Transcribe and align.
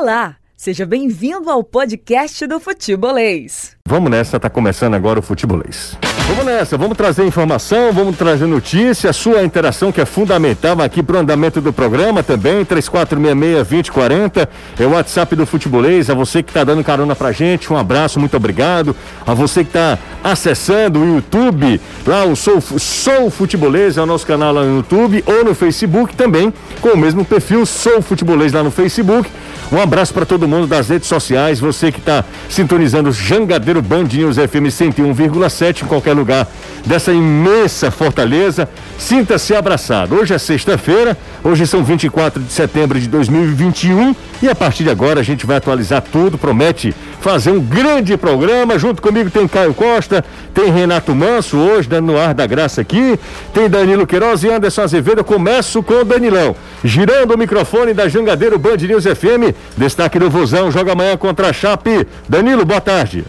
Olá, 0.00 0.36
seja 0.56 0.86
bem-vindo 0.86 1.50
ao 1.50 1.62
podcast 1.62 2.46
do 2.46 2.58
Futebolês. 2.58 3.76
Vamos 3.86 4.10
nessa, 4.10 4.40
tá 4.40 4.48
começando 4.48 4.94
agora 4.94 5.18
o 5.18 5.22
Futebolês. 5.22 5.94
Vamos 6.26 6.46
nessa, 6.46 6.78
vamos 6.78 6.96
trazer 6.96 7.26
informação, 7.26 7.92
vamos 7.92 8.16
trazer 8.16 8.46
notícia, 8.46 9.12
sua 9.12 9.42
interação 9.42 9.90
que 9.92 10.00
é 10.00 10.06
fundamental 10.06 10.80
aqui 10.80 11.02
para 11.02 11.16
o 11.16 11.18
andamento 11.18 11.60
do 11.60 11.70
programa 11.72 12.22
também, 12.22 12.64
3466-2040, 12.64 14.48
é 14.78 14.86
o 14.86 14.92
WhatsApp 14.92 15.36
do 15.36 15.44
Futebolês, 15.44 16.08
a 16.08 16.14
você 16.14 16.42
que 16.42 16.50
está 16.50 16.62
dando 16.64 16.82
carona 16.84 17.14
pra 17.14 17.32
gente, 17.32 17.70
um 17.70 17.76
abraço, 17.76 18.18
muito 18.20 18.36
obrigado, 18.36 18.96
a 19.26 19.34
você 19.34 19.64
que 19.64 19.70
está 19.70 19.98
acessando 20.22 21.00
o 21.00 21.16
YouTube, 21.16 21.80
lá 22.06 22.24
o 22.24 22.36
Sou, 22.36 22.60
Sou 22.60 23.28
Futebolês, 23.28 23.98
é 23.98 24.02
o 24.02 24.06
nosso 24.06 24.24
canal 24.24 24.54
lá 24.54 24.62
no 24.62 24.76
YouTube, 24.76 25.22
ou 25.26 25.44
no 25.44 25.54
Facebook 25.54 26.14
também, 26.14 26.54
com 26.80 26.90
o 26.90 26.96
mesmo 26.96 27.24
perfil, 27.24 27.66
Sou 27.66 28.00
Futebolês 28.00 28.52
lá 28.52 28.62
no 28.62 28.70
Facebook, 28.70 29.28
um 29.72 29.80
abraço 29.80 30.12
para 30.12 30.26
todo 30.26 30.48
mundo 30.48 30.66
das 30.66 30.88
redes 30.88 31.08
sociais, 31.08 31.60
você 31.60 31.92
que 31.92 32.00
está 32.00 32.24
sintonizando 32.48 33.12
Jangadeiro 33.12 33.80
Band 33.80 34.04
News 34.04 34.36
FM 34.36 34.66
101,7 34.66 35.82
em 35.82 35.86
qualquer 35.86 36.12
lugar 36.12 36.48
dessa 36.84 37.12
imensa 37.12 37.90
fortaleza. 37.90 38.68
Sinta-se 38.98 39.54
abraçado. 39.54 40.16
Hoje 40.16 40.34
é 40.34 40.38
sexta-feira, 40.38 41.16
hoje 41.44 41.66
são 41.66 41.84
24 41.84 42.42
de 42.42 42.52
setembro 42.52 42.98
de 42.98 43.08
2021 43.08 44.14
e 44.42 44.48
a 44.48 44.54
partir 44.54 44.84
de 44.84 44.90
agora 44.90 45.20
a 45.20 45.22
gente 45.22 45.46
vai 45.46 45.58
atualizar 45.58 46.02
tudo. 46.02 46.36
Promete 46.36 46.94
fazer 47.20 47.50
um 47.50 47.60
grande 47.60 48.16
programa. 48.16 48.78
Junto 48.78 49.00
comigo 49.00 49.30
tem 49.30 49.46
Caio 49.46 49.74
Costa, 49.74 50.24
tem 50.52 50.70
Renato 50.70 51.14
Manso 51.14 51.56
hoje 51.56 51.88
dando 51.88 52.18
ar 52.18 52.34
da 52.34 52.46
graça 52.46 52.80
aqui, 52.80 53.18
tem 53.54 53.68
Danilo 53.68 54.06
Queiroz 54.06 54.42
e 54.42 54.48
Anderson 54.48 54.82
Azevedo. 54.82 55.20
Eu 55.20 55.24
começo 55.24 55.82
com 55.82 55.94
o 55.94 56.04
Danilão, 56.04 56.56
girando 56.82 57.34
o 57.34 57.38
microfone 57.38 57.94
da 57.94 58.08
Jangadeiro 58.08 58.58
Band 58.58 58.78
News 58.78 59.04
FM. 59.04 59.54
Destaque 59.76 60.18
do 60.18 60.30
Vozão, 60.30 60.70
joga 60.70 60.92
amanhã 60.92 61.16
contra 61.16 61.48
a 61.48 61.52
Chape. 61.52 62.06
Danilo, 62.28 62.64
boa 62.64 62.80
tarde. 62.80 63.24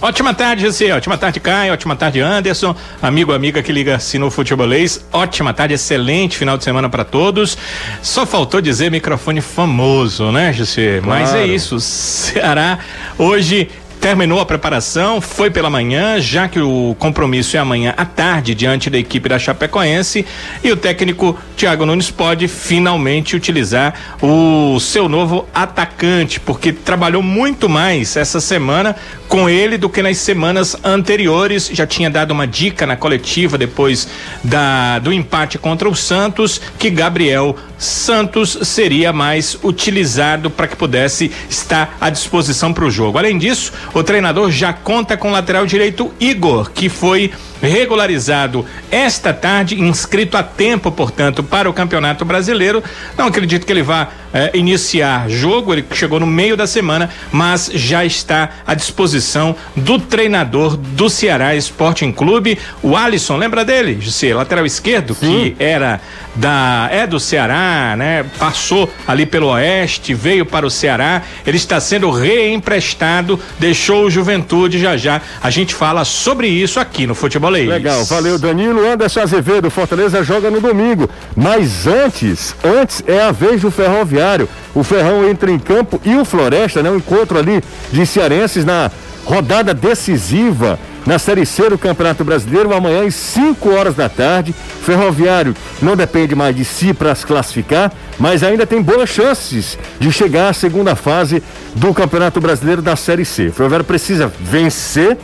Ótima 0.00 0.34
tarde, 0.34 0.62
José. 0.64 0.92
Ótima 0.92 1.16
tarde, 1.16 1.40
Caio. 1.40 1.72
Ótima 1.72 1.96
tarde, 1.96 2.20
Anderson. 2.20 2.74
Amigo, 3.00 3.32
amiga 3.32 3.62
que 3.62 3.72
liga 3.72 3.98
se 3.98 4.18
no 4.18 4.30
futebolês. 4.30 5.04
Ótima 5.12 5.52
tarde, 5.54 5.74
excelente 5.74 6.36
final 6.36 6.58
de 6.58 6.64
semana 6.64 6.88
para 6.88 7.04
todos. 7.04 7.56
Só 8.02 8.26
faltou 8.26 8.60
dizer 8.60 8.90
microfone 8.90 9.40
famoso, 9.40 10.30
né, 10.30 10.52
José? 10.52 11.00
Claro. 11.00 11.06
Mas 11.08 11.34
é 11.34 11.46
isso. 11.46 11.80
Ceará 11.80 12.78
hoje 13.18 13.68
terminou 14.04 14.38
a 14.38 14.44
preparação, 14.44 15.18
foi 15.18 15.50
pela 15.50 15.70
manhã, 15.70 16.20
já 16.20 16.46
que 16.46 16.60
o 16.60 16.94
compromisso 16.98 17.56
é 17.56 17.60
amanhã 17.60 17.94
à 17.96 18.04
tarde 18.04 18.54
diante 18.54 18.90
da 18.90 18.98
equipe 18.98 19.30
da 19.30 19.38
Chapecoense 19.38 20.26
e 20.62 20.70
o 20.70 20.76
técnico 20.76 21.38
Thiago 21.56 21.86
Nunes 21.86 22.10
pode 22.10 22.46
finalmente 22.46 23.34
utilizar 23.34 23.94
o 24.20 24.78
seu 24.78 25.08
novo 25.08 25.48
atacante, 25.54 26.38
porque 26.38 26.70
trabalhou 26.70 27.22
muito 27.22 27.66
mais 27.66 28.14
essa 28.14 28.42
semana 28.42 28.94
com 29.26 29.48
ele 29.48 29.78
do 29.78 29.88
que 29.88 30.02
nas 30.02 30.18
semanas 30.18 30.76
anteriores. 30.84 31.70
Já 31.72 31.86
tinha 31.86 32.10
dado 32.10 32.32
uma 32.32 32.46
dica 32.46 32.84
na 32.84 32.96
coletiva 32.96 33.56
depois 33.56 34.06
da 34.42 34.98
do 34.98 35.14
empate 35.14 35.56
contra 35.56 35.88
o 35.88 35.94
Santos 35.94 36.60
que 36.78 36.90
Gabriel 36.90 37.56
Santos 37.78 38.58
seria 38.62 39.12
mais 39.12 39.58
utilizado 39.62 40.50
para 40.50 40.66
que 40.66 40.76
pudesse 40.76 41.30
estar 41.48 41.96
à 42.00 42.10
disposição 42.10 42.72
para 42.72 42.84
o 42.84 42.90
jogo. 42.90 43.18
Além 43.18 43.36
disso, 43.36 43.72
o 43.94 44.02
treinador 44.02 44.50
já 44.50 44.72
conta 44.72 45.16
com 45.16 45.28
o 45.28 45.32
lateral 45.32 45.64
direito 45.64 46.12
Igor, 46.18 46.70
que 46.70 46.88
foi 46.88 47.32
regularizado 47.64 48.64
esta 48.90 49.32
tarde, 49.32 49.80
inscrito 49.80 50.36
a 50.36 50.42
tempo, 50.42 50.90
portanto, 50.90 51.42
para 51.42 51.68
o 51.68 51.72
Campeonato 51.72 52.24
Brasileiro. 52.24 52.82
Não 53.16 53.26
acredito 53.26 53.66
que 53.66 53.72
ele 53.72 53.82
vá 53.82 54.08
eh, 54.32 54.50
iniciar 54.54 55.28
jogo, 55.28 55.72
ele 55.72 55.84
chegou 55.92 56.20
no 56.20 56.26
meio 56.26 56.56
da 56.56 56.66
semana, 56.66 57.10
mas 57.32 57.70
já 57.72 58.04
está 58.04 58.50
à 58.66 58.74
disposição 58.74 59.54
do 59.76 59.98
treinador 59.98 60.76
do 60.76 61.08
Ceará 61.08 61.54
Sporting 61.56 62.12
Clube, 62.12 62.58
o 62.82 62.96
Alisson, 62.96 63.36
lembra 63.36 63.64
dele, 63.64 63.98
José, 64.00 64.34
lateral 64.34 64.66
esquerdo, 64.66 65.14
Sim. 65.14 65.54
que 65.56 65.62
era 65.62 66.00
da 66.34 66.88
é 66.90 67.06
do 67.06 67.20
Ceará, 67.20 67.94
né? 67.96 68.24
Passou 68.38 68.90
ali 69.06 69.24
pelo 69.24 69.48
Oeste, 69.48 70.14
veio 70.14 70.44
para 70.44 70.66
o 70.66 70.70
Ceará, 70.70 71.22
ele 71.46 71.56
está 71.56 71.78
sendo 71.78 72.10
reemprestado, 72.10 73.38
deixou 73.58 74.04
o 74.04 74.10
Juventude 74.10 74.78
já 74.78 74.96
já. 74.96 75.22
A 75.40 75.50
gente 75.50 75.74
fala 75.74 76.04
sobre 76.04 76.48
isso 76.48 76.80
aqui 76.80 77.06
no 77.06 77.14
Futebol 77.14 77.53
Legal, 77.62 78.04
valeu 78.04 78.38
Danilo. 78.38 78.86
Anderson 78.86 79.20
Azevedo, 79.20 79.70
Fortaleza 79.70 80.22
joga 80.24 80.50
no 80.50 80.60
domingo. 80.60 81.08
Mas 81.36 81.86
antes, 81.86 82.54
antes 82.64 83.02
é 83.06 83.20
a 83.22 83.32
vez 83.32 83.62
do 83.62 83.70
Ferroviário. 83.70 84.48
O 84.74 84.82
Ferrão 84.82 85.28
entra 85.28 85.50
em 85.50 85.58
campo 85.58 86.00
e 86.04 86.16
o 86.16 86.24
Floresta, 86.24 86.82
né? 86.82 86.90
Um 86.90 86.96
encontro 86.96 87.38
ali 87.38 87.62
de 87.92 88.04
cearenses 88.04 88.64
na 88.64 88.90
rodada 89.24 89.72
decisiva 89.72 90.78
na 91.06 91.18
Série 91.18 91.44
C 91.44 91.68
do 91.68 91.78
Campeonato 91.78 92.24
Brasileiro, 92.24 92.74
amanhã 92.74 93.06
às 93.06 93.14
5 93.14 93.70
horas 93.70 93.94
da 93.94 94.08
tarde. 94.08 94.54
Ferroviário 94.82 95.54
não 95.82 95.96
depende 95.96 96.34
mais 96.34 96.56
de 96.56 96.64
si 96.64 96.94
para 96.94 97.14
se 97.14 97.26
classificar, 97.26 97.92
mas 98.18 98.42
ainda 98.42 98.66
tem 98.66 98.80
boas 98.80 99.08
chances 99.08 99.78
de 99.98 100.10
chegar 100.10 100.48
à 100.48 100.52
segunda 100.52 100.94
fase 100.94 101.42
do 101.74 101.92
Campeonato 101.92 102.40
Brasileiro 102.40 102.82
da 102.82 102.96
Série 102.96 103.24
C. 103.24 103.48
O 103.48 103.52
Ferroviário 103.52 103.84
precisa 103.84 104.32
vencer 104.40 105.16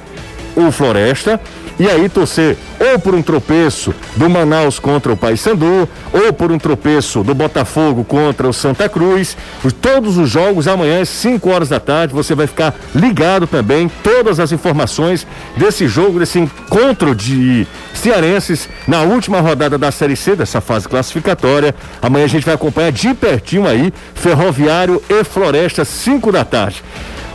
o 0.57 0.71
Floresta 0.71 1.41
e 1.81 1.89
aí 1.89 2.11
torcer 2.11 2.59
ou 2.79 2.99
por 2.99 3.15
um 3.15 3.23
tropeço 3.23 3.95
do 4.15 4.29
Manaus 4.29 4.79
contra 4.79 5.13
o 5.13 5.17
Paysandu, 5.17 5.89
ou 6.13 6.33
por 6.33 6.53
um 6.53 6.59
tropeço 6.59 7.23
do 7.23 7.35
Botafogo 7.35 8.05
contra 8.05 8.47
o 8.47 8.53
Santa 8.53 8.87
Cruz. 8.87 9.35
Todos 9.81 10.19
os 10.19 10.29
jogos 10.29 10.69
amanhã 10.69 11.01
às 11.01 11.09
5 11.09 11.49
horas 11.49 11.71
da 11.71 11.81
tarde, 11.81 12.13
você 12.13 12.35
vai 12.35 12.47
ficar 12.47 12.75
ligado 12.95 13.47
também 13.47 13.91
todas 14.03 14.39
as 14.39 14.53
informações 14.53 15.27
desse 15.57 15.89
jogo, 15.89 16.19
desse 16.19 16.39
encontro 16.39 17.15
de 17.15 17.67
cearenses 17.95 18.69
na 18.87 19.01
última 19.01 19.41
rodada 19.41 19.79
da 19.79 19.91
Série 19.91 20.17
C 20.17 20.37
dessa 20.37 20.61
fase 20.61 20.87
classificatória. 20.87 21.75
Amanhã 22.03 22.27
a 22.27 22.29
gente 22.29 22.45
vai 22.45 22.55
acompanhar 22.55 22.93
de 22.93 23.15
pertinho 23.15 23.67
aí 23.67 23.91
Ferroviário 24.15 25.03
e 25.09 25.25
Floresta 25.25 25.83
5 25.85 26.31
da 26.31 26.45
tarde. 26.45 26.83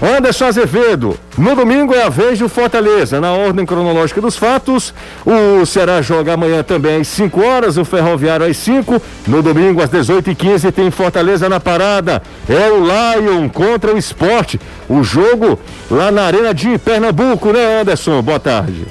Anderson 0.01 0.45
Azevedo, 0.45 1.17
no 1.37 1.55
domingo 1.55 1.93
é 1.93 2.03
a 2.03 2.09
vez 2.09 2.37
do 2.37 2.49
Fortaleza, 2.49 3.21
na 3.21 3.31
ordem 3.31 3.65
cronológica 3.65 4.19
dos 4.19 4.35
fatos. 4.35 4.93
O 5.25 5.65
Ceará 5.65 6.01
joga 6.01 6.33
amanhã 6.33 6.63
também 6.63 7.01
às 7.01 7.07
5 7.07 7.41
horas, 7.41 7.77
o 7.77 7.85
Ferroviário 7.85 8.45
às 8.45 8.57
5. 8.57 9.01
No 9.25 9.41
domingo, 9.41 9.81
às 9.81 9.89
18h15, 9.89 10.71
tem 10.73 10.91
Fortaleza 10.91 11.47
na 11.47 11.59
parada. 11.59 12.21
É 12.47 12.69
o 12.69 12.83
Lion 12.83 13.47
contra 13.47 13.93
o 13.93 13.97
esporte. 13.97 14.59
O 14.89 15.01
jogo 15.01 15.57
lá 15.89 16.11
na 16.11 16.23
Arena 16.23 16.53
de 16.53 16.77
Pernambuco, 16.77 17.51
né, 17.51 17.81
Anderson? 17.81 18.21
Boa 18.21 18.39
tarde. 18.39 18.85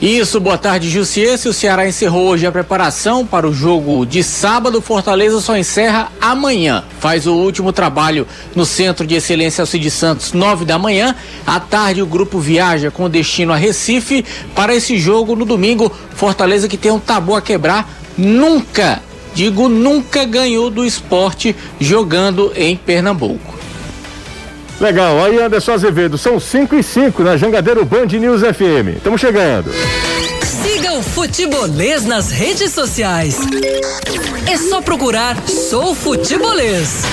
Isso, 0.00 0.38
boa 0.38 0.58
tarde, 0.58 0.90
Jussiense. 0.90 1.48
O 1.48 1.54
Ceará 1.54 1.88
encerrou 1.88 2.26
hoje 2.26 2.46
a 2.46 2.52
preparação 2.52 3.24
para 3.24 3.48
o 3.48 3.54
jogo 3.54 4.04
de 4.04 4.22
sábado. 4.22 4.82
Fortaleza 4.82 5.40
só 5.40 5.56
encerra 5.56 6.12
amanhã. 6.20 6.84
Faz 7.00 7.26
o 7.26 7.32
último 7.32 7.72
trabalho 7.72 8.26
no 8.54 8.66
Centro 8.66 9.06
de 9.06 9.14
Excelência 9.14 9.62
Alcide 9.62 9.90
Santos, 9.90 10.34
nove 10.34 10.66
da 10.66 10.78
manhã. 10.78 11.16
À 11.46 11.58
tarde, 11.58 12.02
o 12.02 12.06
grupo 12.06 12.38
viaja 12.38 12.90
com 12.90 13.08
destino 13.08 13.54
a 13.54 13.56
Recife 13.56 14.22
para 14.54 14.74
esse 14.74 14.98
jogo 14.98 15.34
no 15.34 15.46
domingo. 15.46 15.90
Fortaleza 16.14 16.68
que 16.68 16.76
tem 16.76 16.92
um 16.92 16.98
tabu 16.98 17.34
a 17.34 17.40
quebrar. 17.40 17.90
Nunca, 18.18 19.00
digo 19.34 19.66
nunca, 19.66 20.26
ganhou 20.26 20.68
do 20.68 20.84
esporte 20.84 21.56
jogando 21.80 22.52
em 22.54 22.76
Pernambuco. 22.76 23.55
Legal, 24.80 25.24
aí 25.24 25.40
Anderson 25.40 25.72
Azevedo, 25.72 26.18
são 26.18 26.38
5 26.38 26.74
e 26.76 26.82
5 26.82 27.22
na 27.22 27.36
Jangadeiro 27.36 27.82
Band 27.84 28.06
News 28.06 28.42
FM. 28.42 28.96
Estamos 28.96 29.20
chegando. 29.20 29.70
Siga 30.44 30.92
o 30.92 31.02
Futebolês 31.02 32.04
nas 32.04 32.30
redes 32.30 32.72
sociais. 32.72 33.38
É 34.46 34.56
só 34.58 34.82
procurar 34.82 35.36
Sou 35.48 35.94
Futebolês. 35.94 37.04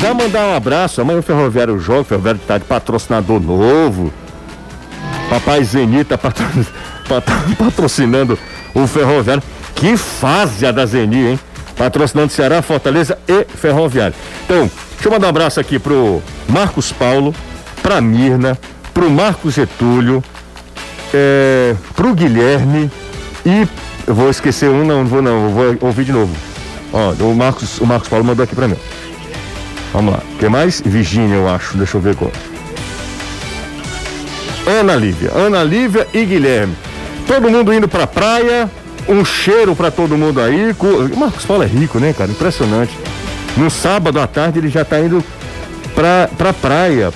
Já 0.00 0.14
mandar 0.14 0.46
um 0.46 0.56
abraço, 0.56 1.00
amanhã 1.00 1.18
o 1.18 1.22
Ferroviário 1.22 1.78
joga, 1.80 2.00
o 2.00 2.04
Ferroviário 2.04 2.40
está 2.40 2.56
de 2.56 2.64
patrocinador 2.64 3.40
novo. 3.40 4.12
Papai 5.28 5.64
Zenit 5.64 6.04
tá 6.04 6.16
patro... 6.18 6.44
patrocinando 7.58 8.38
o 8.74 8.86
Ferroviário. 8.86 9.42
Que 9.74 9.96
fase 9.96 10.64
a 10.64 10.70
da 10.70 10.86
Zeni, 10.86 11.30
hein? 11.30 11.40
Patrocinando 11.76 12.32
Ceará, 12.32 12.62
Fortaleza 12.62 13.18
e 13.26 13.44
Ferroviário. 13.44 14.14
Então, 14.44 14.70
Deixa 15.02 15.08
eu 15.08 15.18
mandar 15.18 15.26
um 15.26 15.30
abraço 15.30 15.58
aqui 15.58 15.80
pro 15.80 16.22
Marcos 16.48 16.92
Paulo, 16.92 17.34
pra 17.82 18.00
Mirna, 18.00 18.56
pro 18.94 19.10
Marcos 19.10 19.54
Getúlio, 19.54 20.22
é, 21.12 21.74
pro 21.96 22.14
Guilherme 22.14 22.88
e 23.44 23.66
vou 24.06 24.30
esquecer 24.30 24.70
um, 24.70 24.84
não, 24.84 24.98
não 24.98 25.06
vou 25.06 25.20
não, 25.20 25.48
vou 25.48 25.76
ouvir 25.80 26.04
de 26.04 26.12
novo. 26.12 26.32
Ó, 26.92 27.14
o 27.14 27.34
Marcos, 27.34 27.80
o 27.80 27.84
Marcos 27.84 28.08
Paulo 28.08 28.24
mandou 28.24 28.44
aqui 28.44 28.54
pra 28.54 28.68
mim. 28.68 28.76
Vamos 29.92 30.14
lá. 30.14 30.22
Quem 30.38 30.48
mais? 30.48 30.80
Virgínia, 30.80 31.34
eu 31.34 31.48
acho. 31.48 31.76
Deixa 31.76 31.96
eu 31.96 32.00
ver 32.00 32.14
qual. 32.14 32.30
Ana 34.68 34.94
Lívia. 34.94 35.32
Ana 35.34 35.64
Lívia 35.64 36.06
e 36.14 36.24
Guilherme. 36.24 36.76
Todo 37.26 37.50
mundo 37.50 37.74
indo 37.74 37.88
pra 37.88 38.06
praia. 38.06 38.70
Um 39.08 39.24
cheiro 39.24 39.74
pra 39.74 39.90
todo 39.90 40.16
mundo 40.16 40.40
aí. 40.40 40.72
Marcos 41.16 41.44
Paulo 41.44 41.64
é 41.64 41.66
rico, 41.66 41.98
né, 41.98 42.12
cara? 42.12 42.30
Impressionante. 42.30 42.96
No 43.56 43.70
sábado 43.70 44.18
à 44.20 44.26
tarde 44.26 44.58
ele 44.58 44.68
já 44.68 44.82
está 44.82 45.00
indo 45.00 45.22
pra, 45.94 46.28
pra 46.36 46.52
praia. 46.52 47.12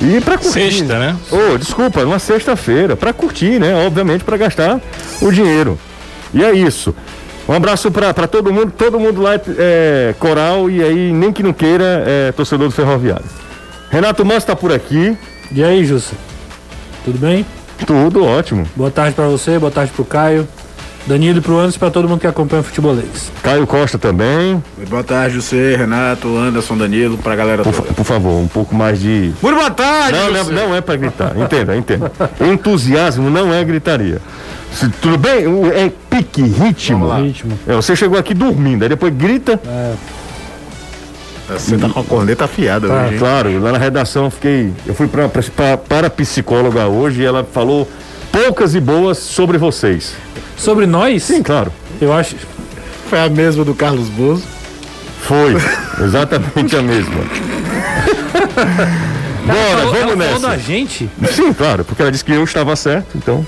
E 0.00 0.20
pra 0.20 0.36
curtir. 0.36 0.72
Sexta, 0.72 0.98
né? 0.98 1.16
Oh, 1.30 1.56
desculpa, 1.56 2.02
numa 2.02 2.18
sexta-feira, 2.18 2.96
pra 2.96 3.12
curtir, 3.12 3.58
né? 3.58 3.86
Obviamente, 3.86 4.24
pra 4.24 4.36
gastar 4.36 4.80
o 5.22 5.30
dinheiro. 5.30 5.78
E 6.32 6.44
é 6.44 6.52
isso. 6.52 6.94
Um 7.48 7.52
abraço 7.52 7.90
pra, 7.90 8.12
pra 8.12 8.26
todo 8.26 8.52
mundo, 8.52 8.72
todo 8.76 8.98
mundo 8.98 9.22
lá 9.22 9.32
é, 9.58 10.14
coral 10.18 10.68
e 10.68 10.82
aí, 10.82 11.12
nem 11.12 11.32
que 11.32 11.42
não 11.42 11.52
queira, 11.52 12.02
é 12.06 12.32
torcedor 12.32 12.68
do 12.68 12.74
Ferroviário. 12.74 13.24
Renato 13.90 14.24
Manso 14.24 14.46
tá 14.46 14.56
por 14.56 14.72
aqui. 14.72 15.16
E 15.52 15.62
aí, 15.62 15.84
Jussa? 15.84 16.14
Tudo 17.04 17.18
bem? 17.18 17.46
Tudo 17.86 18.24
ótimo. 18.24 18.66
Boa 18.74 18.90
tarde 18.90 19.14
pra 19.14 19.26
você, 19.26 19.58
boa 19.58 19.70
tarde 19.70 19.92
pro 19.92 20.04
Caio. 20.04 20.48
Danilo 21.06 21.38
e 21.38 21.40
pro 21.42 21.58
Anderson 21.58 21.78
pra 21.78 21.90
todo 21.90 22.08
mundo 22.08 22.20
que 22.20 22.26
acompanha 22.26 22.60
o 22.62 22.64
futebolês. 22.64 23.30
Caio 23.42 23.66
Costa 23.66 23.98
também. 23.98 24.62
Boa 24.88 25.04
tarde, 25.04 25.36
você, 25.36 25.76
Renato, 25.76 26.34
Anderson, 26.36 26.78
Danilo, 26.78 27.18
pra 27.18 27.36
galera 27.36 27.62
Por, 27.62 27.74
toda. 27.74 27.92
por 27.92 28.04
favor, 28.04 28.40
um 28.40 28.48
pouco 28.48 28.74
mais 28.74 28.98
de. 29.00 29.32
Muito 29.42 29.54
boa 29.56 29.70
tarde, 29.70 30.18
Não, 30.18 30.34
José. 30.34 30.52
não 30.52 30.74
é 30.74 30.80
pra 30.80 30.96
gritar. 30.96 31.36
Entenda, 31.36 31.76
entenda. 31.76 32.10
Entusiasmo 32.40 33.28
não 33.28 33.52
é 33.52 33.62
gritaria. 33.62 34.18
Se- 34.72 34.88
tudo 34.88 35.18
bem? 35.18 35.44
É 35.74 35.92
pique, 36.08 36.42
ritmo. 36.42 37.12
Ritmo. 37.14 37.58
É, 37.68 37.74
você 37.74 37.94
chegou 37.94 38.18
aqui 38.18 38.32
dormindo, 38.32 38.82
aí 38.82 38.88
depois 38.88 39.12
grita. 39.14 39.60
Você 41.48 41.76
tá 41.76 41.90
com 41.90 42.00
a 42.00 42.04
corneta 42.04 42.46
afiada 42.46 42.88
Tá. 42.88 42.94
hoje, 42.94 43.12
hein? 43.12 43.18
Claro, 43.18 43.58
lá 43.62 43.72
na 43.72 43.78
redação 43.78 44.24
eu 44.24 44.30
fiquei. 44.30 44.72
Eu 44.86 44.94
fui 44.94 45.06
pra, 45.06 45.28
pra, 45.28 45.76
para 45.76 46.06
a 46.06 46.10
psicóloga 46.10 46.86
hoje 46.86 47.20
e 47.20 47.24
ela 47.26 47.44
falou 47.44 47.86
poucas 48.32 48.74
e 48.74 48.80
boas 48.80 49.18
sobre 49.18 49.58
vocês. 49.58 50.14
Sobre 50.56 50.86
nós, 50.86 51.22
Sim, 51.22 51.42
claro. 51.42 51.70
eu 52.00 52.12
acho. 52.12 52.36
Foi 53.08 53.20
a 53.20 53.28
mesma 53.28 53.64
do 53.64 53.74
Carlos 53.74 54.08
Bozo. 54.08 54.42
Foi. 55.22 55.56
Exatamente 56.02 56.76
a 56.76 56.82
mesma. 56.82 57.14
Bora, 59.46 59.58
Ela 59.58 59.84
vamos 59.84 59.98
falou 60.00 60.16
nessa. 60.16 60.38
da 60.48 60.56
gente. 60.56 61.10
Sim, 61.30 61.52
claro, 61.52 61.84
porque 61.84 62.00
ela 62.00 62.10
disse 62.10 62.24
que 62.24 62.32
eu 62.32 62.42
estava 62.44 62.74
certo, 62.76 63.08
então. 63.16 63.46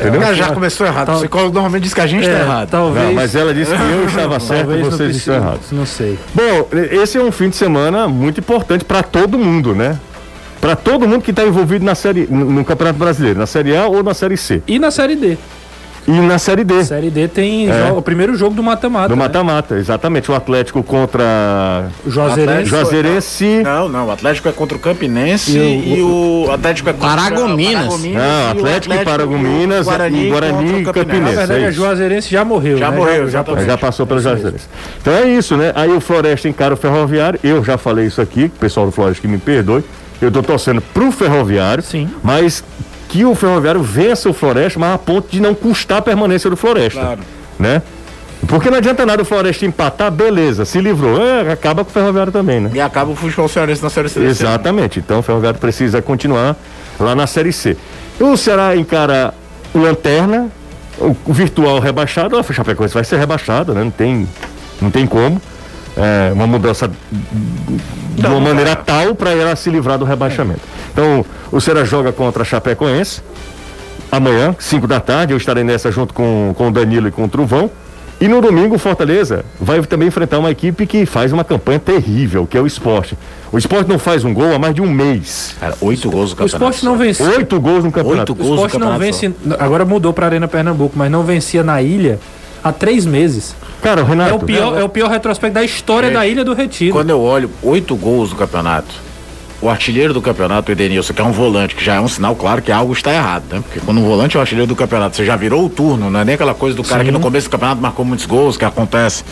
Entendeu? 0.00 0.20
Ela 0.20 0.34
já 0.34 0.48
começou 0.52 0.84
errado. 0.86 1.06
Tal- 1.06 1.16
O 1.16 1.18
psicólogo 1.20 1.54
normalmente 1.54 1.84
diz 1.84 1.94
que 1.94 2.00
a 2.00 2.06
gente 2.08 2.24
tá 2.26 2.32
É, 2.32 2.40
errado. 2.40 2.68
talvez. 2.70 3.06
Não, 3.06 3.12
mas 3.14 3.34
ela 3.36 3.54
disse 3.54 3.70
que 3.72 3.80
eu 3.80 4.06
estava 4.06 4.40
certo 4.40 4.72
e 4.72 4.82
vocês 4.82 5.14
estão 5.16 5.34
errados. 5.36 5.70
Não 5.70 5.86
sei. 5.86 6.18
Bom, 6.34 6.68
esse 6.90 7.18
é 7.18 7.22
um 7.22 7.30
fim 7.30 7.50
de 7.50 7.56
semana 7.56 8.08
muito 8.08 8.40
importante 8.40 8.84
para 8.84 9.02
todo 9.04 9.38
mundo, 9.38 9.74
né? 9.76 9.96
Para 10.60 10.74
todo 10.74 11.06
mundo 11.06 11.22
que 11.22 11.30
está 11.30 11.44
envolvido 11.44 11.84
na 11.84 11.94
série, 11.94 12.26
no 12.28 12.44
no 12.50 12.64
Campeonato 12.64 12.98
Brasileiro, 12.98 13.38
na 13.38 13.46
Série 13.46 13.76
A 13.76 13.86
ou 13.86 14.02
na 14.02 14.14
Série 14.14 14.36
C. 14.36 14.60
E 14.66 14.78
na 14.78 14.90
Série 14.90 15.14
D. 15.14 15.38
E 16.06 16.10
na 16.10 16.38
Série 16.38 16.64
D, 16.64 16.84
Série 16.84 17.10
D 17.10 17.28
tem 17.28 17.70
É. 17.70 17.92
o 17.92 18.02
primeiro 18.02 18.34
jogo 18.34 18.54
do 18.54 18.62
mata-mata. 18.62 19.08
no 19.08 19.16
né? 19.16 19.22
mata-mata, 19.22 19.76
exatamente. 19.76 20.30
O 20.30 20.34
Atlético 20.34 20.82
contra 20.82 21.86
O 22.04 22.10
Juazeirense. 22.10 22.64
Juazeirense. 22.66 23.62
Não, 23.62 23.88
não. 23.88 24.06
O 24.08 24.10
Atlético 24.10 24.48
é 24.48 24.52
contra 24.52 24.76
o 24.76 24.80
Campinense 24.80 25.56
E 25.56 25.98
e 25.98 26.02
o, 26.02 26.50
Atlético 26.52 26.90
é 26.90 26.92
contra 26.92 27.08
Paragominas. 27.08 27.86
Não, 27.86 28.06
e 28.06 28.16
o 28.16 28.50
Atlético 28.50 28.94
e 28.94 29.04
Paragominas 29.04 29.86
Guarani, 29.86 30.26
e 30.26 30.30
Guarani 30.30 30.72
o 30.72 30.78
e 30.78 30.82
Na 30.82 30.92
Campinense. 30.92 31.36
verdade, 31.36 31.52
é 31.62 31.66
a 31.66 31.68
isso. 31.68 31.76
Juazeirense 31.76 32.30
já 32.30 32.44
morreu. 32.44 32.78
Já 32.78 32.90
né? 32.90 32.96
morreu, 32.96 33.22
já, 33.22 33.38
exatamente. 33.40 33.66
Já 33.66 33.78
passou 33.78 34.06
pelo 34.06 34.20
Juazeirense. 34.20 34.66
Então 35.00 35.12
é 35.12 35.28
isso, 35.28 35.56
né? 35.56 35.72
Aí 35.74 35.90
o 35.90 36.00
Floresta 36.00 36.48
encara 36.48 36.74
o 36.74 36.76
Ferroviário. 36.76 37.38
Eu 37.44 37.62
já 37.62 37.78
falei 37.78 38.06
isso 38.06 38.20
aqui, 38.20 38.44
o 38.46 38.58
pessoal 38.58 38.86
do 38.86 38.92
Floresta 38.92 39.20
que 39.22 39.28
me 39.28 39.38
perdoe. 39.38 39.84
Eu 40.20 40.30
tô 40.30 40.42
torcendo 40.42 40.80
pro 40.80 41.10
Ferroviário. 41.10 41.82
Sim. 41.82 42.08
Mas 42.22 42.62
que 43.12 43.26
o 43.26 43.34
Ferroviário 43.34 43.82
vença 43.82 44.30
o 44.30 44.32
Floresta, 44.32 44.80
mas 44.80 44.94
a 44.94 44.96
ponto 44.96 45.28
de 45.30 45.38
não 45.38 45.54
custar 45.54 45.98
a 45.98 46.02
permanência 46.02 46.48
do 46.48 46.56
Floresta. 46.56 46.98
Claro. 46.98 47.20
Né? 47.58 47.82
Porque 48.48 48.70
não 48.70 48.78
adianta 48.78 49.04
nada 49.04 49.20
o 49.20 49.24
Floresta 49.24 49.66
empatar, 49.66 50.10
beleza, 50.10 50.64
se 50.64 50.80
livrou. 50.80 51.22
É, 51.22 51.52
acaba 51.52 51.84
com 51.84 51.90
o 51.90 51.92
Ferroviário 51.92 52.32
também, 52.32 52.58
né? 52.58 52.70
E 52.72 52.80
acaba 52.80 53.12
o 53.12 53.14
futebol 53.14 53.46
cearense 53.48 53.82
na 53.82 53.90
Série 53.90 54.08
C. 54.08 54.18
Exatamente. 54.20 54.98
Então 54.98 55.18
o 55.18 55.22
Ferroviário 55.22 55.60
precisa 55.60 56.00
continuar 56.00 56.56
lá 56.98 57.14
na 57.14 57.26
Série 57.26 57.52
C. 57.52 57.76
O 58.18 58.34
Ceará 58.34 58.74
encara 58.74 59.34
o 59.74 59.78
Lanterna, 59.78 60.48
o 60.98 61.14
o 61.26 61.32
virtual 61.34 61.80
rebaixado, 61.80 62.38
a 62.38 62.42
Chapecoense 62.42 62.94
vai 62.94 63.04
ser 63.04 63.18
rebaixada, 63.18 63.74
né? 63.74 63.84
Não 63.84 63.90
tem, 63.90 64.26
não 64.80 64.90
tem 64.90 65.06
como. 65.06 65.38
É, 65.96 66.32
uma 66.32 66.46
mudança 66.46 66.88
de 66.88 68.26
uma 68.26 68.40
maneira 68.40 68.74
tal 68.74 69.14
para 69.14 69.30
ela 69.32 69.54
se 69.56 69.68
livrar 69.70 69.98
do 69.98 70.04
rebaixamento. 70.04 70.60
Então, 70.92 71.24
o 71.50 71.60
Ceará 71.60 71.84
joga 71.84 72.12
contra 72.12 72.42
a 72.42 72.44
Chapecoense 72.44 73.22
amanhã, 74.10 74.54
5 74.58 74.86
da 74.86 75.00
tarde. 75.00 75.32
Eu 75.32 75.36
estarei 75.36 75.64
nessa 75.64 75.90
junto 75.90 76.14
com, 76.14 76.54
com 76.56 76.68
o 76.68 76.70
Danilo 76.70 77.08
e 77.08 77.10
com 77.10 77.24
o 77.24 77.28
Truvão. 77.28 77.70
E 78.20 78.28
no 78.28 78.40
domingo, 78.40 78.76
o 78.76 78.78
Fortaleza 78.78 79.44
vai 79.60 79.80
também 79.82 80.06
enfrentar 80.06 80.38
uma 80.38 80.50
equipe 80.50 80.86
que 80.86 81.04
faz 81.04 81.32
uma 81.32 81.42
campanha 81.42 81.80
terrível, 81.80 82.46
que 82.46 82.56
é 82.56 82.60
o 82.60 82.66
esporte. 82.66 83.18
O 83.50 83.58
esporte 83.58 83.88
não 83.88 83.98
faz 83.98 84.24
um 84.24 84.32
gol 84.32 84.54
há 84.54 84.58
mais 84.60 84.74
de 84.74 84.80
um 84.80 84.88
mês. 84.88 85.56
Cara, 85.58 85.74
oito 85.80 86.08
gols 86.08 86.30
do 86.30 86.34
O 86.34 86.36
campeonato. 86.36 86.54
esporte 86.56 86.84
não 86.84 86.96
vence. 86.96 87.22
Oito 87.22 87.60
gols 87.60 87.82
no 87.84 87.90
campeonato. 87.90 88.32
Oito 88.32 88.40
O 88.40 88.46
gols 88.46 88.60
esporte 88.60 88.78
do 88.78 88.84
não 88.84 88.96
vence. 88.98 89.34
Agora 89.58 89.84
mudou 89.84 90.12
pra 90.12 90.26
Arena 90.26 90.46
Pernambuco, 90.46 90.92
mas 90.96 91.10
não 91.10 91.24
vencia 91.24 91.64
na 91.64 91.82
ilha 91.82 92.20
há 92.62 92.72
três 92.72 93.04
meses. 93.04 93.54
Cara, 93.82 94.02
o 94.02 94.04
Renato. 94.04 94.30
É 94.30 94.34
o 94.34 94.38
pior, 94.38 94.78
é 94.78 94.84
o 94.84 94.88
pior 94.88 95.10
retrospecto 95.10 95.54
da 95.54 95.64
história 95.64 96.08
Gente, 96.08 96.18
da 96.18 96.26
Ilha 96.26 96.44
do 96.44 96.54
Retiro. 96.54 96.92
Quando 96.92 97.10
eu 97.10 97.20
olho 97.20 97.50
oito 97.62 97.96
gols 97.96 98.30
do 98.30 98.36
campeonato, 98.36 98.94
o 99.62 99.68
artilheiro 99.68 100.12
do 100.12 100.20
campeonato, 100.20 100.70
o 100.70 100.72
Edenilson, 100.72 101.14
que 101.14 101.22
é 101.22 101.24
um 101.24 101.30
volante, 101.30 101.76
que 101.76 101.84
já 101.84 101.94
é 101.94 102.00
um 102.00 102.08
sinal 102.08 102.34
claro 102.34 102.60
que 102.60 102.72
algo 102.72 102.92
está 102.92 103.14
errado, 103.14 103.44
né? 103.48 103.62
Porque 103.62 103.78
quando 103.78 103.98
um 103.98 104.04
volante 104.04 104.36
é 104.36 104.38
o 104.38 104.40
artilheiro 104.40 104.66
do 104.66 104.74
campeonato, 104.74 105.16
você 105.16 105.24
já 105.24 105.36
virou 105.36 105.64
o 105.64 105.70
turno, 105.70 106.10
não 106.10 106.18
é 106.18 106.24
nem 106.24 106.34
aquela 106.34 106.52
coisa 106.52 106.76
do 106.76 106.82
cara 106.82 107.00
Sim. 107.00 107.06
que 107.06 107.12
no 107.12 107.20
começo 107.20 107.46
do 107.46 107.50
campeonato 107.52 107.80
marcou 107.80 108.04
muitos 108.04 108.26
gols, 108.26 108.56
que 108.56 108.64
acontece. 108.64 109.24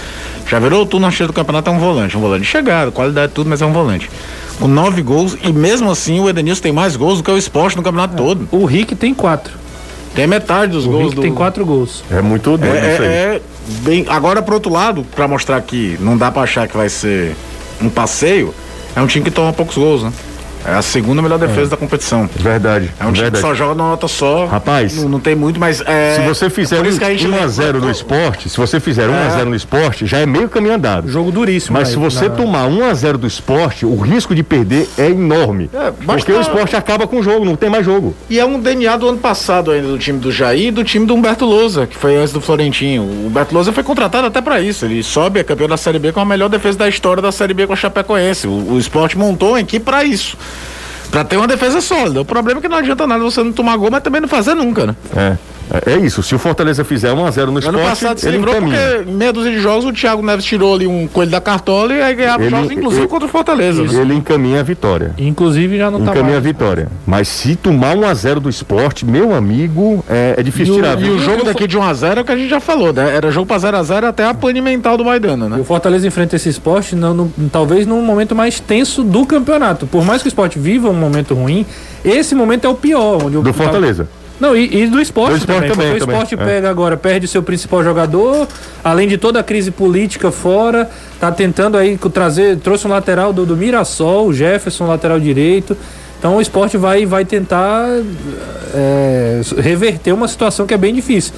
Já 0.47 0.61
virou 0.61 0.83
o 0.83 0.87
turno, 0.87 1.07
o 1.07 1.09
artilheiro 1.09 1.33
do 1.33 1.37
campeonato 1.37 1.69
é 1.69 1.73
um 1.73 1.81
volante, 1.81 2.17
um 2.17 2.21
volante 2.21 2.43
de 2.43 2.49
chegada, 2.49 2.93
qualidade 2.93 3.33
tudo, 3.33 3.51
mas 3.51 3.61
é 3.61 3.67
um 3.67 3.73
volante. 3.73 4.09
Com 4.61 4.69
nove 4.69 5.03
gols, 5.03 5.37
e 5.43 5.53
mesmo 5.53 5.91
assim 5.91 6.21
o 6.21 6.29
Edenilson 6.29 6.63
tem 6.63 6.73
mais 6.73 6.95
gols 6.95 7.19
do 7.19 7.25
que 7.25 7.31
o 7.31 7.37
esporte 7.37 7.77
no 7.77 7.83
campeonato 7.83 8.15
todo. 8.15 8.49
O 8.53 8.65
Rick 8.65 8.95
tem 8.95 9.13
quatro. 9.13 9.59
Tem 10.15 10.27
metade 10.27 10.73
dos 10.73 10.87
O 10.87 10.91
gols 10.91 11.05
Rick 11.05 11.17
do. 11.17 11.23
tem 11.23 11.33
quatro 11.35 11.65
gols. 11.65 12.03
É 12.11 12.21
muito 12.21 12.57
doido 12.57 12.67
É, 12.75 12.93
isso 12.95 13.03
aí. 13.03 13.09
é, 13.09 13.13
é 13.37 13.41
bem. 13.83 14.05
Agora, 14.09 14.43
pro 14.43 14.55
outro 14.55 14.73
lado, 14.73 15.07
pra 15.15 15.29
mostrar 15.29 15.61
que 15.63 15.97
não 16.01 16.17
dá 16.17 16.31
pra 16.31 16.43
achar 16.43 16.67
que 16.67 16.77
vai 16.77 16.89
ser 16.89 17.35
um 17.81 17.89
passeio, 17.89 18.53
é 18.97 19.01
um 19.01 19.07
time 19.07 19.25
que 19.25 19.31
toma 19.31 19.53
poucos 19.53 19.77
gols, 19.77 20.03
né? 20.03 20.13
É 20.65 20.75
a 20.75 20.83
segunda 20.83 21.23
melhor 21.23 21.39
defesa 21.39 21.71
da 21.71 21.77
competição. 21.77 22.29
Verdade. 22.37 22.91
É 23.01 23.05
um 23.05 23.13
time 23.13 23.23
verdade. 23.23 23.43
que 23.43 23.49
só 23.49 23.55
joga 23.55 23.75
numa 23.75 23.91
nota 23.91 24.07
só. 24.09 24.47
Rapaz, 24.47 24.97
Não, 24.97 25.09
não 25.09 25.21
tem 25.21 25.35
muito, 25.35 25.59
mas. 25.59 25.81
É, 25.87 26.17
Se 26.17 26.23
você 26.29 26.51
fizer 26.51 26.77
é 26.77 26.79
por 26.79 26.87
isso 26.89 26.99
que 26.99 27.05
a 27.05 27.11
gente 27.11 27.25
1 27.27 27.29
a 27.29 27.31
lembra- 27.33 27.49
0 27.49 27.81
no 27.81 27.91
esporte, 27.91 28.49
se 28.49 28.57
você 28.57 28.79
fizer 28.81 29.09
1 29.09 29.15
a 29.15 29.29
0 29.31 29.51
no 29.51 29.57
esporte, 29.57 30.07
já 30.07 30.19
é 30.19 30.27
meio 30.27 30.49
caminho 30.49 30.75
andado. 30.75 31.09
Jogo 31.09 31.31
duríssimo. 31.33 31.79
Mas 31.79 31.89
aí, 31.89 31.95
se 31.95 32.01
você 32.01 32.29
na- 32.29 32.35
tomar 32.35 32.67
1 32.67 32.85
a 32.85 32.95
0 32.95 33.19
do 33.19 33.27
esporte, 33.27 33.85
o 33.87 33.97
risco 34.01 34.35
de 34.35 34.43
perder 34.43 34.89
é 34.99 35.07
enorme. 35.09 35.71
É, 35.73 35.91
Porque 35.91 36.05
basta- 36.07 36.33
o 36.33 36.41
esporte 36.41 36.77
acaba 36.77 37.07
com 37.07 37.19
o 37.21 37.23
jogo, 37.23 37.45
não 37.45 37.57
tem 37.57 37.71
mais 37.71 37.85
jogo. 37.85 38.15
E 38.29 38.39
é 38.39 38.45
um 38.45 38.59
DNA 38.61 38.97
do 38.97 39.09
ano 39.09 39.19
passado 39.19 39.71
ainda, 39.71 39.89
do 39.89 39.99
time 39.99 40.19
do 40.19 40.31
Jair 40.31 40.69
e 40.69 40.71
do 40.71 40.85
time 40.85 41.07
do 41.07 41.15
Humberto 41.15 41.45
Lousa, 41.45 41.87
que 41.87 41.97
foi 41.97 42.17
antes 42.17 42.33
do 42.33 42.41
Florentinho. 42.41 43.03
O 43.03 43.27
Humberto 43.29 43.55
Lousa 43.55 43.73
foi 43.73 43.83
contratado 43.83 44.27
até 44.27 44.41
pra 44.41 44.61
isso. 44.61 44.85
Ele 44.85 45.03
sobe 45.03 45.41
a 45.41 45.45
campeão 45.45 45.69
da 45.69 45.77
Série 45.77 45.99
B 45.99 46.13
com 46.13 46.21
a 46.21 46.25
melhor 46.25 46.49
defesa 46.49 46.79
da 46.79 46.89
história 46.89 47.23
da 47.23 47.33
Série 47.33 47.55
B 47.55 47.67
com 47.67 47.73
a 47.73 47.77
Chapecoense. 47.77 48.47
O, 48.47 48.73
o 48.75 48.79
esporte 48.79 49.17
montou 49.17 49.51
uma 49.51 49.61
equipe 49.61 49.85
pra 49.85 50.05
isso. 50.05 50.37
Pra 51.11 51.25
ter 51.25 51.37
uma 51.37 51.47
defesa 51.49 51.81
sólida. 51.81 52.21
O 52.21 52.25
problema 52.25 52.61
é 52.61 52.63
que 52.63 52.69
não 52.69 52.79
adianta 52.79 53.07
nada 53.07 53.23
você 53.23 53.43
não 53.43 53.53
tomar 53.53 53.77
gol, 53.77 53.91
mas 53.91 54.03
também 54.03 54.21
não 54.21 54.29
fazer 54.29 54.55
nunca, 54.55 54.87
né? 54.87 54.95
É. 55.17 55.37
É 55.87 55.97
isso. 55.97 56.23
Se 56.23 56.35
o 56.35 56.39
Fortaleza 56.39 56.85
fizer 56.85 57.13
1 57.13 57.25
a 57.25 57.31
0 57.31 57.53
no 57.53 57.59
Ano 57.59 57.67
esporte, 57.67 57.89
passado 57.89 58.19
se 58.19 58.27
ele 58.29 58.37
livrou 58.39 58.55
encaminha. 58.57 58.77
porque 58.97 59.11
meia 59.13 59.33
dúzia 59.33 59.53
de 59.53 59.61
jogos 59.61 59.85
o 59.85 59.93
Thiago 59.93 60.23
Neves 60.23 60.45
tirou 60.45 60.75
ali 60.75 60.87
um 60.87 61.07
coelho 61.07 61.31
da 61.31 61.41
cartola 61.41 61.95
e 61.95 62.03
aí 62.03 62.15
ganhava 62.15 62.43
Ele- 62.43 62.51
jogos, 62.51 62.71
inclusive 62.71 63.03
ele- 63.03 63.09
contra 63.09 63.27
o 63.27 63.31
Fortaleza. 63.31 63.83
né? 63.83 64.01
Ele 64.01 64.15
encaminha 64.15 64.61
a 64.61 64.63
vitória. 64.63 65.15
Inclusive 65.17 65.79
já 65.79 65.91
não 65.91 65.99
tá 66.01 66.11
Encaminha 66.13 66.39
a 66.39 66.41
mais. 66.41 66.45
vitória. 66.45 66.89
Mas 67.07 67.29
se 67.29 67.55
tomar 67.57 67.97
1 67.97 68.05
a 68.05 68.15
0 68.15 68.41
do 68.41 68.49
esporte, 68.51 69.05
meu 69.07 69.35
amigo, 69.35 70.05
é, 70.09 70.35
é 70.39 70.43
difícil 70.43 70.75
E 70.75 70.79
o- 70.79 70.83
tirar. 70.83 70.99
E 70.99 71.05
viu? 71.05 71.15
o 71.15 71.19
jogo 71.19 71.45
daqui 71.45 71.67
de 71.67 71.77
1x0 71.79 72.19
é 72.19 72.23
o 72.23 72.25
que 72.25 72.33
a 72.33 72.37
gente 72.37 72.51
já 72.51 72.61
falou, 72.61 72.93
né? 72.93 73.15
Era 73.15 73.31
jogo 73.31 73.47
pra 73.47 73.59
0x0 73.59 74.07
até 74.09 74.25
a 74.27 74.35
pane 74.35 74.61
mental 74.61 74.97
do 74.97 75.05
Maidana, 75.05 75.47
E 75.47 75.49
né? 75.51 75.59
o 75.61 75.65
Fortaleza 75.65 76.07
enfrenta 76.07 76.35
esse 76.37 76.49
esporte 76.49 76.97
não, 76.97 77.15
no- 77.15 77.33
talvez 77.53 77.87
num 77.87 78.03
momento 78.03 78.35
mais 78.35 78.59
tenso 78.59 79.03
do 79.05 79.25
campeonato. 79.25 79.87
Por 79.87 80.05
mais 80.05 80.21
que 80.23 80.27
o 80.27 80.31
esporte 80.31 80.59
viva 80.59 80.89
um 80.89 80.95
momento 80.95 81.35
ruim, 81.35 81.65
esse 82.05 82.35
momento 82.35 82.67
é 82.67 82.69
o 82.71 82.75
pior. 82.75 83.23
Onde 83.25 83.37
o- 83.37 83.43
Do 83.43 83.53
Fortaleza. 83.55 84.09
Não, 84.41 84.57
e, 84.57 84.85
e 84.85 84.87
do 84.87 85.01
esporte, 85.01 85.33
Do 85.33 85.39
esporte 85.39 85.61
também. 85.61 85.71
também, 85.71 85.93
o 85.93 85.99
também, 85.99 86.15
esporte 86.17 86.35
é. 86.35 86.37
pega 86.39 86.71
agora, 86.71 86.97
perde 86.97 87.29
seu 87.29 87.43
principal 87.43 87.85
jogador, 87.85 88.49
além 88.83 89.07
de 89.07 89.19
toda 89.19 89.39
a 89.39 89.43
crise 89.43 89.71
política 89.71 90.31
fora, 90.31 90.91
tá 91.21 91.31
tentando 91.31 91.77
aí 91.77 91.99
trazer, 92.13 92.57
trouxe 92.59 92.87
um 92.87 92.91
lateral 92.91 93.33
do, 93.33 93.45
do 93.45 93.57
Mirassol, 93.57 94.29
o 94.29 94.33
Jefferson, 94.33 94.87
lateral 94.87 95.21
direito. 95.21 95.77
Então 96.19 96.37
o 96.37 96.41
esporte 96.41 96.77
vai, 96.77 97.05
vai 97.05 97.25
tentar 97.25 97.87
é, 98.75 99.41
reverter 99.59 100.13
uma 100.13 100.29
situação 100.29 100.67
que 100.67 100.75
é 100.75 100.79
bem 100.79 100.95
difícil. 100.95 101.33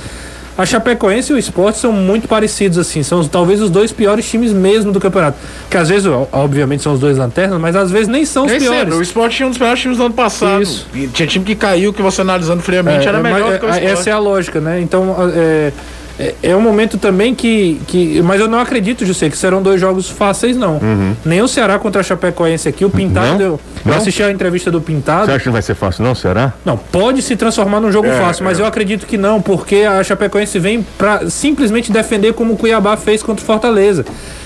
A 0.57 0.67
Chapecoense 0.67 1.33
e 1.33 1.35
o 1.35 1.39
esporte 1.39 1.79
são 1.79 1.93
muito 1.93 2.29
parecidos, 2.29 2.77
assim, 2.77 3.03
são 3.03 3.27
talvez 3.27 3.61
os 3.63 3.71
dois 3.71 3.91
piores 3.91 4.29
times 4.29 4.53
mesmo 4.53 4.93
do 4.93 5.01
campeonato. 5.01 5.39
Que 5.71 5.79
às 5.79 5.89
vezes, 5.89 6.07
obviamente, 6.31 6.83
são 6.83 6.93
os 6.93 7.01
dois 7.01 7.17
lanternas, 7.17 7.59
mas 7.59 7.75
às 7.75 7.91
vezes 7.91 8.07
nem 8.09 8.27
são 8.27 8.45
os 8.45 8.51
Nem 8.51 8.61
piores. 8.61 8.81
sempre. 8.81 8.95
O 8.95 9.01
esporte 9.03 9.37
tinha 9.37 9.47
um 9.47 9.51
dos 9.51 9.59
melhores 9.59 9.81
times 9.81 9.97
do 9.97 10.05
ano 10.05 10.15
passado. 10.15 10.63
Isso. 10.63 10.87
E 10.95 11.07
tinha 11.07 11.27
time 11.27 11.43
que 11.45 11.55
caiu, 11.55 11.91
que 11.93 12.03
você 12.03 12.21
analisando 12.21 12.63
friamente 12.63 13.09
era 13.09 13.19
É, 13.19 13.23
melhor 13.23 13.41
mas, 13.41 13.53
do 13.55 13.59
que 13.61 13.65
o 13.65 13.69
é, 13.69 13.73
esporte. 13.73 13.93
Essa 13.93 14.11
é 14.11 14.13
a 14.13 14.19
lógica, 14.19 14.61
né? 14.61 14.79
Então, 14.81 15.17
é, 15.35 15.73
é, 16.19 16.35
é 16.43 16.57
um 16.57 16.61
momento 16.61 16.99
também 16.99 17.35
que, 17.35 17.81
que. 17.87 18.21
Mas 18.23 18.41
eu 18.41 18.49
não 18.49 18.59
acredito, 18.59 19.05
José, 19.05 19.31
que 19.31 19.37
serão 19.37 19.63
dois 19.63 19.81
jogos 19.81 20.09
fáceis, 20.09 20.57
não. 20.57 20.81
Nem 21.25 21.41
o 21.43 21.49
Ceará 21.49 21.79
contra 21.79 22.01
a 22.01 22.05
Chapecoense 22.05 22.69
aqui. 22.69 22.85
O 22.85 22.91
Pintado. 22.91 23.33
Uhum. 23.33 23.39
Não? 23.39 23.41
Eu, 23.41 23.61
eu 23.85 23.91
Não? 23.91 23.97
assisti 23.97 24.23
a 24.23 24.31
entrevista 24.31 24.71
do 24.71 24.81
Pintado. 24.81 25.27
Você 25.27 25.33
acha 25.33 25.41
que 25.41 25.47
não 25.47 25.53
vai 25.53 25.63
ser 25.63 25.75
fácil, 25.75 26.05
não, 26.05 26.15
Será? 26.15 26.53
Não, 26.65 26.77
pode 26.77 27.23
se 27.23 27.35
transformar 27.37 27.81
num 27.81 27.91
jogo 27.91 28.09
fácil, 28.11 28.45
mas 28.45 28.59
eu 28.59 28.67
acredito 28.67 29.07
que 29.07 29.17
não, 29.17 29.41
porque 29.41 29.77
a 29.77 30.03
Chapecoense 30.05 30.59
vem 30.59 30.87
pra 30.97 31.29
simplesmente 31.29 31.91
defender 31.91 32.33
como 32.35 32.55
o 32.55 32.57
Cuiabá 32.57 32.97
fez 32.97 33.23
contra 33.23 33.43
o 33.43 33.47
Fortaleza. 33.47 34.05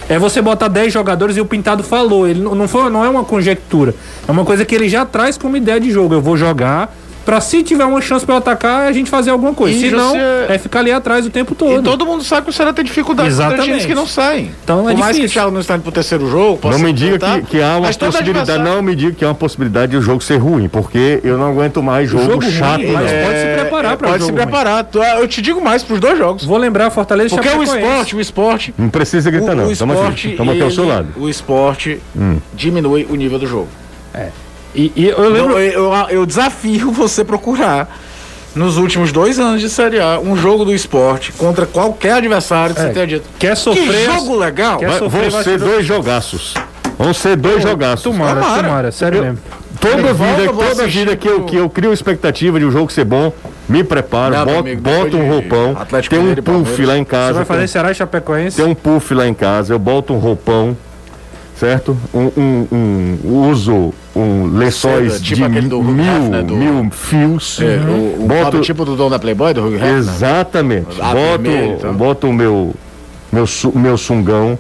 É 0.09 0.19
você 0.19 0.41
botar 0.41 0.69
10 0.69 0.93
jogadores 0.93 1.37
e 1.37 1.41
o 1.41 1.45
Pintado 1.45 1.83
falou, 1.83 2.29
ele 2.29 2.41
não, 2.41 2.69
foi, 2.69 2.89
não 2.91 3.05
é 3.05 3.09
uma 3.09 3.25
conjectura, 3.25 3.93
é 4.27 4.31
uma 4.31 4.45
coisa 4.45 4.65
que 4.65 4.73
ele 4.75 4.89
já 4.89 5.05
traz 5.05 5.37
como 5.37 5.57
ideia 5.57 5.81
de 5.81 5.91
jogo. 5.91 6.15
Eu 6.15 6.21
vou 6.21 6.37
jogar 6.37 6.95
pra 7.27 7.41
se 7.43 7.63
tiver 7.63 7.85
uma 7.85 8.01
chance 8.01 8.25
pra 8.25 8.37
eu 8.37 8.39
atacar, 8.39 8.89
a 8.89 8.93
gente 8.93 9.11
fazer 9.11 9.31
alguma 9.31 9.53
coisa. 9.53 9.79
Se 9.79 9.91
não, 9.91 10.13
você- 10.13 10.47
é 10.49 10.59
ficar 10.59 10.79
ali 10.79 10.91
atrás 10.93 11.27
o 11.27 11.31
tempo 11.31 11.53
E 11.53 11.57
todo. 11.57 11.83
todo 11.83 12.07
mundo 12.07 12.25
sabe 12.25 12.45
que 12.45 12.51
o 12.51 12.53
Ceará 12.55 12.73
tem 12.73 12.85
dificuldade 12.85 13.29
contra 13.29 13.45
Exatamente. 13.47 13.67
times 13.69 13.85
que 13.87 13.95
não 13.95 14.07
saem. 14.07 14.51
Então 14.65 14.89
é 14.89 14.93
Por 14.93 15.01
mais 15.01 15.17
que 15.17 15.23
o 15.23 15.23
difícil. 15.27 15.33
Thiago 15.43 15.51
não 15.53 15.61
está 15.61 15.75
indo 15.75 15.83
pro 15.83 15.93
terceiro 15.93 16.31
jogo, 16.31 16.57
possa 16.57 16.79
Não 16.79 16.85
me 16.85 16.93
diga 16.93 17.19
que, 17.19 17.43
que 17.43 17.61
há 17.63 17.77
uma 17.77 17.93
todo 17.93 18.07
possibilidade, 18.13 18.51
adversário- 18.53 18.65
não 18.77 18.83
me 18.83 18.95
diga 18.95 19.13
que 19.13 19.25
há 19.25 19.29
uma 19.29 19.35
possibilidade 19.35 19.91
de 19.93 19.99
o 19.99 20.01
jogo 20.01 20.23
ser 20.23 20.37
ruim, 20.39 20.69
porque 20.69 21.21
eu 21.25 21.37
não 21.37 21.51
aguento 21.51 21.83
mais 21.83 22.09
jogo, 22.09 22.25
jogo 22.25 22.43
ruim, 22.45 22.53
chato. 22.53 22.81
mas 22.87 23.13
não. 23.13 23.23
pode 23.27 23.39
se 23.41 23.47
preparar 23.61 23.97
pra 23.97 24.09
Pode 24.09 24.23
se 24.23 24.29
jogo 24.29 24.39
ruim. 24.39 24.47
preparar. 24.47 24.85
Tu- 24.85 25.03
Eu 25.03 25.29
te 25.29 25.43
digo 25.43 25.61
mais 25.61 25.83
pros 25.83 25.99
dois 26.01 26.17
jogos. 26.17 26.45
Vou 26.45 26.57
lembrar 26.57 26.89
Fortaleza 26.91 27.35
e 27.35 27.37
Porque 27.37 27.49
o 27.49 27.63
esporte, 27.63 28.15
o 28.17 28.21
esporte. 28.21 28.75
Não 28.79 28.89
precisa 28.89 29.31
gritar, 29.31 29.53
o, 29.53 29.57
não. 29.57 29.67
o 29.67 29.73
Estamos 29.73 29.97
aqui, 29.97 30.03
esporte, 30.05 30.31
estamos 30.31 30.53
aqui 30.55 30.63
ao 30.63 30.71
seu 30.71 30.87
lado. 30.87 31.09
O 31.17 31.29
esporte 31.29 32.01
diminui 32.55 33.05
o 33.11 33.17
nível 33.17 33.39
do 33.41 33.47
jogo. 33.49 33.69
E, 34.77 34.93
e 34.95 35.09
eu 35.09 35.29
lembro. 35.31 35.59
Eu, 35.59 35.85
eu- 35.93 36.07
eu 36.11 36.27
desafio 36.27 36.91
você 36.93 37.25
procurar 37.25 37.89
nos 38.55 38.77
últimos 38.77 39.11
dois 39.13 39.39
anos 39.39 39.61
de 39.61 39.69
Série 39.69 39.99
A 40.01 40.19
um 40.19 40.37
jogo 40.37 40.65
do 40.65 40.75
esporte 40.75 41.33
contra 41.33 41.67
qualquer 41.67 42.13
adversário 42.13 42.75
que 42.75 42.81
É, 42.81 42.85
você 42.89 42.93
tenha 42.93 43.07
dito. 43.07 43.25
quer 43.39 43.57
sofrer- 43.57 43.87
Que 43.87 44.05
jogo 44.05 44.37
legal! 44.37 44.79
quer 44.79 44.89
Vai- 44.91 44.99
sofrer 44.99 45.31
vão 45.31 45.43
ser 45.43 45.59
dois 45.59 45.85
jogaços. 45.87 46.55
Vão 46.99 47.13
ser 47.13 47.37
dois 47.37 47.63
jogaços. 47.63 48.03
Tomara, 48.05 48.41
Tomara. 48.41 48.63
tomara, 48.63 48.93
sério 48.93 49.23
mesmo. 49.23 49.39
Toda 49.79 50.15
vida, 50.15 50.43
eu 50.43 50.53
toda 50.55 50.65
assistir 50.85 50.99
vida 51.01 51.17
que 51.17 51.29
eu, 51.29 51.45
que 51.45 51.57
eu 51.57 51.69
crio 51.69 51.93
expectativa 51.93 52.59
de 52.59 52.65
um 52.65 52.71
jogo 52.71 52.91
ser 52.91 53.05
bom, 53.05 53.31
me 53.69 53.85
preparo, 53.85 54.35
Não, 54.35 54.45
boto, 54.47 54.59
amigo, 54.61 54.81
boto 54.81 55.17
um 55.19 55.29
roupão, 55.29 55.77
Atlético 55.79 56.15
tem 56.17 56.25
um 56.27 56.35
puff 56.37 56.87
lá 56.87 56.97
em 56.97 57.05
Você 57.05 57.11
casa, 57.11 57.33
vai 57.35 57.45
fazer 57.45 57.59
tem, 57.61 57.69
Ceará 57.69 57.91
e 57.91 57.95
Chapecoense? 57.95 58.57
tem 58.57 58.65
um 58.65 58.75
puff 58.75 59.13
lá 59.13 59.29
em 59.29 59.35
casa, 59.35 59.75
eu 59.75 59.79
boto 59.79 60.15
um 60.15 60.19
roupão, 60.19 60.75
certo? 61.59 61.97
Um, 62.15 62.31
um- 62.37 62.67
um- 63.25 63.49
uso 63.51 63.93
um 64.15 64.47
lençóis 64.57 65.21
tipo 65.21 65.49
de 65.49 65.61
mil, 65.61 65.69
do- 66.45 66.57
mil 66.57 66.91
fios. 66.91 67.59
É, 67.61 67.79
o, 67.87 68.25
o 68.25 68.27
Boto- 68.27 68.61
tipo 68.61 68.85
do 68.85 68.97
dono 68.97 69.11
da 69.11 69.19
Playboy, 69.19 69.53
do 69.55 69.63
Hugh. 69.67 69.83
Exatamente. 69.83 71.01
Ah, 71.01 71.13
boto, 71.15 71.43
vermelho, 71.43 71.73
então. 71.75 71.95
boto 71.95 72.29
o 72.29 72.33
meu, 72.33 72.75
meu, 73.33 73.45
meu 73.75 73.97
sungão. 73.99 74.59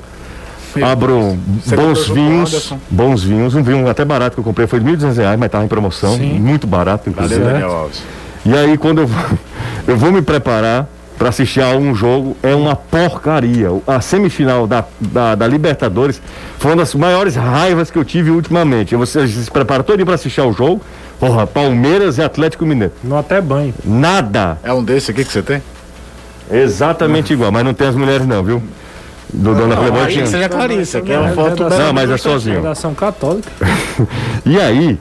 Abro 0.82 1.38
Você 1.64 1.74
bons 1.74 2.06
vinhos, 2.08 2.74
bons 2.90 3.22
vinhos, 3.22 3.54
um 3.54 3.62
vinho 3.62 3.88
até 3.88 4.04
barato 4.04 4.34
que 4.34 4.40
eu 4.40 4.44
comprei 4.44 4.66
foi 4.66 4.78
de 4.78 4.84
1.200 4.84 5.16
reais, 5.16 5.38
mas 5.38 5.50
tava 5.50 5.64
em 5.64 5.68
promoção, 5.68 6.18
muito 6.18 6.66
barato 6.66 7.08
inclusive. 7.08 7.40
Valeu, 7.40 7.52
Daniel 7.60 7.76
Alves. 7.78 8.02
E 8.44 8.54
aí 8.54 8.76
quando 8.76 9.00
eu 9.00 9.06
vou, 9.06 9.24
eu 9.88 9.96
vou 9.96 10.12
me 10.12 10.20
preparar 10.20 10.86
para 11.18 11.30
assistir 11.30 11.60
a 11.62 11.68
um 11.70 11.94
jogo, 11.94 12.36
é 12.42 12.54
uma 12.54 12.76
porcaria. 12.76 13.68
A 13.86 14.00
semifinal 14.00 14.66
da, 14.66 14.84
da, 15.00 15.34
da 15.34 15.46
Libertadores 15.46 16.20
foi 16.58 16.72
uma 16.72 16.76
das 16.78 16.94
maiores 16.94 17.34
raivas 17.36 17.90
que 17.90 17.98
eu 17.98 18.04
tive 18.04 18.30
ultimamente. 18.30 18.94
Você 18.96 19.26
se 19.26 19.50
prepara 19.50 19.82
todo 19.82 19.96
dia 19.96 20.04
para 20.04 20.14
assistir 20.16 20.40
ao 20.40 20.52
jogo, 20.52 20.82
porra, 21.18 21.46
Palmeiras 21.46 22.18
e 22.18 22.22
Atlético 22.22 22.66
Mineiro. 22.66 22.92
Não 23.02 23.18
até 23.18 23.40
banho. 23.40 23.72
Nada. 23.84 24.58
É 24.62 24.72
um 24.72 24.84
desse 24.84 25.10
aqui 25.10 25.24
que 25.24 25.32
você 25.32 25.42
tem? 25.42 25.62
Exatamente 26.50 27.32
igual, 27.32 27.50
mas 27.50 27.64
não 27.64 27.74
tem 27.74 27.88
as 27.88 27.94
mulheres 27.96 28.26
não, 28.26 28.42
viu? 28.42 28.62
Do 29.32 29.54
dono 29.54 29.68
da 29.70 29.76
Playboy 29.76 30.02
Aí 30.02 30.12
tinha. 30.12 30.22
que 30.24 30.28
seja 30.30 30.48
Clarissa, 30.48 31.00
que 31.00 31.12
é 31.12 31.18
uma 31.18 31.30
É 31.30 31.32
foto 31.32 31.64
da- 31.64 31.68
bela. 31.70 31.84
Não, 31.86 31.92
mas 31.92 32.10
é 32.10 32.16
sozinho. 32.16 32.56
Redação 32.56 32.94
católica. 32.94 33.50
E 34.46 34.60
aí, 34.60 34.96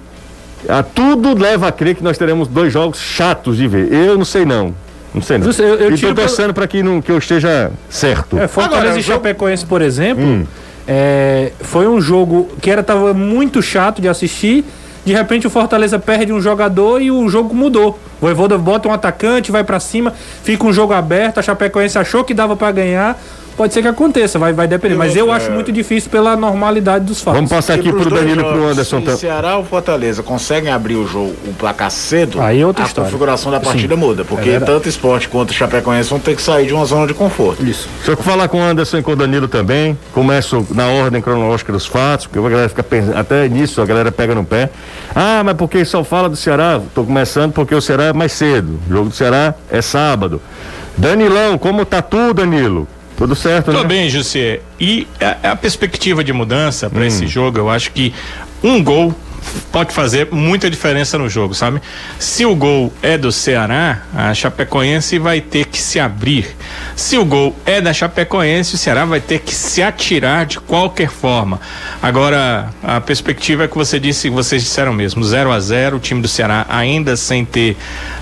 a, 0.67 0.81
tudo 0.81 1.37
leva 1.39 1.67
a 1.67 1.71
crer 1.71 1.93
que 1.95 2.03
nós 2.03 2.17
teremos 2.17 2.47
dois 2.47 2.73
jogos 2.73 2.97
chatos 2.99 3.57
de 3.57 3.67
ver. 3.67 3.93
Eu 3.93 4.17
não 4.17 4.25
sei 4.25 4.43
não. 4.45 4.73
Não 5.15 5.21
sei 5.21 5.37
não. 5.37 5.47
Eu- 5.47 5.75
eu 5.75 5.95
e 5.95 5.97
pelo- 5.97 6.13
torcendo 6.15 6.53
para 6.53 6.67
que, 6.67 6.83
não, 6.83 7.01
que 7.01 7.11
eu 7.11 7.17
esteja 7.17 7.71
certo. 7.89 8.37
É, 8.37 8.47
Fortaleza 8.47 8.81
Agora, 8.87 8.99
e 8.99 9.01
jogo- 9.01 9.17
Chapecoense, 9.19 9.65
por 9.65 9.81
exemplo, 9.81 10.23
Hum. 10.23 10.45
é, 10.87 11.51
foi 11.61 11.87
um 11.87 11.99
jogo 12.01 12.49
que 12.61 12.69
era 12.69 12.83
tava 12.83 13.13
muito 13.13 13.61
chato 13.61 14.01
de 14.01 14.07
assistir. 14.09 14.63
De 15.05 15.13
repente 15.13 15.45
o 15.45 15.49
Fortaleza 15.51 15.99
perde 15.99 16.33
um 16.33 16.41
jogador 16.41 16.99
e 17.01 17.11
o 17.11 17.29
jogo 17.29 17.53
mudou. 17.55 17.91
O 18.19 18.25
Voivoda 18.25 18.57
bota 18.57 18.89
um 18.89 18.91
atacante, 18.91 19.51
vai 19.51 19.63
pra 19.63 19.79
cima, 19.79 20.11
fica 20.43 20.65
um 20.65 20.73
jogo 20.73 20.93
aberto. 20.93 21.37
A 21.37 21.41
Chapecoense 21.43 21.97
achou 21.97 22.23
que 22.23 22.33
dava 22.33 22.55
pra 22.55 22.71
ganhar. 22.71 23.19
Pode 23.57 23.73
ser 23.73 23.81
que 23.81 23.87
aconteça, 23.87 24.37
vai, 24.37 24.51
vai 24.51 24.67
depender. 24.67 24.95
Mas 24.95 25.15
eu 25.15 25.31
acho 25.31 25.49
muito 25.51 25.71
difícil 25.71 26.09
pela 26.11 26.35
normalidade 26.35 27.05
dos 27.05 27.21
fatos. 27.21 27.37
Vamos 27.37 27.49
passar 27.49 27.75
aqui 27.75 27.89
pros 27.89 28.05
pro 28.07 28.15
Danilo 28.15 28.41
e 28.41 28.43
pro 28.43 28.65
Anderson. 28.67 28.99
Se 28.99 29.05
tam- 29.05 29.17
Ceará 29.17 29.57
ou 29.57 29.63
Fortaleza 29.63 30.21
conseguem 30.21 30.71
abrir 30.71 30.95
o 30.95 31.07
jogo, 31.07 31.33
o 31.47 31.53
placar 31.53 31.89
cedo, 31.89 32.41
Aí 32.41 32.59
é 32.61 32.65
outra 32.67 32.83
a 32.83 32.87
história. 32.87 33.09
configuração 33.09 33.51
da 33.51 33.59
partida 33.61 33.95
muda. 33.95 34.25
Porque 34.25 34.49
É 34.49 34.59
tanto 34.59 34.89
esporte 34.89 35.29
quanto 35.29 35.53
Chapecoense 35.53 36.09
vão 36.09 36.19
ter 36.19 36.35
que 36.35 36.41
sair 36.41 36.67
de 36.67 36.73
uma 36.73 36.83
zona 36.85 37.07
de 37.07 37.13
conforto. 37.13 37.65
Isso. 37.65 37.87
Deixa 37.97 38.11
eu 38.11 38.17
falar 38.17 38.47
com 38.49 38.59
o 38.59 38.61
Anderson 38.63 38.97
e 38.97 39.01
com 39.01 39.11
o 39.11 39.15
Danilo 39.15 39.47
também. 39.47 39.97
Começo 40.13 40.67
na 40.71 40.87
ordem 40.87 41.21
cronológica 41.21 41.71
dos 41.71 41.85
fatos, 41.85 42.27
porque 42.27 42.45
a 42.45 42.49
galera 42.49 42.67
fica 42.69 42.83
pensando, 42.83 43.17
até 43.17 43.47
nisso 43.47 43.81
a 43.81 43.85
galera 43.85 44.11
pega 44.11 44.35
no 44.35 44.43
pé. 44.43 44.69
Ah, 45.15 45.41
mas 45.45 45.55
porque 45.55 45.85
só 45.85 46.03
fala 46.03 46.27
do 46.27 46.35
Ceará? 46.35 46.81
Tô 46.93 47.03
começando 47.05 47.53
porque 47.53 47.73
o 47.73 47.81
Ceará 47.81 48.03
é 48.05 48.13
mais 48.13 48.33
cedo. 48.33 48.77
O 48.89 48.93
jogo 48.93 49.09
do 49.09 49.15
Ceará 49.15 49.55
é 49.71 49.81
sábado. 49.81 50.41
Danilão, 50.97 51.57
como 51.57 51.85
tá 51.85 52.01
tudo, 52.01 52.33
Danilo? 52.35 52.87
Tudo 53.17 53.35
certo, 53.35 53.71
Tô 53.71 53.81
né? 53.81 53.87
bem, 53.87 54.09
José. 54.09 54.59
E 54.79 55.07
a, 55.19 55.51
a 55.51 55.55
perspectiva 55.55 56.23
de 56.23 56.33
mudança 56.33 56.89
para 56.89 57.05
esse 57.05 57.27
jogo, 57.27 57.57
eu 57.57 57.69
acho 57.69 57.91
que 57.91 58.13
um 58.63 58.83
gol 58.83 59.15
pode 59.71 59.93
fazer 59.93 60.29
muita 60.31 60.69
diferença 60.69 61.17
no 61.17 61.29
jogo, 61.29 61.53
sabe? 61.53 61.81
Se 62.19 62.45
o 62.45 62.55
gol 62.55 62.93
é 63.01 63.17
do 63.17 63.31
Ceará, 63.31 64.03
a 64.13 64.33
Chapecoense 64.33 65.19
vai 65.19 65.41
ter 65.41 65.65
que 65.65 65.81
se 65.81 65.99
abrir. 65.99 66.55
Se 66.95 67.17
o 67.17 67.25
gol 67.25 67.55
é 67.65 67.81
da 67.81 67.93
Chapecoense, 67.93 68.75
o 68.75 68.77
Ceará 68.77 69.05
vai 69.05 69.19
ter 69.19 69.39
que 69.39 69.53
se 69.53 69.81
atirar 69.81 70.45
de 70.45 70.59
qualquer 70.59 71.09
forma. 71.09 71.59
Agora, 72.01 72.69
a 72.83 73.01
perspectiva 73.01 73.65
é 73.65 73.67
que 73.67 73.75
você 73.75 73.99
disse, 73.99 74.29
vocês 74.29 74.63
disseram 74.63 74.93
mesmo, 74.93 75.23
0 75.23 75.51
a 75.51 75.59
0 75.59 75.97
o 75.97 75.99
time 75.99 76.21
do 76.21 76.27
Ceará 76.27 76.65
ainda 76.69 77.15
sem 77.15 77.43
ter 77.43 77.75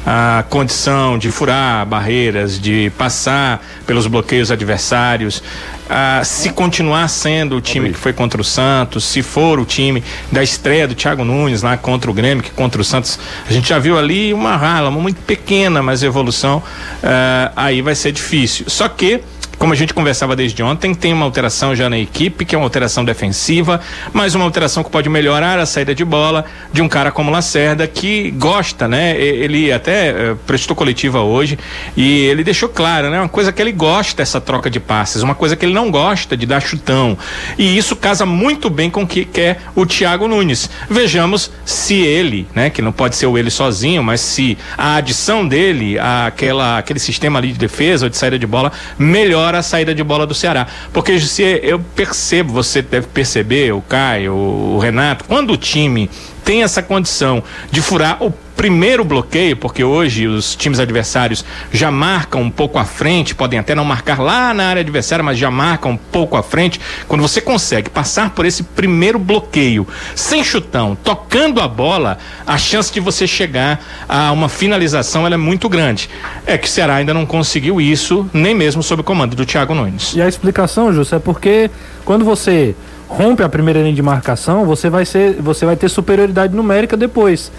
a 0.06 0.44
condição 0.50 1.18
de 1.18 1.32
furar 1.32 1.86
barreiras, 1.86 2.60
de 2.60 2.92
passar 2.98 3.64
pelos 3.86 4.08
bloqueios 4.08 4.52
adversários. 4.52 5.44
Ah, 5.90 6.22
se 6.24 6.50
continuar 6.50 7.08
sendo 7.10 7.58
o 7.58 7.62
time 7.62 7.92
que 7.92 8.00
foi 8.00 8.14
contra 8.14 8.42
o 8.42 8.44
Santos, 8.44 9.04
se 9.04 9.22
for 9.22 9.60
o 9.60 9.66
time 9.66 10.04
da 10.32 10.42
estreia 10.42 10.88
do 10.88 10.96
Thiago 10.96 11.13
Nunes 11.18 11.62
lá 11.62 11.78
contra 11.78 12.10
o 12.10 12.14
Grêmio, 12.14 12.44
que 12.44 12.52
contra 12.52 12.82
o 12.82 12.84
Santos, 12.84 13.20
a 13.48 13.54
gente 13.54 13.70
já 13.70 13.80
viu 13.80 13.98
ali 13.98 14.34
uma 14.34 14.56
rala, 14.58 14.90
uma 14.90 15.00
muito 15.00 15.22
pequena, 15.22 15.84
mas 15.84 16.02
evolução, 16.04 16.64
ah, 17.04 17.52
aí 17.56 17.82
vai 17.82 17.96
ser 17.96 18.12
difícil. 18.12 18.66
Só 18.68 18.88
que 18.88 19.22
como 19.64 19.72
a 19.72 19.78
gente 19.78 19.94
conversava 19.94 20.36
desde 20.36 20.62
ontem, 20.62 20.94
tem 20.94 21.14
uma 21.14 21.24
alteração 21.24 21.74
já 21.74 21.90
na 21.90 21.98
equipe, 21.98 22.44
que 22.44 22.54
é 22.54 22.58
uma 22.58 22.66
alteração 22.66 23.06
defensiva, 23.06 23.80
mas 24.12 24.36
uma 24.36 24.44
alteração 24.44 24.84
que 24.84 24.90
pode 24.90 25.08
melhorar 25.08 25.58
a 25.58 25.66
saída 25.66 25.96
de 25.96 26.04
bola 26.04 26.44
de 26.74 26.82
um 26.82 26.90
cara 26.90 27.14
como 27.14 27.32
Lacerda, 27.32 27.88
que 27.88 28.32
gosta, 28.32 28.90
né? 28.90 29.18
Ele 29.18 29.72
até 29.72 30.10
eh, 30.10 30.36
prestou 30.46 30.76
coletiva 30.76 31.22
hoje 31.22 31.58
e 31.96 32.26
ele 32.26 32.44
deixou 32.44 32.68
claro, 32.68 33.10
né? 33.10 33.22
Uma 33.22 33.30
coisa 33.30 33.54
que 33.54 33.62
ele 33.62 33.72
gosta 33.72 34.22
essa 34.22 34.42
troca 34.42 34.70
de 34.70 34.82
passes, 34.82 35.24
uma 35.24 35.34
coisa 35.34 35.56
que 35.56 35.66
ele 35.66 35.74
não 35.74 35.90
gosta 35.90 36.36
de 36.36 36.46
dar 36.46 36.60
chutão. 36.60 37.18
E 37.58 37.78
isso 37.78 37.96
casa 37.96 38.26
muito 38.26 38.70
bem 38.70 38.90
com 38.90 39.04
o 39.04 39.08
que 39.08 39.24
quer 39.24 39.62
o 39.76 39.86
Thiago 39.86 40.28
Nunes. 40.28 40.70
Vejamos 40.90 41.50
se 41.64 42.02
ele, 42.02 42.46
né? 42.54 42.70
Que 42.70 42.82
não 42.82 42.92
pode 42.92 43.16
ser 43.16 43.28
o 43.28 43.38
ele 43.38 43.50
sozinho, 43.50 44.04
mas 44.04 44.20
se 44.20 44.58
a 44.78 44.96
adição 44.96 45.48
dele, 45.48 45.98
àquela, 45.98 46.80
aquele 46.80 47.00
sistema 47.00 47.40
ali 47.40 47.54
de 47.54 47.58
defesa 47.58 48.08
ou 48.08 48.10
de 48.10 48.18
saída 48.18 48.38
de 48.38 48.46
bola, 48.46 48.70
melhora 49.00 49.53
a 49.60 49.64
saída 49.64 49.94
de 49.94 50.04
bola 50.04 50.26
do 50.26 50.34
Ceará. 50.34 50.68
Porque 50.92 51.20
se 51.20 51.44
eu 51.64 51.80
percebo, 51.80 52.54
você 52.54 52.82
deve 52.82 53.08
perceber, 53.08 53.74
o 53.74 53.82
Caio, 53.82 54.34
o 54.34 54.80
Renato, 54.80 55.26
quando 55.26 55.54
o 55.54 55.58
time 55.58 56.10
tem 56.44 56.64
essa 56.64 56.84
condição 56.84 57.44
de 57.72 57.82
furar 57.82 58.22
o 58.22 58.32
primeiro 58.56 59.04
bloqueio, 59.04 59.58
porque 59.58 59.84
hoje 59.84 60.28
os 60.28 60.56
times 60.56 60.80
adversários 60.80 61.44
já 61.72 61.92
marcam 61.92 62.42
um 62.42 62.50
pouco 62.50 62.78
à 62.78 62.86
frente, 62.86 63.36
podem 63.36 63.60
até 63.60 63.76
não 63.76 63.86
marcar 63.86 64.20
lá 64.20 64.54
na 64.54 64.68
área 64.68 64.82
adversária, 64.82 65.24
mas 65.24 65.38
já 65.38 65.52
marcam 65.52 65.92
um 65.92 65.98
pouco 65.98 66.38
à 66.38 66.44
frente. 66.44 66.80
Quando 67.08 67.22
você 67.22 67.42
consegue 67.42 67.90
passar 67.90 68.30
por 68.32 68.46
esse 68.46 68.64
primeiro 68.64 69.20
bloqueio 69.20 69.88
sem 70.16 70.44
chutão, 70.44 70.98
tocando 71.04 71.60
a 71.62 71.68
bola, 71.68 72.18
a 72.46 72.58
chance 72.58 72.92
de 72.92 73.00
você 73.00 73.28
chegar 73.28 73.84
a 74.08 74.32
uma 74.32 74.50
finalização 74.50 75.28
é 75.28 75.38
muito 75.38 75.68
grande. 75.68 76.10
É 76.46 76.58
que 76.58 76.68
o 76.68 76.70
Ceará 76.70 76.96
ainda 76.96 77.14
não 77.14 77.26
conseguiu 77.26 77.82
isso, 77.82 78.30
nem 78.34 78.54
mesmo 78.54 78.84
sob 78.84 79.02
o 79.02 79.04
comando 79.04 79.36
do 79.36 79.46
Thiago 79.46 79.74
Nunes. 79.74 80.14
E 80.16 80.22
a 80.22 80.28
explicação, 80.28 80.94
Justo, 80.94 81.16
é 81.16 81.20
porque 81.20 81.70
quando 82.06 82.24
você 82.24 82.76
rompe 83.08 83.44
a 83.44 83.50
primeira 83.50 83.82
linha 83.82 83.94
de 83.94 84.02
marcação, 84.02 84.66
você 84.66 84.90
vai 84.90 85.06
ser, 85.06 85.42
você 85.42 85.66
vai 85.66 85.76
ter 85.76 85.90
superioridade 85.90 86.56
numérica 86.56 86.98
depois. 86.98 87.52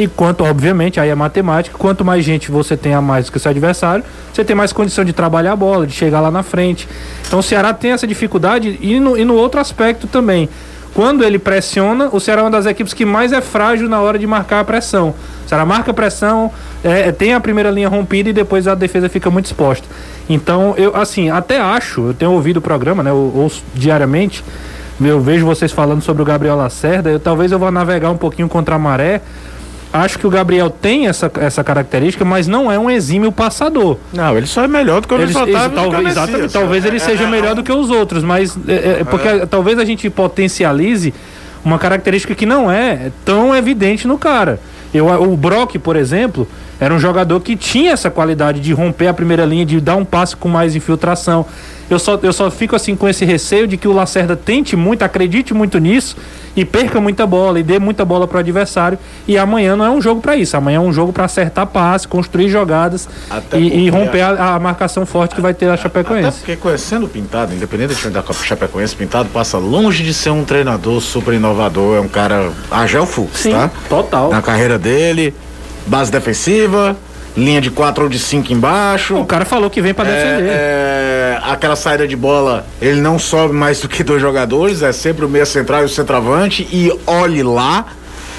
E 0.00 0.08
quanto, 0.08 0.42
obviamente, 0.44 0.98
aí 0.98 1.10
é 1.10 1.14
matemática, 1.14 1.76
quanto 1.76 2.02
mais 2.02 2.24
gente 2.24 2.50
você 2.50 2.74
tem 2.74 2.94
a 2.94 3.02
mais 3.02 3.26
do 3.26 3.32
que 3.32 3.38
seu 3.38 3.50
adversário, 3.50 4.02
você 4.32 4.42
tem 4.42 4.56
mais 4.56 4.72
condição 4.72 5.04
de 5.04 5.12
trabalhar 5.12 5.52
a 5.52 5.56
bola, 5.56 5.86
de 5.86 5.92
chegar 5.92 6.20
lá 6.20 6.30
na 6.30 6.42
frente. 6.42 6.88
Então 7.26 7.40
o 7.40 7.42
Ceará 7.42 7.74
tem 7.74 7.90
essa 7.90 8.06
dificuldade 8.06 8.78
e 8.80 8.98
no, 8.98 9.18
e 9.18 9.26
no 9.26 9.34
outro 9.34 9.60
aspecto 9.60 10.06
também. 10.06 10.48
Quando 10.94 11.22
ele 11.22 11.38
pressiona, 11.38 12.08
o 12.10 12.18
Ceará 12.18 12.40
é 12.40 12.44
uma 12.44 12.50
das 12.50 12.64
equipes 12.64 12.94
que 12.94 13.04
mais 13.04 13.30
é 13.30 13.42
frágil 13.42 13.90
na 13.90 14.00
hora 14.00 14.18
de 14.18 14.26
marcar 14.26 14.60
a 14.60 14.64
pressão. 14.64 15.14
O 15.44 15.48
Ceará 15.50 15.66
marca 15.66 15.90
a 15.90 15.94
pressão, 15.94 16.50
é, 16.82 17.12
tem 17.12 17.34
a 17.34 17.40
primeira 17.40 17.70
linha 17.70 17.90
rompida 17.90 18.30
e 18.30 18.32
depois 18.32 18.66
a 18.66 18.74
defesa 18.74 19.06
fica 19.06 19.30
muito 19.30 19.44
exposta. 19.44 19.86
Então, 20.30 20.72
eu, 20.78 20.96
assim, 20.96 21.28
até 21.28 21.60
acho, 21.60 22.06
eu 22.06 22.14
tenho 22.14 22.32
ouvido 22.32 22.56
o 22.56 22.62
programa, 22.62 23.02
né? 23.02 23.10
Eu 23.10 23.32
ouço 23.36 23.62
diariamente, 23.74 24.42
eu 24.98 25.20
vejo 25.20 25.44
vocês 25.44 25.70
falando 25.70 26.00
sobre 26.00 26.22
o 26.22 26.24
Gabriel 26.24 26.56
Lacerda, 26.56 27.10
eu, 27.10 27.20
talvez 27.20 27.52
eu 27.52 27.58
vá 27.58 27.70
navegar 27.70 28.10
um 28.10 28.16
pouquinho 28.16 28.48
contra 28.48 28.76
a 28.76 28.78
maré. 28.78 29.20
Acho 29.92 30.18
que 30.18 30.26
o 30.26 30.30
Gabriel 30.30 30.70
tem 30.70 31.08
essa, 31.08 31.30
essa 31.40 31.64
característica, 31.64 32.24
mas 32.24 32.46
não 32.46 32.70
é 32.70 32.78
um 32.78 32.88
exímio 32.88 33.32
passador. 33.32 33.96
Não, 34.12 34.36
ele 34.36 34.46
só 34.46 34.62
é 34.62 34.68
melhor 34.68 35.00
do 35.00 35.08
que 35.08 35.14
o 35.14 35.16
Luiz 35.16 35.34
Otávio. 35.34 35.70
talvez, 35.74 36.08
exatamente, 36.08 36.52
talvez 36.52 36.84
ele 36.84 36.96
É, 36.96 37.00
seja 37.00 37.24
é, 37.24 37.26
melhor 37.26 37.54
do 37.56 37.62
que 37.62 37.72
os 37.72 37.90
outros, 37.90 38.22
mas 38.22 38.56
é, 38.68 39.00
é, 39.00 39.04
porque 39.04 39.46
talvez 39.46 39.78
a 39.80 39.84
gente 39.84 40.08
potencialize 40.08 41.12
uma 41.64 41.76
característica 41.76 42.34
que 42.36 42.46
não 42.46 42.70
é 42.70 43.10
tão 43.24 43.54
evidente 43.54 44.06
no 44.06 44.16
cara. 44.16 44.60
Eu, 44.94 45.06
o 45.06 45.36
Brock, 45.36 45.76
por 45.78 45.96
exemplo, 45.96 46.46
era 46.78 46.94
um 46.94 46.98
jogador 46.98 47.40
que 47.40 47.56
tinha 47.56 47.92
essa 47.92 48.10
qualidade 48.10 48.60
de 48.60 48.72
romper 48.72 49.08
a 49.08 49.14
primeira 49.14 49.44
linha, 49.44 49.66
de 49.66 49.80
dar 49.80 49.96
um 49.96 50.04
passe 50.04 50.36
com 50.36 50.48
mais 50.48 50.76
infiltração. 50.76 51.44
Eu 51.88 51.98
só, 51.98 52.18
eu 52.22 52.32
só 52.32 52.48
fico 52.50 52.76
assim 52.76 52.94
com 52.94 53.08
esse 53.08 53.24
receio 53.24 53.66
de 53.66 53.76
que 53.76 53.88
o 53.88 53.92
Lacerda 53.92 54.36
tente 54.36 54.76
muito, 54.76 55.02
acredite 55.02 55.52
muito 55.52 55.78
nisso 55.78 56.16
e 56.56 56.64
perca 56.64 57.00
muita 57.00 57.26
bola 57.26 57.60
e 57.60 57.62
dê 57.62 57.78
muita 57.78 58.04
bola 58.04 58.26
para 58.26 58.36
o 58.36 58.40
adversário. 58.40 58.98
E 59.26 59.38
amanhã 59.38 59.76
não 59.76 59.84
é 59.84 59.90
um 59.90 60.00
jogo 60.00 60.20
para 60.20 60.36
isso. 60.36 60.56
Amanhã 60.56 60.76
é 60.76 60.80
um 60.80 60.92
jogo 60.92 61.12
para 61.12 61.24
acertar 61.24 61.66
passe, 61.66 62.06
construir 62.08 62.48
jogadas 62.48 63.08
Até 63.30 63.58
e, 63.58 63.86
e 63.86 63.88
romper 63.90 64.20
a, 64.22 64.54
a 64.56 64.58
marcação 64.58 65.06
forte 65.06 65.34
que 65.34 65.40
vai 65.40 65.54
ter 65.54 65.68
a 65.68 65.74
Até 65.74 65.82
Chapecoense. 65.82 66.38
porque 66.38 66.56
conhecendo 66.56 67.06
o 67.06 67.08
Pintado, 67.08 67.54
independente 67.54 67.94
de 67.94 68.10
da 68.10 68.22
Chapecoense, 68.22 68.96
Pintado 68.96 69.28
passa 69.28 69.58
longe 69.58 70.02
de 70.02 70.12
ser 70.12 70.30
um 70.30 70.44
treinador 70.44 71.00
super 71.00 71.34
inovador, 71.34 71.96
é 71.96 72.00
um 72.00 72.08
cara 72.08 72.50
Agel 72.70 73.06
Fux, 73.06 73.40
Sim, 73.40 73.52
tá? 73.52 73.70
total. 73.88 74.30
Na 74.30 74.42
carreira 74.42 74.78
dele, 74.78 75.34
base 75.86 76.10
defensiva, 76.10 76.96
linha 77.36 77.60
de 77.60 77.70
4 77.70 78.04
ou 78.04 78.10
de 78.10 78.18
5 78.18 78.52
embaixo. 78.52 79.16
O 79.16 79.24
cara 79.24 79.44
falou 79.44 79.70
que 79.70 79.80
vem 79.80 79.94
para 79.94 80.10
defender. 80.10 80.48
É, 80.48 80.50
é, 80.50 81.40
aquela 81.42 81.76
saída 81.76 82.06
de 82.06 82.16
bola, 82.16 82.66
ele 82.80 83.00
não 83.00 83.18
sobe 83.18 83.54
mais 83.54 83.80
do 83.80 83.88
que 83.88 84.02
dois 84.02 84.20
jogadores, 84.20 84.82
é 84.82 84.92
sempre 84.92 85.24
o 85.24 85.28
meia 85.28 85.46
central 85.46 85.82
e 85.82 85.84
o 85.84 85.88
centroavante, 85.88 86.66
e 86.72 86.92
olhe 87.06 87.42
lá, 87.42 87.86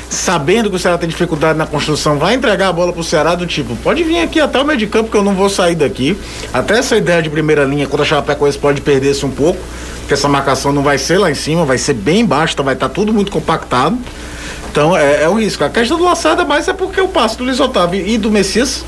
sabendo 0.09 0.69
que 0.69 0.75
o 0.75 0.79
Ceará 0.79 0.97
tem 0.97 1.07
dificuldade 1.07 1.57
na 1.57 1.65
construção, 1.65 2.17
vai 2.17 2.35
entregar 2.35 2.67
a 2.67 2.73
bola 2.73 2.91
pro 2.91 3.03
Ceará 3.03 3.33
do 3.33 3.47
tipo, 3.47 3.75
pode 3.77 4.03
vir 4.03 4.19
aqui 4.19 4.39
até 4.39 4.59
o 4.59 4.65
meio 4.65 4.77
de 4.77 4.87
campo 4.87 5.09
que 5.09 5.15
eu 5.15 5.23
não 5.23 5.33
vou 5.33 5.49
sair 5.49 5.75
daqui. 5.75 6.17
Até 6.53 6.77
essa 6.77 6.97
ideia 6.97 7.21
de 7.21 7.29
primeira 7.29 7.63
linha, 7.63 7.87
quando 7.87 8.01
a 8.01 8.05
Chapecoense 8.05 8.57
pode 8.57 8.81
perder-se 8.81 9.25
um 9.25 9.31
pouco, 9.31 9.59
porque 9.99 10.13
essa 10.13 10.27
marcação 10.27 10.73
não 10.73 10.83
vai 10.83 10.97
ser 10.97 11.17
lá 11.17 11.31
em 11.31 11.35
cima, 11.35 11.63
vai 11.63 11.77
ser 11.77 11.93
bem 11.93 12.21
embaixo, 12.21 12.53
então 12.53 12.65
vai 12.65 12.73
estar 12.73 12.89
tudo 12.89 13.13
muito 13.13 13.31
compactado. 13.31 13.97
Então 14.71 14.95
é, 14.95 15.23
é 15.23 15.29
um 15.29 15.37
risco. 15.39 15.63
A 15.63 15.69
questão 15.69 15.97
do 15.97 16.03
Lacerda 16.03 16.45
mais 16.45 16.67
é 16.67 16.73
porque 16.73 17.01
o 17.01 17.07
passe 17.07 17.37
do 17.37 17.43
Luiz 17.43 17.59
Otávio 17.59 18.05
e 18.05 18.17
do 18.17 18.31
Messias 18.31 18.83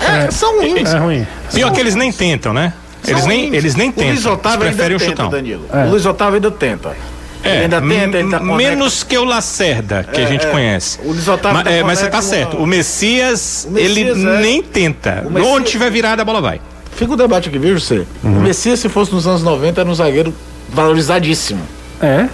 é- 0.00 0.30
são 0.30 0.58
ruins. 0.60 0.92
É 0.94 0.98
ruim. 0.98 1.26
Pior 1.52 1.70
que 1.72 1.80
eles 1.80 1.94
nem 1.94 2.10
tentam, 2.10 2.52
né? 2.52 2.72
Eles 3.06 3.20
São 3.20 3.28
nem, 3.28 3.48
ruins. 3.48 3.54
eles 3.58 3.74
nem 3.74 3.90
O 3.90 3.94
Luiz 4.00 4.16
tentam. 4.20 4.32
Otávio 4.32 4.66
Eles 4.66 4.80
ainda 4.80 4.98
tenta, 4.98 5.04
chutão. 5.10 5.28
Danilo. 5.30 5.66
É. 5.72 5.84
O 5.84 5.90
Luiz 5.90 6.06
Otávio 6.06 6.34
ainda 6.36 6.50
tenta. 6.50 6.96
ele 7.44 7.64
ainda 7.64 7.82
tenta, 7.82 8.18
ele 8.18 8.30
tá 8.30 8.40
menos 8.40 9.02
que 9.02 9.18
o 9.18 9.24
Lacerda, 9.24 10.04
que 10.10 10.18
a 10.22 10.24
É, 10.24 10.26
gente 10.26 10.46
é. 10.46 10.50
conhece. 10.50 10.98
O 11.04 11.08
Luiz 11.12 11.28
Otávio 11.28 11.58
Ma- 11.58 11.64
tá 11.64 11.70
é, 11.70 11.82
mas 11.82 11.98
você 11.98 12.08
tá 12.08 12.22
certo. 12.22 12.56
O 12.56 12.66
Messias, 12.66 13.66
O 13.68 13.72
Messias, 13.72 13.90
ele 13.98 14.10
é. 14.10 14.40
nem 14.40 14.62
tenta. 14.62 15.22
Messias- 15.28 15.52
Onde 15.52 15.70
tiver 15.70 15.90
virada, 15.90 16.22
a 16.22 16.24
bola 16.24 16.40
vai. 16.40 16.62
Fica 16.96 17.12
o 17.12 17.16
debate 17.16 17.50
aqui, 17.50 17.58
viu, 17.58 17.76
José? 17.76 18.04
O 18.22 18.28
Messias, 18.28 18.80
se 18.80 18.88
fosse 18.88 19.12
nos 19.12 19.26
anos 19.26 19.42
90, 19.42 19.82
era 19.82 19.90
um 19.90 19.94
zagueiro 19.94 20.32
valorizadíssimo. 20.70 21.60
É. 22.00 22.26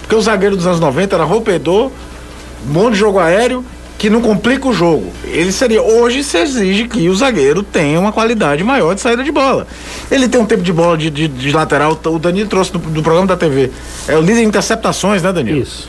Porque 0.00 0.14
o 0.16 0.20
zagueiro 0.20 0.56
dos 0.56 0.66
anos 0.66 0.80
90 0.80 1.14
era 1.14 1.24
rompedor, 1.24 1.92
bom 2.64 2.90
de 2.90 2.96
jogo 2.96 3.18
aéreo, 3.18 3.64
que 3.98 4.08
não 4.08 4.20
complica 4.20 4.68
o 4.68 4.72
jogo. 4.72 5.12
Ele 5.24 5.50
seria. 5.50 5.82
Hoje 5.82 6.22
se 6.22 6.38
exige 6.38 6.86
que 6.86 7.08
o 7.08 7.14
zagueiro 7.16 7.62
tenha 7.62 7.98
uma 7.98 8.12
qualidade 8.12 8.62
maior 8.62 8.94
de 8.94 9.00
saída 9.00 9.24
de 9.24 9.32
bola. 9.32 9.66
Ele 10.10 10.28
tem 10.28 10.40
um 10.40 10.46
tempo 10.46 10.62
de 10.62 10.72
bola 10.72 10.96
de, 10.96 11.10
de- 11.10 11.26
de 11.28 11.50
lateral, 11.52 11.98
o 12.04 12.18
Danilo 12.18 12.48
trouxe 12.48 12.72
do, 12.72 12.78
do 12.78 13.02
programa 13.02 13.26
da 13.26 13.36
TV. 13.36 13.70
É 14.06 14.16
o 14.16 14.20
líder 14.20 14.42
em 14.42 14.46
interceptações, 14.46 15.22
né, 15.22 15.32
Danilo? 15.32 15.60
Isso. 15.62 15.88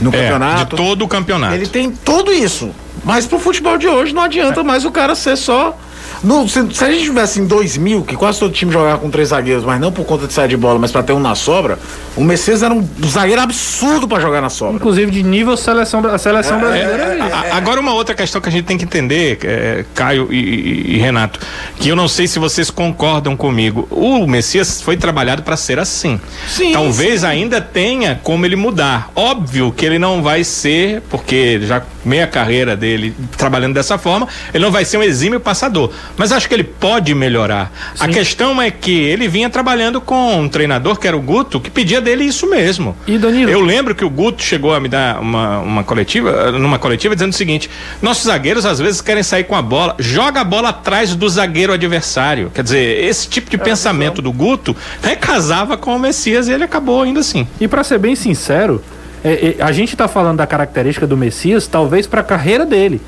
No 0.00 0.10
É, 0.14 0.22
campeonato. 0.22 0.76
de 0.76 0.82
todo 0.82 1.04
o 1.04 1.08
campeonato. 1.08 1.54
Ele 1.54 1.66
tem 1.66 1.90
tudo 1.90 2.32
isso. 2.32 2.70
Mas 3.04 3.26
pro 3.26 3.38
futebol 3.40 3.76
de 3.76 3.88
hoje 3.88 4.12
não 4.14 4.22
adianta 4.22 4.62
mais 4.62 4.84
o 4.84 4.90
cara 4.92 5.14
ser 5.16 5.36
só. 5.36 5.76
No- 6.22 6.48
se, 6.48 6.66
se 6.74 6.84
a 6.84 6.90
gente 6.90 7.04
tivesse 7.04 7.40
em 7.40 7.46
2000, 7.46 8.02
que 8.04 8.16
quase 8.16 8.38
todo 8.40 8.52
time 8.52 8.72
jogava 8.72 8.98
com 8.98 9.10
três 9.10 9.28
zagueiros, 9.28 9.64
mas 9.64 9.80
não 9.80 9.92
por 9.92 10.04
conta 10.04 10.26
de 10.26 10.32
sair 10.32 10.48
de 10.48 10.56
bola, 10.56 10.78
mas 10.78 10.90
pra 10.90 11.02
ter 11.02 11.12
um 11.12 11.20
na 11.20 11.34
sobra, 11.34 11.78
o 12.16 12.22
Messias 12.24 12.62
era 12.62 12.72
um 12.74 12.86
zagueiro 13.06 13.40
absurdo 13.40 14.08
pra 14.08 14.20
jogar 14.20 14.40
na 14.40 14.48
sobra. 14.50 14.76
Inclusive 14.76 15.10
de 15.10 15.22
nível 15.22 15.56
seleção, 15.56 16.00
a 16.06 16.18
seleção 16.18 16.58
brasileira. 16.58 17.14
é 17.14 17.26
isso. 17.26 17.34
A- 17.52 17.56
Agora 17.56 17.80
uma 17.80 17.92
outra 17.94 18.14
questão 18.14 18.40
que 18.40 18.48
a 18.48 18.52
gente 18.52 18.64
tem 18.64 18.76
que 18.78 18.84
entender, 18.84 19.38
é, 19.44 19.84
Caio 19.94 20.28
e, 20.32 20.36
e- 20.36 20.94
e 20.94 20.98
Renato, 20.98 21.40
que 21.78 21.88
eu 21.88 21.96
não 21.96 22.08
sei 22.08 22.26
se 22.26 22.38
vocês 22.38 22.70
concordam 22.70 23.36
comigo. 23.36 23.86
O 23.90 24.26
Messias 24.26 24.80
foi 24.82 24.96
trabalhado 24.96 25.42
para 25.42 25.56
ser 25.56 25.78
assim. 25.78 26.20
Sim, 26.48 26.72
Talvez 26.72 27.24
ainda 27.24 27.60
tenha 27.60 28.20
como 28.22 28.44
ele 28.46 28.56
mudar. 28.56 29.10
Óbvio 29.14 29.72
que 29.72 29.84
ele 29.84 29.98
não 29.98 30.22
vai 30.22 30.44
ser, 30.44 31.02
porque 31.10 31.60
já 31.62 31.82
meia 32.04 32.26
carreira 32.26 32.76
dele 32.76 33.14
trabalhando 33.36 33.74
dessa 33.74 33.98
forma, 33.98 34.26
ele 34.54 34.64
não 34.64 34.70
vai 34.72 34.84
ser 34.84 34.96
um 34.98 35.02
exímio 35.02 35.38
passador. 35.40 35.90
Mas 36.16 36.32
acho 36.32 36.48
que 36.48 36.54
ele 36.54 36.64
pode 36.64 37.14
melhorar. 37.14 37.72
A 37.98 38.08
questão 38.08 38.60
é 38.60 38.70
que 38.70 38.92
ele 38.92 39.28
vinha 39.28 39.48
trabalhando 39.48 40.00
com 40.00 40.40
um 40.40 40.48
treinador 40.48 40.98
que 40.98 41.06
era 41.06 41.16
o 41.16 41.20
Guto, 41.20 41.60
que 41.60 41.70
pedia 41.70 42.00
dele 42.00 42.24
isso 42.24 42.48
mesmo. 42.48 42.96
E, 43.06 43.18
Danilo? 43.18 43.50
Eu 43.50 43.60
lembro 43.60 43.94
que 43.94 44.04
o 44.04 44.10
Guto 44.10 44.42
chegou 44.42 44.74
a 44.74 44.80
me 44.80 44.88
dar 44.88 45.20
uma, 45.20 45.58
uma 45.60 45.84
coletiva, 45.84 46.52
numa 46.52 46.78
coletiva, 46.78 47.14
dizendo 47.14 47.32
o 47.32 47.36
seguinte: 47.36 47.70
nossos 48.02 48.24
zagueiros 48.24 48.66
às 48.66 48.78
vezes 48.78 49.00
querem 49.00 49.22
sair 49.22 49.44
com 49.44 49.54
a 49.54 49.62
bola, 49.62 49.94
joga 49.98 50.40
a 50.40 50.44
bola 50.44 50.70
atrás 50.70 51.14
do 51.14 51.28
zagueiro 51.28 51.72
adversário. 51.72 52.50
Quer 52.54 52.62
dizer, 52.62 53.04
esse 53.04 53.28
tipo 53.28 53.50
de 53.50 53.58
pensamento 53.58 54.20
do 54.20 54.32
Guto 54.32 54.76
recasava 55.02 55.76
com 55.76 55.94
o 55.94 55.98
Messias 55.98 56.48
e 56.48 56.52
ele 56.52 56.64
acabou 56.64 57.02
ainda 57.02 57.20
assim. 57.20 57.46
E 57.60 57.68
pra 57.68 57.84
ser 57.84 57.98
bem 57.98 58.14
sincero, 58.14 58.82
é, 59.22 59.56
é, 59.58 59.62
a 59.62 59.72
gente 59.72 59.96
tá 59.96 60.06
falando 60.06 60.38
da 60.38 60.46
característica 60.46 61.06
do 61.06 61.16
Messias, 61.16 61.66
talvez 61.66 62.06
pra 62.06 62.22
carreira 62.22 62.64
dele. 62.64 63.00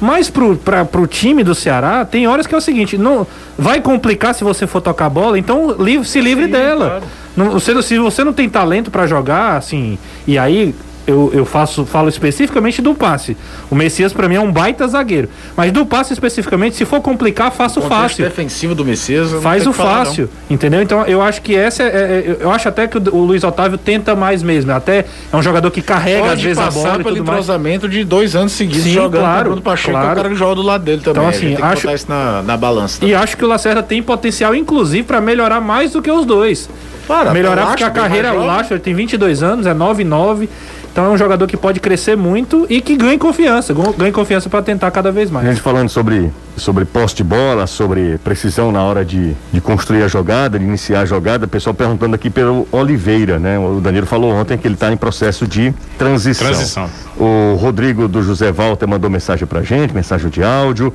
Mas 0.00 0.30
pro, 0.30 0.56
pra, 0.56 0.84
pro 0.84 1.06
time 1.06 1.44
do 1.44 1.54
Ceará, 1.54 2.04
tem 2.04 2.26
horas 2.26 2.46
que 2.46 2.54
é 2.54 2.58
o 2.58 2.60
seguinte: 2.60 2.96
não 2.96 3.26
vai 3.58 3.80
complicar 3.80 4.34
se 4.34 4.42
você 4.42 4.66
for 4.66 4.80
tocar 4.80 5.06
a 5.06 5.10
bola, 5.10 5.38
então 5.38 5.76
livre, 5.78 6.06
se 6.08 6.20
livre 6.20 6.46
dela. 6.46 7.02
Não, 7.36 7.50
você, 7.50 7.80
se 7.82 7.98
você 7.98 8.24
não 8.24 8.32
tem 8.32 8.48
talento 8.48 8.90
pra 8.90 9.06
jogar, 9.06 9.56
assim, 9.56 9.98
e 10.26 10.38
aí 10.38 10.74
eu, 11.10 11.30
eu 11.34 11.44
faço, 11.44 11.84
falo 11.84 12.08
especificamente 12.08 12.80
do 12.80 12.94
passe. 12.94 13.36
O 13.70 13.74
Messias 13.74 14.12
pra 14.12 14.28
mim 14.28 14.36
é 14.36 14.40
um 14.40 14.50
baita 14.50 14.86
zagueiro. 14.88 15.28
Mas 15.56 15.70
do 15.72 15.84
passe 15.84 16.12
especificamente, 16.12 16.76
se 16.76 16.84
for 16.84 17.00
complicar, 17.00 17.50
faço 17.52 17.80
contexto 17.80 18.00
fácil. 18.00 18.24
defensivo 18.24 18.74
do 18.74 18.84
Messias. 18.84 19.32
Faz 19.42 19.66
o 19.66 19.72
que 19.72 19.78
não. 19.78 19.86
fácil, 19.86 20.30
entendeu? 20.48 20.80
Então 20.82 21.04
eu 21.06 21.20
acho 21.20 21.42
que 21.42 21.54
essa 21.56 21.82
é, 21.82 21.86
é- 21.86 22.36
eu 22.40 22.50
acho 22.50 22.68
até 22.68 22.86
que 22.86 22.96
o, 22.98 23.02
o 23.14 23.24
Luiz 23.24 23.44
Otávio 23.44 23.76
tenta 23.76 24.14
mais 24.14 24.42
mesmo. 24.42 24.72
Até 24.72 25.04
é 25.32 25.36
um 25.36 25.42
jogador 25.42 25.70
que 25.70 25.82
carrega 25.82 26.22
às 26.22 26.28
Pode 26.30 26.42
vezes 26.44 26.58
a 26.62 26.70
bola 26.70 26.88
e 26.88 27.02
pelo 27.02 27.16
tudo 27.16 27.26
mais. 27.26 27.38
entrosamento 27.40 27.88
de 27.88 28.04
dois 28.04 28.34
anos 28.36 28.52
seguidos 28.52 28.84
Sim, 28.84 28.92
jogando 28.94 29.20
claro, 29.22 29.40
o 29.40 29.44
Bruno 29.50 29.62
Pacheco, 29.62 29.90
claro. 29.90 30.06
que 30.06 30.10
é 30.10 30.12
o 30.12 30.16
cara 30.16 30.28
que 30.28 30.34
joga 30.36 30.54
do 30.54 30.62
lado 30.62 30.84
dele 30.84 31.02
também. 31.02 31.20
Então, 31.22 31.28
assim, 31.28 31.46
tem 31.48 31.56
que 31.56 31.62
acho- 31.62 31.82
botar 31.82 31.94
isso 31.94 32.06
na, 32.08 32.42
na 32.42 32.56
balança. 32.56 33.04
E 33.04 33.14
acho 33.14 33.36
que 33.36 33.44
o 33.44 33.48
Lacerda 33.48 33.82
tem 33.82 34.02
potencial, 34.02 34.54
inclusive, 34.54 35.02
para 35.02 35.20
melhorar 35.20 35.60
mais 35.60 35.92
do 35.92 36.00
que 36.00 36.10
os 36.10 36.24
dois. 36.24 36.68
Para, 37.08 37.32
melhorar 37.32 37.66
porque 37.66 37.82
a 37.82 37.90
carreira, 37.90 38.28
mais 38.28 38.40
o. 38.40 38.46
Lacho 38.46 38.72
ele 38.72 38.80
tem 38.80 38.94
22 38.94 39.42
anos, 39.42 39.66
é 39.66 39.74
9,9. 39.74 40.48
Então 41.00 41.12
é 41.12 41.14
um 41.14 41.16
jogador 41.16 41.46
que 41.46 41.56
pode 41.56 41.80
crescer 41.80 42.14
muito 42.14 42.66
e 42.68 42.78
que 42.82 42.94
ganha 42.94 43.18
confiança, 43.18 43.74
ganha 43.96 44.12
confiança 44.12 44.50
para 44.50 44.60
tentar 44.60 44.90
cada 44.90 45.10
vez 45.10 45.30
A 45.30 45.32
mais. 45.32 45.46
gente 45.48 45.62
falando 45.62 45.88
sobre, 45.88 46.30
sobre 46.60 46.84
posse 46.84 47.16
de 47.16 47.24
bola, 47.24 47.66
sobre 47.66 48.18
precisão 48.18 48.70
na 48.70 48.82
hora 48.82 49.04
de, 49.04 49.34
de 49.52 49.60
construir 49.60 50.02
a 50.02 50.08
jogada, 50.08 50.58
de 50.58 50.64
iniciar 50.64 51.00
a 51.00 51.04
jogada. 51.04 51.46
O 51.46 51.48
pessoal 51.48 51.74
perguntando 51.74 52.14
aqui 52.14 52.30
pelo 52.30 52.68
Oliveira, 52.70 53.38
né? 53.38 53.58
O 53.58 53.80
Danilo 53.80 54.06
falou 54.06 54.32
ontem 54.32 54.56
que 54.56 54.66
ele 54.66 54.74
está 54.74 54.92
em 54.92 54.96
processo 54.96 55.46
de 55.46 55.74
transição. 55.98 56.46
Transição. 56.46 56.90
O 57.16 57.56
Rodrigo 57.56 58.06
do 58.06 58.22
José 58.22 58.52
Walter 58.52 58.86
mandou 58.86 59.10
mensagem 59.10 59.46
pra 59.46 59.62
gente, 59.62 59.94
mensagem 59.94 60.30
de 60.30 60.42
áudio. 60.42 60.92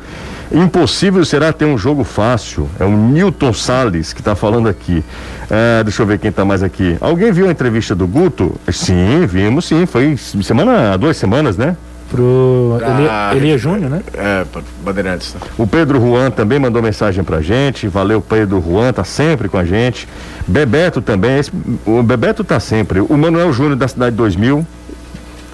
Impossível 0.51 1.25
será 1.25 1.51
ter 1.51 1.65
um 1.65 1.77
jogo 1.77 2.03
fácil. 2.03 2.69
É 2.79 2.85
o 2.85 2.91
Newton 2.91 3.53
Salles 3.53 4.13
que 4.13 4.21
está 4.21 4.35
falando 4.35 4.69
aqui. 4.69 5.03
É, 5.49 5.83
deixa 5.83 6.01
eu 6.01 6.05
ver 6.05 6.19
quem 6.19 6.29
está 6.29 6.45
mais 6.45 6.63
aqui. 6.63 6.97
Alguém 7.01 7.31
viu 7.31 7.47
a 7.47 7.51
entrevista 7.51 7.95
do 7.95 8.07
Guto? 8.07 8.55
Sim, 8.71 9.25
vimos 9.25 9.65
sim. 9.65 9.85
Foi 9.85 10.15
semana, 10.17 10.93
há 10.93 10.97
duas 10.97 11.17
semanas, 11.17 11.57
né? 11.57 11.75
Pro 12.15 12.79
Ah, 12.81 13.31
Elia, 13.33 13.43
Elia 13.43 13.57
Júnior, 13.57 13.89
né? 13.89 14.01
É, 14.13 14.45
Bandeirantes. 14.83 15.33
né? 15.33 15.41
O 15.57 15.67
Pedro 15.67 15.99
Juan 15.99 16.31
também 16.31 16.57
mandou 16.57 16.81
mensagem 16.81 17.23
pra 17.23 17.41
gente. 17.41 17.87
Valeu, 17.87 18.21
Pedro 18.21 18.63
Juan, 18.65 18.93
tá 18.93 19.03
sempre 19.03 19.49
com 19.49 19.57
a 19.57 19.65
gente. 19.65 20.07
Bebeto 20.47 21.01
também. 21.01 21.37
esse- 21.39 21.51
o 21.85 22.01
Bebeto 22.01 22.43
tá 22.43 22.59
sempre. 22.59 23.01
O 23.01 23.17
Manuel 23.17 23.51
Júnior 23.51 23.75
da 23.75 23.87
Cidade 23.87 24.15
2000. 24.15 24.65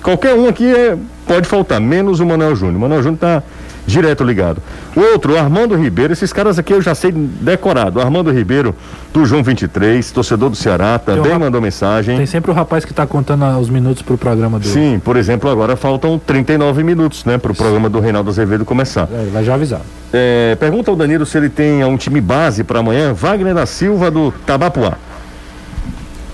Qualquer 0.03 0.33
um 0.35 0.47
aqui 0.47 0.65
é, 0.73 0.97
pode 1.27 1.47
faltar, 1.47 1.79
menos 1.81 2.19
o 2.19 2.25
Manuel 2.25 2.55
Júnior. 2.55 2.77
O 2.77 2.79
Manuel 2.81 3.01
Júnior 3.03 3.19
tá 3.19 3.43
direto 3.85 4.23
ligado. 4.23 4.61
O 4.95 4.99
outro, 4.99 5.33
o 5.33 5.37
Armando 5.37 5.75
Ribeiro, 5.75 6.13
esses 6.13 6.31
caras 6.31 6.57
aqui 6.59 6.73
eu 6.73 6.81
já 6.81 6.93
sei 6.95 7.11
decorado. 7.11 7.99
O 7.99 8.01
Armando 8.01 8.31
Ribeiro, 8.31 8.75
do 9.13 9.25
João 9.25 9.43
23, 9.43 10.09
torcedor 10.11 10.49
do 10.49 10.55
Ceará, 10.55 10.99
também 10.99 11.33
um- 11.35 11.39
mandou 11.39 11.59
mensagem. 11.61 12.17
Tem 12.17 12.25
sempre 12.25 12.51
o 12.51 12.53
rapaz 12.53 12.85
que 12.85 12.93
tá 12.93 13.05
contando 13.07 13.43
ah, 13.45 13.57
os 13.57 13.69
minutos 13.69 14.01
pro 14.01 14.17
programa 14.17 14.59
do. 14.59 14.67
Sim, 14.67 15.01
por 15.03 15.17
exemplo, 15.17 15.49
agora 15.49 15.75
faltam 15.75 16.17
39 16.19 16.83
minutos, 16.83 17.25
né, 17.25 17.37
para 17.37 17.51
o 17.51 17.55
programa 17.55 17.89
do 17.89 17.99
Reinaldo 17.99 18.29
Azevedo 18.29 18.63
começar. 18.65 19.07
É, 19.11 19.21
ele 19.21 19.31
vai 19.31 19.43
já 19.43 19.55
avisar. 19.55 19.81
É, 20.13 20.55
pergunta 20.59 20.91
ao 20.91 20.95
Danilo 20.97 21.25
se 21.25 21.37
ele 21.37 21.49
tem 21.49 21.83
um 21.83 21.97
time 21.97 22.19
base 22.21 22.63
para 22.63 22.79
amanhã. 22.79 23.13
Wagner 23.13 23.53
da 23.53 23.65
Silva 23.65 24.11
do 24.11 24.31
Tabapuá. 24.45 24.93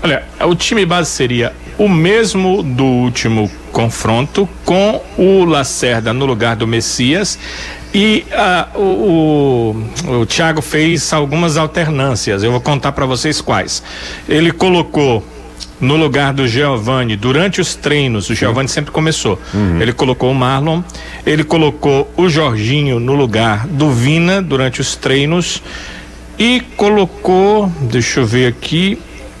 Olha, 0.02 0.22
o 0.46 0.54
time 0.54 0.84
base 0.86 1.10
seria 1.10 1.52
o 1.78 1.88
mesmo 1.88 2.62
do 2.62 2.84
último 2.84 3.50
confronto, 3.72 4.48
com 4.64 5.00
o 5.16 5.44
Lacerda 5.44 6.12
no 6.12 6.26
lugar 6.26 6.56
do 6.56 6.66
Messias. 6.66 7.38
E 7.94 8.24
ah, 8.32 8.68
o, 8.74 8.80
o, 10.04 10.20
o 10.20 10.26
Thiago 10.26 10.60
fez 10.60 11.12
algumas 11.12 11.56
alternâncias. 11.56 12.42
Eu 12.42 12.50
vou 12.50 12.60
contar 12.60 12.92
para 12.92 13.06
vocês 13.06 13.40
quais. 13.40 13.82
Ele 14.28 14.50
colocou 14.50 15.24
no 15.80 15.96
lugar 15.96 16.32
do 16.32 16.46
Giovanni 16.46 17.16
durante 17.16 17.60
os 17.60 17.74
treinos. 17.74 18.28
O 18.28 18.34
Giovanni 18.34 18.68
sempre 18.68 18.90
começou. 18.90 19.40
Ele 19.80 19.92
colocou 19.92 20.30
o 20.30 20.34
Marlon. 20.34 20.82
Ele 21.24 21.44
colocou 21.44 22.12
o 22.16 22.28
Jorginho 22.28 22.98
no 22.98 23.14
lugar 23.14 23.66
do 23.66 23.90
Vina 23.90 24.42
durante 24.42 24.80
os 24.80 24.96
treinos. 24.96 25.62
E 26.38 26.60
colocou, 26.76 27.72
deixa 27.82 28.20
eu 28.20 28.26
ver 28.26 28.48
aqui. 28.48 28.98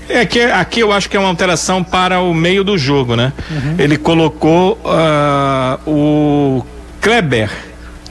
É 0.08 0.24
que 0.24 0.40
aqui 0.40 0.80
eu 0.80 0.90
acho 0.92 1.08
que 1.08 1.16
é 1.16 1.20
uma 1.20 1.28
alteração 1.28 1.84
para 1.84 2.20
o 2.20 2.32
meio 2.32 2.64
do 2.64 2.78
jogo, 2.78 3.14
né? 3.14 3.32
Ele 3.78 3.96
colocou 3.96 4.80
ah, 4.84 5.78
o 5.86 6.64
Kleber 7.00 7.50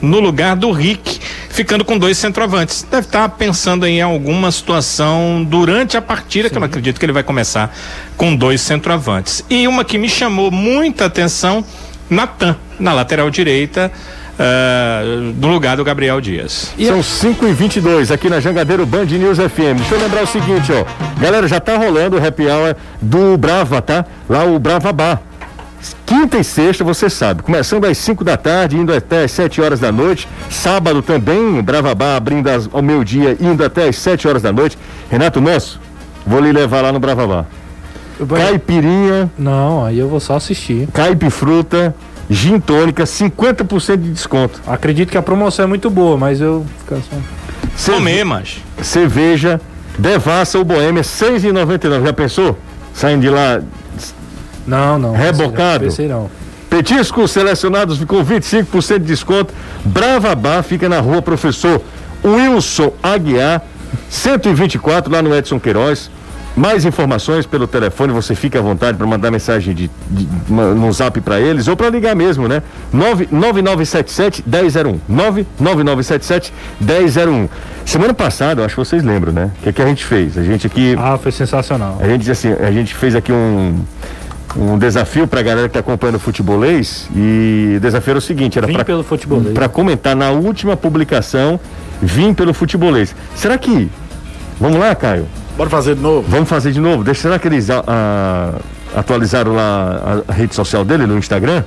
no 0.00 0.20
lugar 0.20 0.54
do 0.56 0.70
Rick, 0.70 1.18
ficando 1.50 1.84
com 1.84 1.98
dois 1.98 2.16
centroavantes. 2.16 2.86
Deve 2.88 3.06
estar 3.06 3.28
pensando 3.30 3.86
em 3.86 4.00
alguma 4.00 4.50
situação 4.52 5.44
durante 5.44 5.96
a 5.96 6.02
partida, 6.02 6.48
que 6.48 6.56
eu 6.56 6.60
não 6.60 6.66
acredito 6.66 6.98
que 6.98 7.04
ele 7.04 7.12
vai 7.12 7.22
começar 7.22 7.74
com 8.16 8.34
dois 8.34 8.60
centroavantes. 8.60 9.44
E 9.50 9.66
uma 9.66 9.84
que 9.84 9.98
me 9.98 10.08
chamou 10.08 10.50
muita 10.50 11.06
atenção, 11.06 11.64
Natan, 12.08 12.56
na 12.78 12.92
lateral 12.92 13.30
direita, 13.30 13.90
ah, 14.38 15.02
no 15.36 15.48
lugar 15.48 15.76
do 15.76 15.84
Gabriel 15.84 16.20
Dias. 16.20 16.72
São 16.86 17.02
5 17.02 17.46
e 17.46 17.52
22 17.52 18.10
aqui 18.10 18.28
na 18.30 18.40
Jangadeiro 18.40 18.86
Band 18.86 19.04
News 19.06 19.38
FM. 19.38 19.76
Deixa 19.78 19.94
eu 19.94 20.00
lembrar 20.00 20.22
o 20.22 20.26
seguinte, 20.26 20.70
ó. 20.72 20.84
Galera, 21.20 21.48
já 21.48 21.58
tá 21.60 21.76
rolando 21.76 22.16
o 22.16 22.24
happy 22.26 22.46
hour 22.46 22.76
do 23.00 23.36
Brava, 23.36 23.80
tá? 23.82 24.04
Lá 24.28 24.44
o 24.44 24.58
Brava 24.58 24.92
Bar. 24.92 25.20
Quinta 26.04 26.38
e 26.38 26.44
sexta, 26.44 26.82
você 26.82 27.08
sabe, 27.08 27.42
começando 27.42 27.84
às 27.84 27.96
5 27.98 28.24
da 28.24 28.36
tarde, 28.36 28.76
indo 28.76 28.92
até 28.92 29.22
às 29.24 29.30
7 29.30 29.60
horas 29.60 29.78
da 29.78 29.92
noite. 29.92 30.26
Sábado 30.50 31.00
também, 31.02 31.62
Brava 31.62 31.94
Bar 31.94 32.16
abrindo 32.16 32.48
às- 32.48 32.68
ao 32.72 32.82
meio-dia, 32.82 33.36
indo 33.40 33.64
até 33.64 33.88
às 33.88 33.96
7 33.96 34.26
horas 34.26 34.42
da 34.42 34.52
noite. 34.52 34.76
Renato 35.10 35.40
Nosso, 35.40 35.80
vou 36.26 36.40
lhe 36.40 36.50
levar 36.52 36.80
lá 36.82 36.90
no 36.92 36.98
Brava 36.98 37.26
Bar. 37.26 37.46
Caipirinha, 38.36 39.30
Não, 39.38 39.84
aí 39.84 39.98
eu 39.98 40.08
vou 40.08 40.18
só 40.18 40.34
assistir. 40.34 40.88
caipifruta, 40.92 41.94
gin 42.30 42.60
tônica, 42.60 43.04
50% 43.04 43.96
de 43.96 44.10
desconto. 44.10 44.60
Acredito 44.66 45.10
que 45.10 45.18
a 45.18 45.22
promoção 45.22 45.64
é 45.64 45.68
muito 45.68 45.88
boa, 45.90 46.16
mas 46.16 46.40
eu. 46.40 46.64
fica 46.80 46.96
só- 46.96 47.16
Cerve- 47.76 47.98
Comer, 48.00 48.24
mas. 48.24 48.58
cerveja, 48.82 49.60
devassa 49.98 50.58
o 50.58 50.64
Boêmia, 50.64 51.02
6,99. 51.02 52.06
Já 52.06 52.12
pensou? 52.12 52.58
Saindo 52.92 53.20
de 53.22 53.30
lá, 53.30 53.60
Não, 54.66 54.98
não. 54.98 55.12
Rebocado? 55.12 55.84
Pensei 55.84 56.08
não. 56.08 56.28
petiscos 56.68 57.30
selecionados 57.30 58.02
com 58.04 58.22
25% 58.24 58.98
de 58.98 59.06
desconto. 59.06 59.54
Brava 59.84 60.34
Bar 60.34 60.62
fica 60.62 60.88
na 60.88 61.00
rua 61.00 61.22
Professor 61.22 61.80
Wilson 62.24 62.92
Aguiar, 63.02 63.62
124, 64.10 65.10
lá 65.12 65.22
no 65.22 65.34
Edson 65.34 65.58
Queiroz. 65.58 66.10
Mais 66.58 66.84
informações 66.84 67.46
pelo 67.46 67.68
telefone, 67.68 68.12
você 68.12 68.34
fica 68.34 68.58
à 68.58 68.62
vontade 68.62 68.98
para 68.98 69.06
mandar 69.06 69.30
mensagem 69.30 69.72
de, 69.72 69.88
de- 70.10 70.28
ma- 70.48 70.74
no 70.74 70.92
zap 70.92 71.20
para 71.20 71.40
eles 71.40 71.68
ou 71.68 71.76
para 71.76 71.88
ligar 71.88 72.16
mesmo, 72.16 72.48
né? 72.48 72.62
9- 72.92 73.28
9977 73.30 74.42
1001. 74.44 74.98
99977 75.08 76.52
1001. 76.80 77.48
Semana 77.86 78.12
passada, 78.12 78.60
eu 78.60 78.64
acho 78.66 78.74
que 78.74 78.80
vocês 78.84 79.04
lembram, 79.04 79.32
né? 79.32 79.50
O 79.60 79.62
que, 79.64 79.72
que 79.72 79.80
a 79.82 79.86
gente 79.86 80.04
fez? 80.04 80.36
A 80.36 80.42
gente 80.42 80.66
aqui. 80.66 80.96
Ah, 80.98 81.16
foi 81.16 81.30
sensacional. 81.30 81.96
A 82.00 82.08
gente, 82.08 82.28
assim, 82.28 82.52
a 82.52 82.72
gente 82.72 82.92
fez 82.92 83.14
aqui 83.14 83.30
um, 83.32 83.78
um 84.56 84.76
desafio 84.78 85.28
pra 85.28 85.40
galera 85.42 85.68
que 85.68 85.74
tá 85.74 85.80
acompanhando 85.80 86.16
o 86.16 86.20
futebolês 86.20 87.08
e 87.14 87.74
o 87.76 87.80
desafio 87.80 88.10
era 88.12 88.18
o 88.18 88.22
seguinte, 88.22 88.58
era 88.58 88.66
pra 89.54 89.68
comentar 89.68 90.16
na 90.16 90.30
última 90.32 90.76
publicação, 90.76 91.60
vim 92.02 92.34
pelo 92.34 92.52
futebolês. 92.52 93.14
Será 93.36 93.56
que, 93.56 93.88
vamos 94.60 94.78
lá, 94.80 94.92
Caio, 94.96 95.26
Bora 95.58 95.68
fazer 95.68 95.96
de 95.96 96.00
novo. 96.00 96.24
vamos 96.28 96.48
fazer 96.48 96.70
de 96.70 96.78
novo? 96.80 97.02
Deixa, 97.02 97.22
será 97.22 97.36
que 97.36 97.48
eles 97.48 97.68
ah, 97.68 97.82
ah, 97.84 98.54
atualizaram 98.96 99.56
lá 99.56 100.22
a, 100.28 100.30
a 100.30 100.34
rede 100.34 100.54
social 100.54 100.84
dele 100.84 101.04
no 101.04 101.18
Instagram? 101.18 101.64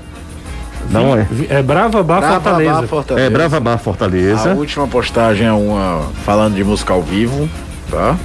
Não 0.90 1.16
é? 1.18 1.28
É 1.50 1.62
Brava 1.62 2.02
Bar 2.02 2.20
Brava 2.22 2.34
Fortaleza. 2.36 2.74
Bar 2.74 2.88
Fortaleza. 2.88 3.28
É 3.28 3.30
Brava 3.30 3.60
Bar 3.60 3.74
A 3.74 3.78
Fortaleza. 3.78 4.54
última 4.54 4.88
postagem 4.88 5.46
é 5.46 5.52
uma 5.52 6.04
falando 6.26 6.56
de 6.56 6.64
música 6.64 6.94
ao 6.94 7.02
vivo, 7.02 7.50
tá? 7.90 8.16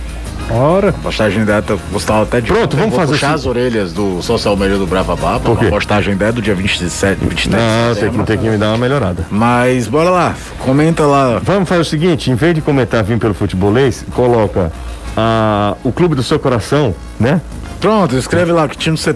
Ora, 0.48 0.92
Postagem 0.92 1.44
data, 1.44 1.76
gostava 1.90 2.22
até 2.22 2.40
de. 2.40 2.46
Pronto, 2.46 2.76
vamos 2.76 2.94
fazer 2.94 3.14
puxar 3.14 3.26
assim. 3.30 3.34
as 3.34 3.46
orelhas 3.46 3.92
do 3.92 4.22
social 4.22 4.56
media 4.56 4.78
do 4.78 4.86
Brava 4.86 5.16
Bar, 5.16 5.40
Por 5.40 5.58
quê? 5.58 5.64
uma 5.64 5.70
postagem 5.72 6.16
dela 6.16 6.30
do 6.30 6.40
dia 6.40 6.54
27, 6.54 7.18
23 7.24 7.48
Não, 7.50 7.94
tem 7.96 8.10
que, 8.12 8.22
tem 8.24 8.38
que 8.38 8.48
me 8.48 8.56
dar 8.56 8.68
uma 8.68 8.78
melhorada. 8.78 9.26
Mas 9.28 9.88
bora 9.88 10.10
lá, 10.10 10.36
comenta 10.60 11.04
lá. 11.04 11.40
Vamos 11.42 11.68
fazer 11.68 11.80
o 11.80 11.84
seguinte, 11.84 12.30
em 12.30 12.36
vez 12.36 12.54
de 12.54 12.60
comentar 12.60 13.02
vim 13.02 13.18
pelo 13.18 13.34
futebolês, 13.34 14.04
coloca 14.14 14.70
ah, 15.16 15.74
o 15.82 15.90
clube 15.90 16.14
do 16.14 16.22
seu 16.22 16.38
coração, 16.38 16.94
né? 17.18 17.40
Pronto, 17.80 18.16
escreve 18.16 18.52
lá 18.52 18.66
que 18.68 18.76
time 18.76 18.96
você. 18.96 19.14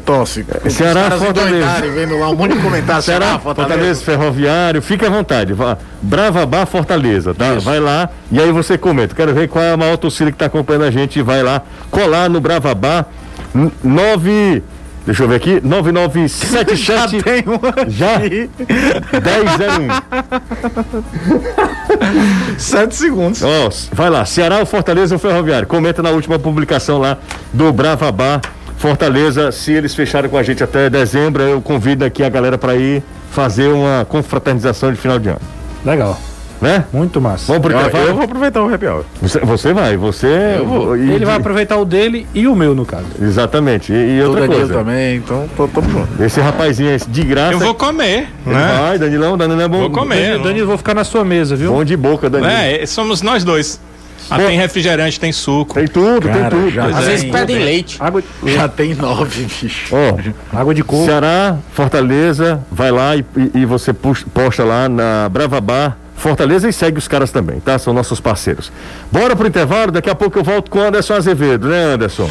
Os 0.64 0.72
Ceará, 0.74 1.10
Fortaleza. 1.12 1.80
vendo 1.94 2.18
lá 2.18 2.28
um 2.28 2.36
monte 2.36 2.56
de 2.56 2.62
comentário. 2.62 3.02
Será? 3.02 3.38
Fortaleza. 3.38 4.02
Ferroviário, 4.04 4.82
fique 4.82 5.04
à 5.04 5.10
vontade. 5.10 5.52
Vá. 5.52 5.78
Brava 6.02 6.44
Bar 6.44 6.66
Fortaleza, 6.66 7.34
tá? 7.34 7.54
Isso. 7.54 7.64
Vai 7.64 7.80
lá 7.80 8.10
e 8.30 8.38
aí 8.38 8.52
você 8.52 8.76
comenta. 8.76 9.14
Quero 9.14 9.34
ver 9.34 9.48
qual 9.48 9.64
é 9.64 9.72
a 9.72 9.76
maior 9.76 9.96
torcida 9.96 10.30
que 10.30 10.36
tá 10.38 10.46
acompanhando 10.46 10.84
a 10.84 10.90
gente. 10.90 11.22
Vai 11.22 11.42
lá, 11.42 11.62
colar 11.90 12.28
no 12.28 12.40
Brava 12.40 12.74
Bar. 12.74 13.06
9. 13.82 14.62
Deixa 15.11 15.25
eu 15.25 15.29
ver 15.29 15.35
aqui. 15.35 15.61
9977. 15.64 16.77
Já 16.87 17.09
tem 17.20 17.42
uma. 17.44 17.75
Já? 17.88 18.20
1001. 18.20 18.46
7 22.57 22.94
segundos. 22.94 23.42
Ó, 23.42 23.68
vai 23.90 24.09
lá, 24.09 24.25
Ceará 24.25 24.61
ou 24.61 24.66
Fortaleza 24.66 25.12
ou 25.16 25.18
Ferroviário? 25.18 25.66
Comenta 25.66 26.01
na 26.01 26.11
última 26.11 26.38
publicação 26.38 26.99
lá 26.99 27.18
do 27.53 27.73
Brava 27.73 28.12
Bar 28.12 28.40
Fortaleza. 28.79 29.51
Se 29.51 29.73
eles 29.73 29.96
fecharem 29.96 30.31
com 30.31 30.38
a 30.38 30.44
gente 30.44 30.62
até 30.62 30.88
dezembro, 30.88 31.42
eu 31.42 31.61
convido 31.61 32.05
aqui 32.05 32.23
a 32.23 32.29
galera 32.29 32.57
para 32.57 32.77
ir 32.77 33.03
fazer 33.33 33.66
uma 33.66 34.07
confraternização 34.09 34.92
de 34.92 34.96
final 34.96 35.18
de 35.18 35.31
ano. 35.31 35.40
legal. 35.85 36.16
Né? 36.61 36.85
Muito 36.92 37.20
massa. 37.23 37.46
Vamos 37.46 37.62
pro 37.62 37.73
Eu, 37.73 37.81
intervalo? 37.81 38.07
eu 38.09 38.14
vou 38.14 38.25
aproveitar 38.25 38.62
o 38.62 38.73
happy 38.75 38.87
hour. 38.87 39.05
Você, 39.23 39.38
você 39.40 39.73
vai, 39.73 39.96
você. 39.96 40.57
Eu 40.59 40.66
vou. 40.66 40.96
e- 40.96 41.11
Ele 41.12 41.25
vai 41.25 41.37
aproveitar 41.37 41.77
o 41.79 41.85
dele 41.87 42.27
e 42.35 42.46
o 42.46 42.55
meu, 42.55 42.75
no 42.75 42.85
caso. 42.85 43.07
Exatamente. 43.20 43.92
E, 43.92 44.18
e 44.18 44.23
outra 44.23 44.42
Danilo 44.42 44.59
coisa. 44.61 44.75
também, 44.75 45.16
então 45.16 45.49
tô, 45.57 45.66
tamo 45.68 45.88
junto. 45.88 46.23
Esse 46.23 46.38
rapazinho 46.40 46.90
aí, 46.90 46.99
de 47.09 47.23
graça. 47.25 47.53
Eu 47.55 47.59
vou 47.61 47.75
comer, 47.75 48.29
ele 48.46 48.55
né? 48.55 48.79
Vai, 48.79 48.99
Danilão, 48.99 49.38
Danilo 49.38 49.61
é 49.62 49.68
bom. 49.68 49.79
Vou 49.79 49.90
comer. 49.90 50.16
Danilo, 50.23 50.44
Danilo, 50.44 50.66
vou 50.66 50.77
ficar 50.77 50.94
na 50.94 51.03
sua 51.05 51.25
mesa, 51.25 51.57
viu? 51.57 51.73
Bom 51.73 51.83
de 51.83 51.96
boca, 51.96 52.29
Danilo. 52.29 52.51
É, 52.53 52.85
somos 52.85 53.23
nós 53.23 53.42
dois. 53.42 53.81
Ah, 54.29 54.37
tem 54.37 54.57
refrigerante, 54.57 55.18
tem 55.18 55.33
suco. 55.33 55.75
Tem 55.75 55.88
tudo, 55.88 56.29
Cara, 56.29 56.51
tem 56.51 56.51
tudo. 56.61 56.70
já- 56.70 56.85
Às 56.87 57.05
vezes 57.07 57.25
pedem 57.31 57.59
leite. 57.59 57.96
Água, 57.99 58.23
Já 58.44 58.68
tem 58.68 58.94
nove, 58.94 59.44
bicho. 59.61 59.92
Ó, 59.96 60.57
água 60.57 60.73
de 60.75 60.85
coco. 60.85 61.05
Ceará, 61.07 61.57
Fortaleza, 61.73 62.61
vai 62.70 62.92
lá 62.92 63.16
e, 63.16 63.25
e- 63.37 63.61
e 63.61 63.64
você 63.66 63.92
puxa- 63.92 64.27
posta 64.33 64.62
lá 64.62 64.88
na 64.88 65.29
Brava 65.29 65.61
Bar 65.61 65.96
Fortaleza 66.20 66.68
e 66.68 66.72
segue 66.72 66.98
os 66.98 67.09
caras 67.09 67.33
também, 67.33 67.61
tá? 67.61 67.78
São 67.78 67.94
nossos 67.94 68.20
parceiros. 68.20 68.70
Bora 69.11 69.35
pro 69.35 69.48
intervalo, 69.48 69.90
daqui 69.90 70.11
a 70.11 70.14
pouco 70.14 70.38
eu 70.38 70.44
volto 70.44 70.70
com 70.70 70.78
o 70.78 70.83
Anderson 70.83 71.14
Azevedo, 71.14 71.66
né, 71.68 71.94
Anderson? 71.94 72.28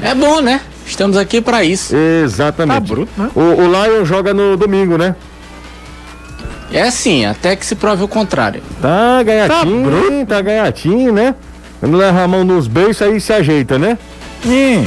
É 0.00 0.14
bom, 0.14 0.40
né? 0.40 0.62
Estamos 0.86 1.18
aqui 1.18 1.42
pra 1.42 1.62
isso. 1.62 1.94
Exatamente. 1.94 2.74
Tá 2.74 2.94
bruto, 2.94 3.12
né? 3.18 3.30
O, 3.34 3.40
o 3.40 3.66
Lion 3.66 4.02
joga 4.06 4.32
no 4.32 4.56
domingo, 4.56 4.96
né? 4.96 5.14
É 6.72 6.82
assim, 6.82 7.26
até 7.26 7.54
que 7.54 7.66
se 7.66 7.74
prove 7.74 8.02
o 8.02 8.08
contrário. 8.08 8.62
Tá 8.80 9.22
ganhatinho, 9.22 10.26
tá, 10.26 10.40
ganhatinho, 10.40 11.12
né? 11.12 11.34
Quando 11.80 11.98
leva 11.98 12.22
a 12.22 12.28
mão 12.28 12.44
nos 12.44 12.66
beijos, 12.66 13.02
aí 13.02 13.20
se 13.20 13.32
ajeita, 13.32 13.78
né? 13.78 13.98
Hum, 14.46 14.86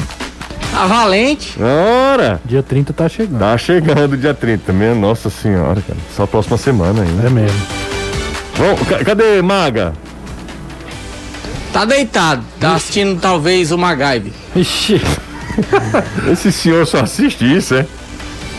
A 0.73 0.87
Valente, 0.87 1.55
Ora! 1.61 2.39
Dia 2.45 2.63
30 2.63 2.93
tá 2.93 3.07
chegando. 3.09 3.39
Tá 3.39 3.57
chegando 3.57 4.17
dia 4.17 4.33
30 4.33 4.71
mesmo, 4.73 5.01
nossa 5.01 5.29
senhora, 5.29 5.81
cara. 5.81 5.99
Só 6.15 6.23
a 6.23 6.27
próxima 6.27 6.57
semana 6.57 7.03
ainda. 7.03 7.27
É 7.27 7.29
mesmo. 7.29 7.61
Bom, 8.57 8.75
ca- 8.85 9.03
cadê 9.03 9.41
Maga? 9.41 9.93
tá 11.73 11.85
deitado. 11.85 12.43
Tá 12.59 12.75
assistindo 12.75 13.19
talvez 13.19 13.71
o 13.71 13.77
MacGyver. 13.77 14.31
Ixi. 14.55 15.01
Esse 16.31 16.51
senhor 16.51 16.85
só 16.87 16.99
assiste 17.01 17.43
isso, 17.45 17.75
é? 17.75 17.85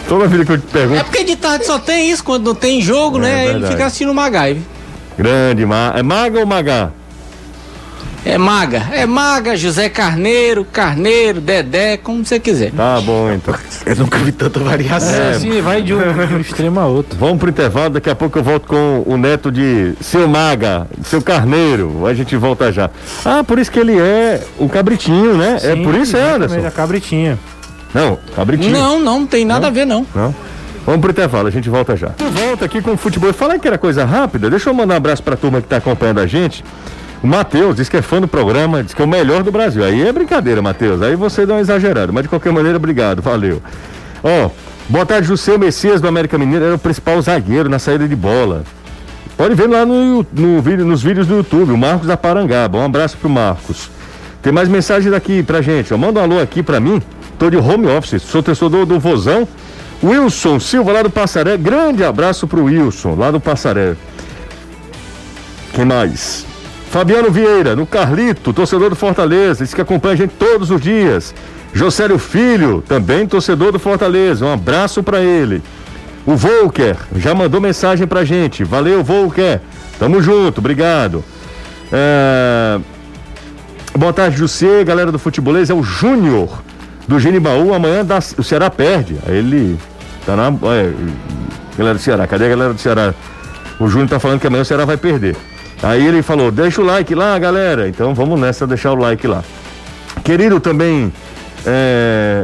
Toda 0.09 0.27
vida 0.27 0.44
que 0.44 0.53
eu 0.53 0.59
te 0.59 0.66
pergunto. 0.66 1.01
É 1.01 1.05
porque 1.05 1.25
de 1.25 1.37
tarde 1.37 1.64
só 1.66 1.79
tem 1.79 2.11
isso, 2.11 2.22
quando 2.25 2.44
não 2.46 2.55
tem 2.55 2.81
jogo, 2.81 3.18
É 3.18 3.20
né? 3.20 3.42
Ele 3.44 3.53
verdade. 3.55 3.72
fica 3.75 3.87
assistindo 3.87 4.11
o 4.11 4.14
MacGyver. 4.14 4.62
Grande, 5.18 5.64
ma... 5.66 5.92
é 5.96 6.03
maga 6.03 6.38
ou 6.40 6.46
magá? 6.46 6.90
É 8.25 8.39
Maga, 8.39 8.89
é 8.93 9.05
Maga, 9.05 9.57
José 9.57 9.89
Carneiro, 9.89 10.65
Carneiro, 10.65 11.41
Dedé, 11.41 11.97
como 11.97 12.25
você 12.25 12.39
quiser. 12.39 12.71
Tá 12.71 13.01
bom, 13.01 13.33
então. 13.33 13.53
Eu 13.85 13.97
nunca 13.97 14.19
vi 14.19 14.31
tanta 14.31 14.61
variação. 14.61 15.13
É, 15.13 15.31
assim, 15.31 15.61
vai 15.61 15.83
de 15.83 15.93
um, 15.93 15.99
de 15.99 16.35
um 16.35 16.41
extremo 16.41 16.79
a 16.79 16.87
outro. 16.87 17.19
Vamos 17.19 17.39
pro 17.39 17.51
intervalo, 17.51 17.91
daqui 17.91 18.09
a 18.09 18.15
pouco 18.15 18.39
eu 18.39 18.43
volto 18.43 18.69
com 18.69 19.03
o 19.07 19.17
neto 19.17 19.51
de 19.51 19.95
seu 20.01 20.29
Maga, 20.29 20.87
seu 21.05 21.21
Carneiro. 21.21 22.07
A 22.07 22.15
gente 22.15 22.37
volta 22.37 22.71
já. 22.71 22.91
Ah, 23.25 23.43
por 23.43 23.59
isso 23.59 23.73
que 23.73 23.81
ele 23.81 23.99
é 23.99 24.41
o 24.57 24.69
cabritinho, 24.69 25.37
né? 25.37 25.57
é 25.57 25.75
Sim, 25.75 25.83
por 25.83 25.95
isso, 25.97 26.17
é, 26.17 26.35
Anderson? 26.35 26.65
A 26.65 26.71
cabritinha. 26.71 27.37
Não, 27.93 28.19
cabritinho. 28.37 28.71
Não, 28.71 29.01
não, 29.01 29.21
não 29.21 29.27
tem 29.27 29.45
nada 29.45 29.67
a 29.67 29.71
ver, 29.71 29.85
não. 29.85 30.07
Não? 30.15 30.33
Vamos 30.87 31.01
pro 31.01 31.11
intervalo, 31.11 31.49
a 31.49 31.51
gente 31.51 31.69
volta 31.69 31.97
já. 31.97 32.13
Volta 32.33 32.65
aqui 32.65 32.81
com 32.81 32.93
o 32.93 32.97
futebol. 32.97 33.33
Falar 33.33 33.59
que 33.59 33.67
era 33.67 33.79
coisa 33.79 34.05
rápida, 34.05 34.49
deixa 34.49 34.71
eu 34.71 34.75
mandar 34.75 34.95
um 34.95 34.97
abraço 34.97 35.23
pra 35.23 35.37
turma 35.37 35.61
que 35.61 35.69
tá 35.69 35.77
acompanhando 35.77 36.21
a 36.21 36.27
gente. 36.27 36.65
O 37.23 37.27
Matheus 37.27 37.77
diz 37.77 37.89
que 37.89 37.97
é 37.97 38.03
fã 38.03 38.21
do 38.21 38.27
programa, 38.27 38.83
diz 38.83 38.93
que 38.93 39.01
é 39.01 39.05
o 39.05 39.09
melhor 39.09 39.45
do 39.45 39.53
Brasil. 39.53 39.85
Aí 39.85 40.07
é 40.07 40.13
brincadeira, 40.13 40.61
Matheus. 40.61 41.01
Aí 41.01 41.15
você 41.15 41.47
dá 41.47 41.55
uma 41.55 41.61
exagerada. 41.61 42.11
Mas 42.11 42.25
de 42.25 42.29
qualquer 42.29 42.53
maneira, 42.53 42.77
obrigado, 42.77 43.23
valeu. 43.23 43.63
Ó, 44.25 44.51
boa 44.89 45.07
tarde, 45.07 45.29
José 45.29 45.57
Messias 45.57 46.01
do 46.01 46.09
América 46.09 46.37
Mineiro 46.37 46.65
era 46.65 46.75
o 46.75 46.79
principal 46.79 47.23
zagueiro 47.23 47.69
na 47.69 47.79
saída 47.79 48.09
de 48.09 48.17
bola. 48.17 48.65
Pode 49.37 49.55
ver 49.55 49.69
lá 49.69 49.87
no, 49.87 50.27
no 50.33 50.61
vídeo, 50.61 50.85
nos 50.85 51.03
vídeos 51.03 51.27
do 51.27 51.37
YouTube, 51.37 51.73
o 51.73 51.79
Marcos 51.79 52.09
da 52.09 52.17
Parangaba. 52.17 52.79
Um 52.79 52.85
abraço 52.85 53.17
pro 53.17 53.31
Marcos. 53.31 53.89
Tem 54.43 54.53
mais 54.53 54.69
mensagem 54.69 55.11
daqui 55.11 55.45
pra 55.45 55.63
gente. 55.63 55.95
Ó. 55.95 55.97
Manda 55.97 56.19
um 56.19 56.25
alô 56.25 56.41
aqui 56.41 56.61
pra 56.61 56.81
mim. 56.81 57.01
Tô 57.39 57.49
de 57.49 57.57
home 57.57 57.87
office, 57.87 58.21
sou 58.23 58.43
torcedor 58.43 58.85
do 58.85 58.99
Vozão. 58.99 59.47
Wilson 60.03 60.59
Silva, 60.59 60.93
lá 60.93 61.03
do 61.03 61.11
Passaré. 61.11 61.57
Grande 61.57 62.03
abraço 62.03 62.49
pro 62.49 62.65
Wilson, 62.65 63.15
lá 63.15 63.31
do 63.31 63.41
Passaré. 63.41 63.95
Quem 65.73 65.85
mais? 65.85 66.52
Fabiano 66.93 67.31
Vieira, 67.31 67.75
no 67.75 67.87
Carlito, 67.87 68.53
torcedor 68.53 68.91
do 68.91 68.95
Fortaleza, 68.97 69.65
diz 69.65 69.73
que 69.73 69.81
acompanha 69.81 70.13
a 70.13 70.17
gente 70.19 70.35
todos 70.39 70.71
os 70.71 70.79
dias. 70.79 71.35
Josélio 71.73 72.19
Filho, 72.19 72.85
também 72.87 73.27
torcedor 73.27 73.73
do 73.73 73.79
Fortaleza. 73.79 74.45
Um 74.45 74.53
abraço 74.53 75.03
pra 75.03 75.23
ele. 75.23 75.63
O 76.27 76.37
Volker 76.37 76.97
já 77.17 77.35
mandou 77.35 77.63
mensagem 77.63 78.07
pra 78.07 78.27
gente. 78.27 78.63
Valeu, 78.63 79.03
Volker. 79.03 79.59
Tamo 79.99 80.21
junto, 80.21 80.59
obrigado. 80.59 81.25
É... 81.91 82.79
Boa 83.99 84.13
tarde, 84.13 84.37
Jussê, 84.37 84.85
galera 84.85 85.11
do 85.11 85.19
futebolês. 85.19 85.71
É 85.71 85.75
o 85.75 85.83
Júnior 85.83 86.63
do 87.09 87.19
Genibaú. 87.19 87.73
Amanhã 87.73 88.05
dá- 88.05 88.19
o 88.37 88.43
Ceará 88.45 88.69
perde. 88.69 89.17
Aí 89.27 89.39
ele 89.39 89.79
tá 90.27 90.37
na. 90.37 90.49
é, 90.49 90.93
galera 91.79 91.95
do 91.97 92.03
Ceará, 92.03 92.27
cadê 92.27 92.45
a 92.45 92.49
galera 92.51 92.75
do 92.75 92.81
Ceará? 92.81 93.15
O 93.81 93.89
Júnior 93.89 94.11
tá 94.11 94.21
falando 94.21 94.41
que 94.41 94.47
amanhã 94.47 94.61
o 94.61 94.67
Ceará 94.67 94.85
vai 94.85 94.99
perder. 94.99 95.35
Aí 95.83 96.07
ele 96.07 96.23
falou: 96.23 96.51
deixa 96.51 96.81
o 96.81 96.85
like 96.85 97.14
lá, 97.14 97.38
galera. 97.38 97.88
Então 97.88 98.14
vamos 98.14 98.38
nessa, 98.38 98.66
deixar 98.66 98.92
o 98.92 98.97
like 98.97 99.27
lá. 99.27 99.42
Querido 100.23 100.61
também. 100.61 101.12
É... 101.66 102.42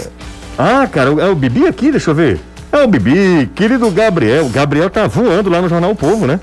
Ah, 0.59 0.89
cara, 0.91 1.11
é 1.11 1.29
o 1.29 1.35
Bibi 1.35 1.67
aqui, 1.67 1.91
deixa 1.91 2.11
eu 2.11 2.15
ver. 2.15 2.41
É 2.73 2.83
o 2.83 2.89
Bibi, 2.89 3.51
querido 3.55 3.91
Gabriel. 3.91 4.47
O 4.47 4.51
Gabriel 4.51 4.91
tá 4.91 5.07
voando 5.07 5.49
lá 5.49 5.63
no 5.63 5.69
Jornal 5.69 5.93
O 5.93 5.97
Povo, 5.97 6.27
né? 6.27 6.41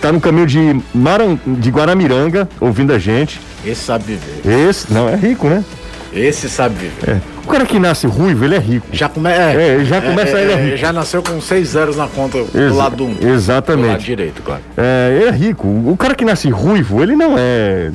Tá 0.00 0.10
no 0.10 0.20
caminho 0.20 0.46
de, 0.46 0.80
Maran... 0.94 1.38
de 1.46 1.70
Guaramiranga, 1.70 2.48
ouvindo 2.60 2.92
a 2.92 2.98
gente. 2.98 3.40
Esse 3.64 3.84
sabe 3.84 4.04
viver. 4.04 4.68
Esse, 4.68 4.92
não, 4.92 5.08
é 5.08 5.14
rico, 5.14 5.48
né? 5.48 5.64
Esse 6.14 6.48
sabe 6.48 6.74
viver. 6.74 7.10
É. 7.16 7.20
O 7.44 7.48
cara 7.48 7.64
que 7.66 7.78
nasce 7.78 8.06
ruivo, 8.06 8.44
ele 8.44 8.54
é 8.54 8.58
rico. 8.58 8.86
Já, 8.92 9.08
come... 9.08 9.30
É, 9.30 9.82
já 9.84 10.00
começa 10.00 10.38
ele 10.38 10.52
é 10.52 10.56
rico. 10.64 10.76
Já 10.76 10.92
nasceu 10.92 11.22
com 11.22 11.40
seis 11.40 11.68
zeros 11.68 11.96
na 11.96 12.06
conta 12.06 12.38
do 12.44 12.74
lado 12.74 12.96
do 12.96 13.04
um. 13.04 13.14
Do 13.14 13.24
lado 13.24 13.34
Exatamente. 13.34 14.04
direito, 14.04 14.42
claro. 14.42 14.60
É, 14.76 15.16
ele 15.20 15.24
é 15.28 15.30
rico. 15.32 15.66
O 15.66 15.96
cara 15.96 16.14
que 16.14 16.24
nasce 16.24 16.50
ruivo, 16.50 17.02
ele 17.02 17.16
não 17.16 17.34
é. 17.36 17.90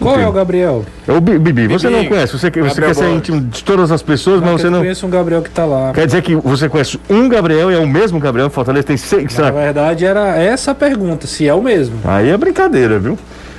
Qual 0.00 0.18
é 0.18 0.26
o 0.26 0.32
Gabriel? 0.32 0.84
É 1.06 1.12
o 1.12 1.20
Bi- 1.20 1.38
Bibi. 1.38 1.68
Você 1.68 1.86
Bibi. 1.88 2.00
não 2.02 2.08
conhece. 2.08 2.32
Você, 2.36 2.50
você 2.50 2.80
quer 2.80 2.94
ser 2.94 3.08
íntimo 3.10 3.40
de 3.40 3.62
todas 3.62 3.92
as 3.92 4.02
pessoas, 4.02 4.40
mas 4.40 4.50
Não, 4.50 4.58
você 4.58 4.66
eu 4.66 4.70
não. 4.72 4.78
conheço 4.80 5.06
um 5.06 5.10
Gabriel 5.10 5.42
que 5.42 5.50
tá 5.50 5.64
lá. 5.64 5.92
Quer 5.92 6.06
dizer 6.06 6.22
que 6.22 6.34
você 6.34 6.68
conhece 6.68 6.98
um 7.08 7.28
Gabriel 7.28 7.70
e 7.70 7.74
é 7.74 7.78
o 7.78 7.86
mesmo 7.86 8.18
Gabriel 8.18 8.48
que 8.48 8.54
Fortaleza 8.54 8.84
tem 8.84 8.96
seis. 8.96 9.38
Na 9.38 9.52
verdade, 9.52 10.04
era 10.04 10.36
essa 10.36 10.72
a 10.72 10.74
pergunta, 10.74 11.28
se 11.28 11.46
é 11.46 11.54
o 11.54 11.62
mesmo. 11.62 11.94
Aí 12.04 12.30
é 12.30 12.36
brincadeira, 12.36 12.98
viu? 12.98 13.16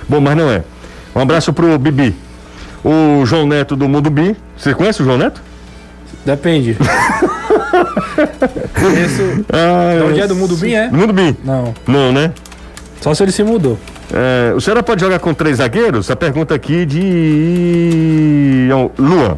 Bom, 0.09 0.19
mas 0.19 0.35
não 0.35 0.51
é. 0.51 0.63
Um 1.15 1.21
abraço 1.21 1.53
pro 1.53 1.79
Bibi. 1.79 2.13
O 2.83 3.25
João 3.25 3.45
Neto 3.47 3.75
do 3.75 3.87
Mundo 3.87 4.09
Bi. 4.09 4.35
Você 4.57 4.73
conhece 4.73 5.01
o 5.01 5.05
João 5.05 5.17
Neto? 5.17 5.41
Depende. 6.25 6.77
Conheço. 8.79 9.45
Ah, 9.51 9.93
É 9.93 10.03
o 10.03 10.13
dia 10.13 10.27
do 10.27 10.35
Mundo 10.35 10.55
Bi, 10.55 10.73
é? 10.75 10.87
Do 10.89 10.97
Mundo 10.97 11.13
Bi. 11.13 11.35
Não. 11.43 11.73
Não, 11.87 12.11
né? 12.11 12.31
Só 13.01 13.13
se 13.13 13.23
ele 13.23 13.31
se 13.31 13.43
mudou. 13.43 13.77
É, 14.13 14.53
o 14.55 14.61
senhor 14.61 14.81
pode 14.83 15.01
jogar 15.01 15.19
com 15.19 15.33
três 15.33 15.57
zagueiros? 15.57 16.09
A 16.11 16.15
pergunta 16.15 16.53
aqui 16.53 16.85
de. 16.85 18.69
Luan. 18.97 19.37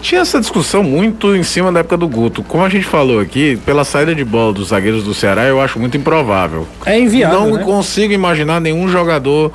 Tinha 0.00 0.22
essa 0.22 0.40
discussão 0.40 0.82
muito 0.82 1.34
em 1.36 1.42
cima 1.42 1.70
da 1.70 1.80
época 1.80 1.96
do 1.96 2.08
Guto. 2.08 2.42
Como 2.42 2.64
a 2.64 2.68
gente 2.68 2.86
falou 2.86 3.20
aqui, 3.20 3.58
pela 3.64 3.84
saída 3.84 4.14
de 4.14 4.24
bola 4.24 4.52
dos 4.52 4.68
zagueiros 4.68 5.04
do 5.04 5.12
Ceará, 5.12 5.44
eu 5.44 5.60
acho 5.60 5.78
muito 5.78 5.96
improvável. 5.96 6.66
É 6.86 6.98
inviável. 6.98 7.40
Não 7.40 7.56
né? 7.56 7.64
consigo 7.64 8.12
imaginar 8.12 8.60
nenhum 8.60 8.88
jogador 8.88 9.52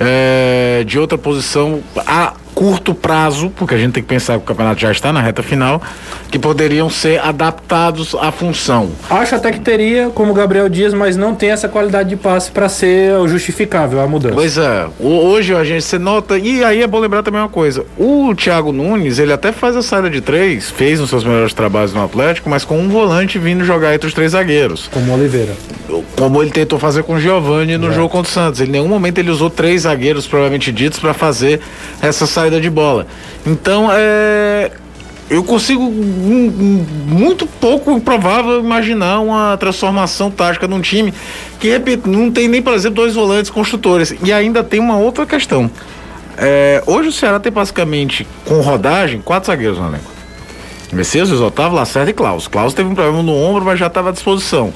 é, 0.00 0.82
de 0.86 0.98
outra 0.98 1.18
posição 1.18 1.80
a 2.06 2.34
curto 2.56 2.94
prazo, 2.94 3.52
porque 3.54 3.74
a 3.74 3.78
gente 3.78 3.92
tem 3.92 4.02
que 4.02 4.08
pensar 4.08 4.38
que 4.38 4.38
o 4.38 4.46
campeonato 4.46 4.80
já 4.80 4.90
está 4.90 5.12
na 5.12 5.20
reta 5.20 5.42
final, 5.42 5.82
que 6.30 6.38
poderiam 6.38 6.88
ser 6.88 7.20
adaptados 7.20 8.14
à 8.18 8.32
função. 8.32 8.90
Acho 9.10 9.34
até 9.34 9.52
que 9.52 9.60
teria, 9.60 10.08
como 10.08 10.32
o 10.32 10.34
Gabriel 10.34 10.66
Dias, 10.66 10.94
mas 10.94 11.18
não 11.18 11.34
tem 11.34 11.50
essa 11.50 11.68
qualidade 11.68 12.08
de 12.08 12.16
passe 12.16 12.50
pra 12.50 12.66
ser 12.70 13.12
justificável 13.28 14.00
a 14.00 14.06
mudança. 14.06 14.34
Pois 14.34 14.56
é, 14.56 14.86
hoje 14.98 15.54
a 15.54 15.64
gente 15.64 15.84
se 15.84 15.98
nota, 15.98 16.38
e 16.38 16.64
aí 16.64 16.80
é 16.80 16.86
bom 16.86 16.98
lembrar 16.98 17.22
também 17.22 17.42
uma 17.42 17.48
coisa: 17.50 17.84
o 17.98 18.34
Thiago 18.34 18.72
Nunes, 18.72 19.18
ele 19.18 19.34
até 19.34 19.52
faz 19.52 19.76
a 19.76 19.82
saída 19.82 20.08
de 20.08 20.22
três, 20.22 20.70
fez 20.70 20.98
os 20.98 21.10
seus 21.10 21.24
melhores 21.24 21.52
trabalhos 21.52 21.92
no 21.92 22.02
Atlético, 22.02 22.48
mas 22.48 22.64
com 22.64 22.78
um 22.78 22.88
volante 22.88 23.38
vindo 23.38 23.66
jogar 23.66 23.94
entre 23.94 24.08
os 24.08 24.14
três 24.14 24.32
zagueiros. 24.32 24.88
Como 24.90 25.12
o 25.12 25.14
Oliveira. 25.14 25.52
como 26.16 26.42
ele 26.42 26.50
tentou 26.50 26.78
fazer 26.78 27.02
com 27.02 27.16
o 27.16 27.20
Giovani 27.20 27.76
no 27.76 27.92
jogo 27.92 28.08
contra 28.08 28.30
o 28.30 28.32
Santos. 28.32 28.62
Em 28.62 28.66
nenhum 28.66 28.88
momento 28.88 29.18
ele 29.18 29.30
usou 29.30 29.50
três 29.50 29.82
zagueiros, 29.82 30.26
provavelmente 30.26 30.72
ditos, 30.72 30.98
para 30.98 31.12
fazer 31.12 31.60
essa 32.00 32.26
saída 32.26 32.45
de 32.50 32.70
bola. 32.70 33.06
Então, 33.46 33.88
é. 33.92 34.70
Eu 35.28 35.42
consigo 35.42 35.82
muito 35.82 37.48
pouco 37.48 37.90
improvável 37.90 38.60
imaginar 38.60 39.18
uma 39.18 39.56
transformação 39.56 40.30
tática 40.30 40.68
num 40.68 40.80
time 40.80 41.12
que, 41.58 41.68
repito, 41.68 42.08
não 42.08 42.30
tem 42.30 42.46
nem, 42.46 42.62
por 42.62 42.72
exemplo, 42.72 43.02
dois 43.02 43.16
volantes 43.16 43.50
construtores. 43.50 44.14
E 44.22 44.32
ainda 44.32 44.62
tem 44.62 44.78
uma 44.78 44.96
outra 44.96 45.26
questão. 45.26 45.68
É, 46.38 46.80
hoje 46.86 47.08
o 47.08 47.12
Ceará 47.12 47.40
tem 47.40 47.50
basicamente, 47.50 48.24
com 48.44 48.60
rodagem, 48.60 49.20
quatro 49.20 49.48
zagueiros 49.48 49.78
no 49.78 49.88
elenco. 49.88 50.12
Messias, 50.92 51.32
Otávio, 51.32 51.76
Lacerda 51.76 52.10
e 52.10 52.14
Klaus. 52.14 52.46
Klaus 52.46 52.72
teve 52.72 52.88
um 52.88 52.94
problema 52.94 53.20
no 53.22 53.34
ombro, 53.34 53.64
mas 53.64 53.80
já 53.80 53.88
estava 53.88 54.10
à 54.10 54.12
disposição. 54.12 54.72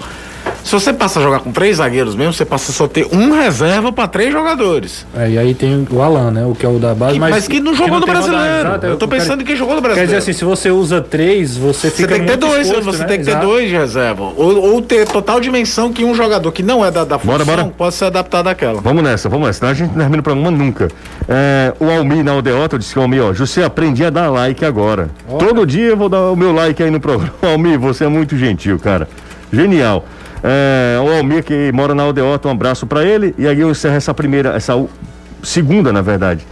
Se 0.62 0.72
você 0.72 0.92
passa 0.92 1.18
a 1.18 1.22
jogar 1.22 1.40
com 1.40 1.50
três 1.50 1.78
zagueiros 1.78 2.14
mesmo, 2.14 2.32
você 2.32 2.44
passa 2.44 2.70
a 2.70 2.74
só 2.74 2.86
ter 2.86 3.06
um 3.12 3.32
reserva 3.32 3.90
para 3.90 4.06
três 4.06 4.30
jogadores. 4.30 5.06
É, 5.16 5.30
e 5.30 5.38
aí 5.38 5.54
tem 5.54 5.86
o 5.90 6.02
Alan, 6.02 6.30
né? 6.30 6.44
O 6.44 6.54
que 6.54 6.64
é 6.64 6.68
o 6.68 6.78
da 6.78 6.94
base, 6.94 7.14
Que- 7.14 7.18
mas, 7.18 7.30
mas, 7.30 7.48
que 7.48 7.60
não 7.60 7.74
jogou 7.74 7.98
no 7.98 8.04
tem 8.06 8.14
rodagem, 8.14 8.30
brasileiro. 8.38 8.68
exato, 8.68 8.86
eu 8.86 8.96
tô 8.96 9.08
quero- 9.08 9.20
pensando 9.20 9.42
em 9.42 9.44
quem 9.44 9.56
jogou 9.56 9.74
no 9.74 9.80
Quer 9.80 9.88
brasileiro. 9.88 10.18
dizer 10.18 10.30
assim, 10.30 10.38
se 10.38 10.44
você 10.44 10.70
usa 10.70 11.00
três, 11.00 11.56
você 11.56 11.88
você 11.88 11.90
fica 11.90 12.08
tem 12.14 12.20
que 12.20 12.26
ter 12.30 12.36
dois, 12.36 12.66
exposto, 12.68 12.84
você 12.84 12.98
né? 12.98 13.04
tem 13.06 13.18
que 13.18 13.24
ter 13.24 13.30
Exato. 13.32 13.46
dois 13.46 13.68
de 13.68 13.74
reserva. 13.74 14.22
Ou, 14.36 14.72
ou 14.74 14.82
ter 14.82 15.08
total 15.08 15.40
dimensão 15.40 15.92
que 15.92 16.04
um 16.04 16.14
jogador 16.14 16.52
que 16.52 16.62
não 16.62 16.84
é 16.84 16.90
da, 16.90 17.04
da 17.04 17.18
função 17.18 17.38
Bora, 17.38 17.44
bora. 17.44 17.72
pode 17.76 17.94
ser 17.94 18.04
adaptado 18.04 18.46
àquela. 18.48 18.80
Vamos 18.82 19.02
nessa, 19.02 19.28
vamos 19.28 19.46
nessa. 19.46 19.58
Senão 19.60 19.72
a 19.72 19.74
gente 19.74 19.88
não 19.90 19.96
termina 19.98 20.20
o 20.20 20.22
programa 20.22 20.50
nunca. 20.50 20.88
É, 21.26 21.72
o 21.80 21.90
Almir 21.90 22.22
na 22.22 22.32
Aldeota 22.32 22.78
disse 22.78 22.92
que 22.92 22.98
o 22.98 23.02
Almir, 23.02 23.24
ó, 23.24 23.32
José, 23.32 23.64
aprendi 23.64 24.04
a 24.04 24.10
dar 24.10 24.28
like 24.30 24.64
agora. 24.64 25.08
Todo 25.38 25.66
dia 25.66 25.88
eu 25.88 25.96
vou 25.96 26.08
dar 26.08 26.30
o 26.30 26.36
meu 26.36 26.52
like 26.52 26.80
aí 26.82 26.90
no 26.90 27.00
programa. 27.00 27.32
Almir, 27.42 27.78
você 27.78 28.04
é 28.04 28.08
muito 28.08 28.36
gentil, 28.36 28.78
cara. 28.78 29.08
Genial. 29.52 30.04
É, 30.42 30.98
o 31.02 31.08
Almir 31.12 31.44
que 31.44 31.70
mora 31.72 31.94
na 31.94 32.02
Aldeota, 32.02 32.48
um 32.48 32.52
abraço 32.52 32.86
pra 32.86 33.04
ele. 33.04 33.34
E 33.36 33.46
aí 33.46 33.60
eu 33.60 33.70
encerro 33.70 33.94
essa 33.96 34.14
primeira, 34.14 34.50
essa 34.54 34.72
segunda, 35.42 35.92
na 35.92 36.02
verdade, 36.02 36.46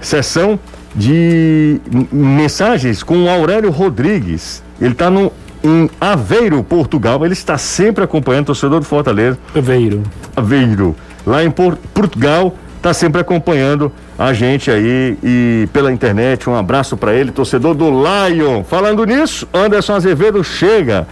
sessão 0.00 0.58
de 0.94 1.80
mensagens 2.12 3.02
com 3.02 3.24
o 3.24 3.28
Aurélio 3.28 3.70
Rodrigues. 3.70 4.62
Ele 4.80 4.94
tá 4.94 5.10
no, 5.10 5.32
em 5.62 5.90
Aveiro, 6.00 6.62
Portugal. 6.62 7.24
Ele 7.24 7.32
está 7.34 7.58
sempre 7.58 8.04
acompanhando 8.04 8.44
o 8.44 8.46
torcedor 8.46 8.80
do 8.80 8.86
Fortaleza. 8.86 9.38
Aveiro. 9.54 10.02
Aveiro, 10.34 10.94
lá 11.26 11.42
em 11.44 11.50
Por- 11.50 11.76
Portugal, 11.92 12.54
tá 12.80 12.92
sempre 12.94 13.20
acompanhando 13.20 13.90
a 14.18 14.32
gente 14.32 14.70
aí 14.70 15.18
e 15.22 15.68
pela 15.72 15.92
internet. 15.92 16.48
Um 16.48 16.54
abraço 16.54 16.96
para 16.96 17.12
ele, 17.14 17.30
torcedor 17.32 17.74
do 17.74 17.90
Lion. 17.90 18.62
Falando 18.64 19.04
nisso, 19.04 19.46
Anderson 19.52 19.94
Azevedo 19.94 20.42
chega. 20.44 21.06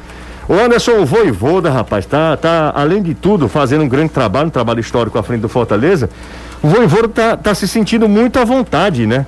O 0.49 0.53
Anderson, 0.53 0.99
o 0.99 1.07
voivoda, 1.07 1.71
rapaz, 1.71 2.05
tá, 2.05 2.37
tá, 2.37 2.73
além 2.75 3.03
de 3.03 3.15
tudo, 3.15 3.49
fazendo 3.49 3.85
um 3.85 3.89
grande 3.89 4.11
trabalho, 4.11 4.49
um 4.49 4.51
trabalho 4.51 4.81
histórico 4.81 5.19
à 5.19 5.23
frente 5.23 5.41
do 5.41 5.49
Fortaleza. 5.49 6.11
O 6.63 6.69
voivoda 6.69 7.09
tá, 7.09 7.37
tá 7.37 7.55
se 7.55 7.67
sentindo 7.67 8.09
muito 8.09 8.39
à 8.39 8.45
vontade, 8.45 9.07
né? 9.07 9.27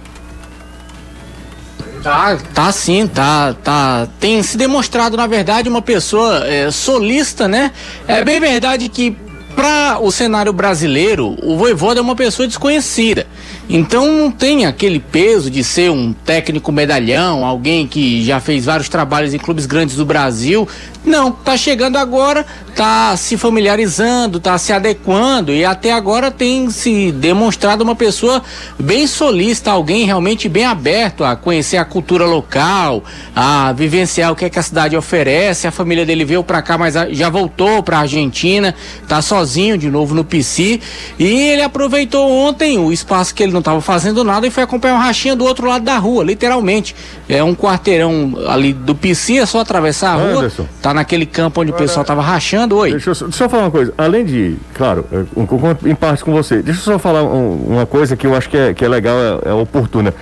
Tá, 2.02 2.38
tá 2.55 2.70
sim, 2.70 3.07
tá, 3.07 3.55
tá. 3.64 4.07
Tem 4.20 4.42
se 4.42 4.57
demonstrado, 4.57 5.16
na 5.16 5.26
verdade, 5.26 5.68
uma 5.68 5.83
pessoa 5.83 6.46
é, 6.46 6.70
solista, 6.70 7.48
né? 7.48 7.72
É 8.07 8.22
bem 8.22 8.38
verdade 8.38 8.88
que 8.88 9.16
para 9.57 9.98
o 10.00 10.12
cenário 10.12 10.52
brasileiro, 10.52 11.35
o 11.42 11.57
Voivoda 11.57 11.98
é 11.98 12.02
uma 12.02 12.14
pessoa 12.14 12.46
desconhecida. 12.46 13.26
Então 13.68 14.07
não 14.07 14.31
tem 14.31 14.64
aquele 14.64 15.00
peso 15.00 15.50
de 15.50 15.64
ser 15.64 15.90
um 15.90 16.12
técnico 16.12 16.70
medalhão, 16.70 17.44
alguém 17.44 17.87
que 17.87 18.24
já 18.24 18.38
fez 18.38 18.64
vários 18.64 18.88
trabalhos 18.88 19.35
em 19.35 19.38
clubes 19.38 19.66
grandes 19.66 19.96
do 19.96 20.05
Brasil. 20.05 20.68
Não, 21.05 21.31
tá 21.31 21.57
chegando 21.57 21.96
agora, 21.96 22.44
tá 22.74 23.16
se 23.16 23.37
familiarizando, 23.37 24.40
tá 24.40 24.59
se 24.59 24.72
adequando 24.72 25.52
e 25.52 25.64
até 25.64 25.92
agora 25.92 26.33
tem 26.33 26.68
se 26.68 27.12
demonstrado 27.12 27.85
uma 27.85 27.94
pessoa 27.94 28.42
bem 28.76 29.07
solista, 29.07 29.70
alguém 29.70 30.05
realmente 30.05 30.48
bem 30.48 30.64
aberto 30.64 31.22
a 31.22 31.37
conhecer 31.37 31.76
a 31.76 31.85
cultura 31.85 32.26
local, 32.26 33.05
a 33.37 33.72
vivenciar 33.72 34.33
o 34.33 34.37
que, 34.37 34.46
é 34.46 34.50
que 34.50 34.59
a 34.59 34.62
cidade 34.62 34.96
oferece. 34.96 35.68
A 35.68 35.70
família 35.70 36.05
dele 36.05 36.24
veio 36.24 36.42
para 36.42 36.61
cá, 36.61 36.76
mas 36.76 36.94
já 37.11 37.29
voltou 37.31 37.85
para 37.85 38.00
Argentina, 38.00 38.74
tá 39.07 39.22
sozinho 39.22 39.79
de 39.79 39.88
novo 39.88 40.12
no 40.12 40.24
PC 40.24 40.81
e 41.18 41.24
ele 41.24 41.62
aproveitou 41.62 42.29
ontem 42.29 42.79
o 42.79 42.92
espaço 42.92 43.33
que 43.33 43.44
ele 43.44 43.52
não 43.57 43.61
estava 43.61 43.81
fazendo 43.81 44.23
nada 44.23 44.47
e 44.47 44.51
foi 44.51 44.62
acompanhar 44.62 44.95
um 44.95 44.99
rachinha 45.01 45.35
do 45.35 45.45
outro 45.45 45.66
lado 45.66 45.85
da 45.85 45.97
rua, 45.97 46.23
literalmente. 46.23 46.95
É 47.29 47.42
um 47.42 47.55
quarteirão 47.55 48.35
ali 48.49 48.73
do 48.73 48.95
PC, 48.95 49.38
é 49.38 49.47
só 49.47 49.61
atravessar 49.61 50.11
a 50.11 50.14
rua. 50.16 50.38
Anderson. 50.38 50.66
Tá 50.83 50.92
naquele 50.95 51.27
campo 51.27 51.61
onde 51.62 51.71
o 51.71 51.75
pessoal 51.75 52.05
tava 52.05 52.23
rachando. 52.23 52.77
Oi. 52.77 52.90
Deixa 52.92 53.11
eu, 53.11 53.14
só- 53.14 53.25
deixa 53.27 53.45
eu 53.45 53.49
falar 53.49 53.62
uma 53.64 53.71
coisa. 53.71 53.92
Além 53.99 54.25
de, 54.25 54.57
claro, 54.75 55.05
eu 55.11 55.27
concordo 55.47 55.88
em 55.88 55.95
parte 55.95 56.23
com 56.25 56.33
você. 56.33 56.62
Deixa 56.62 56.81
eu 56.81 56.85
só 56.85 56.99
falar 56.99 57.23
um- 57.23 57.64
uma 57.69 57.87
coisa 57.87 58.16
que 58.16 58.27
eu 58.27 58.35
acho 58.37 58.49
que 58.49 58.57
é, 58.57 58.75
que 58.75 58.85
é 58.85 58.88
legal, 58.88 59.16
é, 59.45 59.49
é 59.51 59.53
oportuna. 59.53 60.12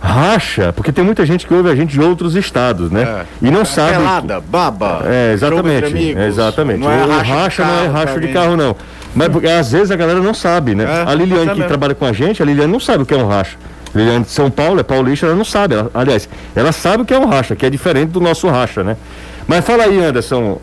Racha, 0.00 0.70
porque 0.72 0.92
tem 0.92 1.02
muita 1.02 1.24
gente 1.24 1.46
que 1.46 1.54
ouve 1.54 1.70
a 1.70 1.74
gente 1.74 1.92
de 1.92 2.00
outros 2.00 2.34
estados, 2.36 2.90
né? 2.90 3.24
E 3.40 3.50
não 3.50 3.64
sabe. 3.64 3.96
Pelada, 3.96 4.38
baba. 4.38 5.00
É, 5.06 5.32
exatamente. 5.32 5.86
amigos. 5.86 6.22
é, 6.22 6.26
exatamente. 6.28 6.80
Não 6.80 6.90
é 6.92 7.04
o 7.04 7.08
racha, 7.08 7.34
racha, 7.34 7.62
de 7.64 7.68
não 7.70 7.74
é 7.74 7.82
carro, 7.86 7.92
racha 7.94 8.20
de 8.20 8.28
carro, 8.28 8.56
não. 8.56 8.76
Mas 9.14 9.28
porque 9.28 9.46
às 9.46 9.70
vezes 9.72 9.90
a 9.90 9.96
galera 9.96 10.20
não 10.20 10.34
sabe, 10.34 10.74
né? 10.74 10.84
É, 10.84 11.10
a 11.10 11.14
Liliane, 11.14 11.54
que 11.54 11.64
trabalha 11.64 11.94
com 11.94 12.04
a 12.04 12.12
gente, 12.12 12.42
a 12.42 12.44
Liliane 12.46 12.72
não 12.72 12.80
sabe 12.80 13.02
o 13.04 13.06
que 13.06 13.14
é 13.14 13.16
um 13.16 13.26
racha. 13.28 13.56
A 13.94 13.98
Liliane 13.98 14.24
de 14.24 14.30
São 14.30 14.50
Paulo, 14.50 14.80
é 14.80 14.82
paulista, 14.82 15.26
ela 15.26 15.34
não 15.36 15.44
sabe. 15.44 15.74
Ela- 15.74 15.90
aliás, 15.94 16.28
ela 16.54 16.72
sabe 16.72 17.02
o 17.02 17.06
que 17.06 17.14
é 17.14 17.18
um 17.18 17.26
racha, 17.26 17.54
que 17.54 17.64
é 17.64 17.70
diferente 17.70 18.08
do 18.10 18.20
nosso 18.20 18.48
racha, 18.48 18.82
né? 18.82 18.96
Mas 19.46 19.64
fala 19.64 19.84
aí, 19.84 20.02
Anderson. 20.04 20.58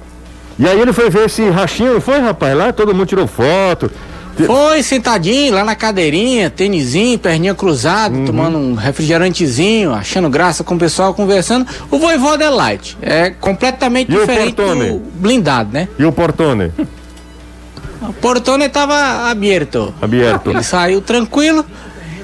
E 0.59 0.67
aí 0.67 0.79
ele 0.79 0.91
foi 0.91 1.09
ver 1.09 1.25
esse 1.27 1.49
rachinho, 1.49 1.93
não 1.93 2.01
foi, 2.01 2.19
rapaz? 2.19 2.55
Lá 2.57 2.73
todo 2.73 2.93
mundo 2.93 3.05
tirou 3.07 3.25
foto. 3.25 3.89
Foi 4.45 4.81
sentadinho 4.81 5.53
lá 5.53 5.63
na 5.63 5.75
cadeirinha, 5.75 6.49
tênisinho, 6.49 7.17
perninha 7.19 7.53
cruzada, 7.53 8.15
Uhum. 8.15 8.25
tomando 8.25 8.57
um 8.57 8.75
refrigerantezinho, 8.75 9.93
achando 9.93 10.29
graça 10.29 10.63
com 10.63 10.75
o 10.75 10.79
pessoal 10.79 11.13
conversando. 11.13 11.65
O 11.91 11.97
Voivoda 11.99 12.43
é 12.45 12.49
light. 12.49 12.97
É 13.01 13.29
completamente 13.29 14.11
E 14.11 14.17
diferente 14.17 14.55
do 14.55 15.01
blindado, 15.15 15.69
né? 15.71 15.87
E 15.99 16.03
o 16.05 16.11
Portone? 16.11 16.71
O 18.01 18.13
portone 18.13 18.65
estava 18.65 19.29
aberto. 19.29 19.93
Aberto. 20.01 20.49
Ele 20.49 20.63
saiu 20.63 21.01
tranquilo 21.01 21.65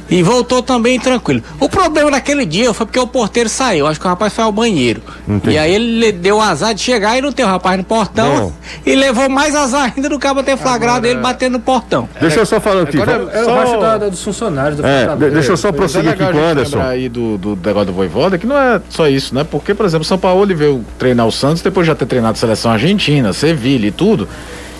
e 0.09 0.23
voltou 0.23 0.63
também 0.63 0.97
tranquilo. 0.99 1.43
O 1.59 1.67
problema 1.67 2.09
daquele 2.09 2.45
dia 2.45 2.73
foi 2.73 2.85
porque 2.85 2.97
o 2.99 3.05
porteiro 3.05 3.49
saiu. 3.49 3.85
Acho 3.85 3.99
que 3.99 4.05
o 4.05 4.09
rapaz 4.09 4.33
foi 4.33 4.43
ao 4.43 4.51
banheiro. 4.51 5.01
Entendi. 5.27 5.55
E 5.55 5.57
aí 5.59 5.75
ele 5.75 6.11
deu 6.13 6.37
o 6.37 6.41
azar 6.41 6.73
de 6.73 6.81
chegar 6.81 7.17
e 7.17 7.21
não 7.21 7.31
ter 7.31 7.43
o 7.43 7.45
rapaz 7.47 7.77
no 7.77 7.83
portão. 7.83 8.35
Não. 8.35 8.53
E 8.85 8.95
levou 8.95 9.29
mais 9.29 9.53
azar 9.53 9.93
ainda 9.95 10.07
do 10.09 10.17
cabo 10.17 10.41
ter 10.43 10.57
flagrado 10.57 11.05
ele 11.05 11.19
batendo 11.19 11.53
no 11.53 11.59
portão. 11.59 12.07
Deixa 12.21 12.39
eu 12.39 12.45
só 12.45 12.59
falar 12.59 12.83
aqui. 12.83 12.99
Agora- 13.01 13.29
É 13.33 13.41
o 13.41 13.45
Só- 13.45 13.55
racha 13.55 13.77
da- 13.77 13.97
da- 13.97 14.09
dos 14.09 14.23
funcionários 14.23 14.77
do 14.79 14.87
É, 14.87 15.15
deixa 15.29 15.51
eu 15.51 15.57
só 15.57 15.67
é 15.69 15.71
prosseguir 15.73 16.09
aqui 16.11 16.19
com 16.19 16.23
o 16.25 16.29
a 16.29 16.33
gente 16.33 16.41
Anderson. 16.43 16.77
lembrar 16.77 16.89
aí 16.91 17.09
do, 17.09 17.37
do 17.37 17.55
negócio 17.63 17.85
do 17.87 17.93
Voivoda, 17.93 18.37
que 18.37 18.47
não 18.47 18.57
é 18.57 18.81
só 18.89 19.07
isso, 19.09 19.35
né? 19.35 19.43
Porque, 19.43 19.73
por 19.73 19.85
exemplo, 19.85 20.03
o 20.03 20.07
São 20.07 20.17
Paulo 20.17 20.41
ele 20.43 20.55
veio 20.55 20.83
treinar 20.97 21.27
o 21.27 21.31
Santos 21.31 21.61
depois 21.61 21.85
de 21.85 21.89
já 21.91 21.95
ter 21.95 22.05
treinado 22.05 22.31
a 22.33 22.35
seleção 22.39 22.71
argentina, 22.71 23.31
Sevilha 23.33 23.87
e 23.87 23.91
tudo. 23.91 24.27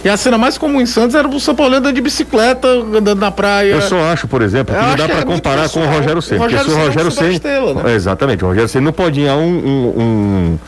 E 0.04 0.10
a 0.10 0.16
cena 0.16 0.38
mais 0.38 0.58
comum 0.58 0.80
em 0.80 0.86
Santos 0.86 1.16
era 1.16 1.28
o 1.28 1.40
São 1.40 1.56
Paulo 1.56 1.76
andando 1.76 1.96
de 1.96 2.02
bicicleta, 2.02 2.68
andando 2.68 3.20
na 3.20 3.32
praia. 3.32 3.74
Eu 3.74 3.82
só 3.82 4.00
acho, 4.12 4.28
por 4.28 4.42
exemplo, 4.42 4.76
que 4.76 4.82
Eu 4.82 4.88
não 4.88 4.96
dá 4.96 5.08
para 5.08 5.20
é 5.20 5.26
comparar 5.26 5.70
com 5.70 5.80
o. 5.80 5.86
Rogério 5.88 6.22
Ceni. 6.22 6.40
Porque 6.40 6.58
se 6.58 6.70
o 6.70 6.78
Rogério 6.78 7.12
Ceni 7.12 7.42
é 7.44 7.84
né? 7.84 7.94
exatamente, 7.94 8.44
o 8.44 8.48
Rogério 8.48 8.70
Ceni 8.70 8.86
não 8.86 8.94
pode 8.94 9.22
ir 9.22 9.28
a 9.28 9.36
um, 9.36 9.42
um, 9.42 10.02
um, 10.02 10.60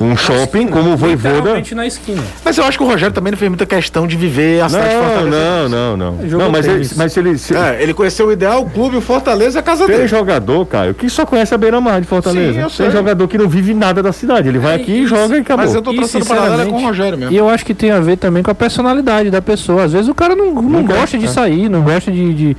um 0.00 0.16
shopping 0.16 0.66
como 0.66 0.92
o 0.92 0.96
Voivoda. 0.96 1.62
Na 1.74 1.86
esquina. 1.86 2.22
Mas 2.44 2.56
eu 2.56 2.64
acho 2.64 2.78
que 2.78 2.82
o 2.84 2.86
Rogério 2.86 3.14
também 3.14 3.30
não 3.32 3.38
fez 3.38 3.48
muita 3.50 3.66
questão 3.66 4.06
de 4.06 4.16
viver 4.16 4.62
a 4.62 4.68
cidade 4.68 4.88
de 4.88 4.94
Não, 4.94 5.04
Fortaleza. 5.04 5.36
não, 5.68 5.68
não, 5.68 5.96
não. 5.96 6.28
Jogou 6.28 6.46
Não, 6.46 6.52
mas, 6.52 6.64
ele, 6.64 6.74
tênis. 6.76 6.94
mas 6.96 7.16
ele 7.16 7.36
se, 7.38 7.54
É, 7.54 7.82
ele 7.82 7.92
conheceu 7.92 8.28
o 8.28 8.32
ideal, 8.32 8.62
o 8.62 8.70
clube, 8.70 8.96
o 8.96 9.00
Fortaleza 9.00 9.58
e 9.58 9.60
a 9.60 9.62
casa 9.62 9.86
tem 9.86 9.96
dele. 9.96 10.08
jogador, 10.08 10.64
Caio, 10.66 10.94
que 10.94 11.08
só 11.10 11.26
conhece 11.26 11.54
a 11.54 11.58
beira-mar 11.58 12.00
de 12.00 12.06
Fortaleza. 12.06 12.52
Sim, 12.54 12.58
eu 12.60 12.70
sei. 12.70 12.86
tem 12.86 12.96
jogador 12.96 13.28
que 13.28 13.36
não 13.36 13.48
vive 13.48 13.74
nada 13.74 14.02
da 14.02 14.12
cidade. 14.12 14.48
Ele 14.48 14.58
vai 14.58 14.76
aqui, 14.76 15.00
isso- 15.02 15.08
joga 15.14 15.36
e 15.36 15.40
acabou. 15.40 15.64
Mas 15.66 15.74
eu 15.74 15.82
tô 15.82 15.92
E, 15.92 15.96
traçando 15.96 16.24
paralelo 16.24 16.50
com 16.50 16.56
o 16.56 16.62
sinceramente, 16.62 16.86
Rogério 16.86 17.18
mesmo. 17.18 17.32
E 17.34 17.36
eu 17.36 17.48
acho 17.48 17.66
que 17.66 17.74
tem 17.74 17.90
a 17.90 18.00
ver 18.00 18.16
também 18.16 18.42
com 18.42 18.50
a 18.50 18.54
personalidade 18.54 19.30
da 19.30 19.42
pessoa. 19.42 19.84
Às 19.84 19.92
vezes 19.92 20.08
o 20.08 20.14
cara 20.14 20.34
não, 20.34 20.50
não 20.54 20.82
gosta 20.84 21.18
de 21.18 21.26
é. 21.26 21.28
sair, 21.28 21.68
não 21.68 21.82
gosta 21.82 22.10
de. 22.10 22.32
de- 22.34 22.56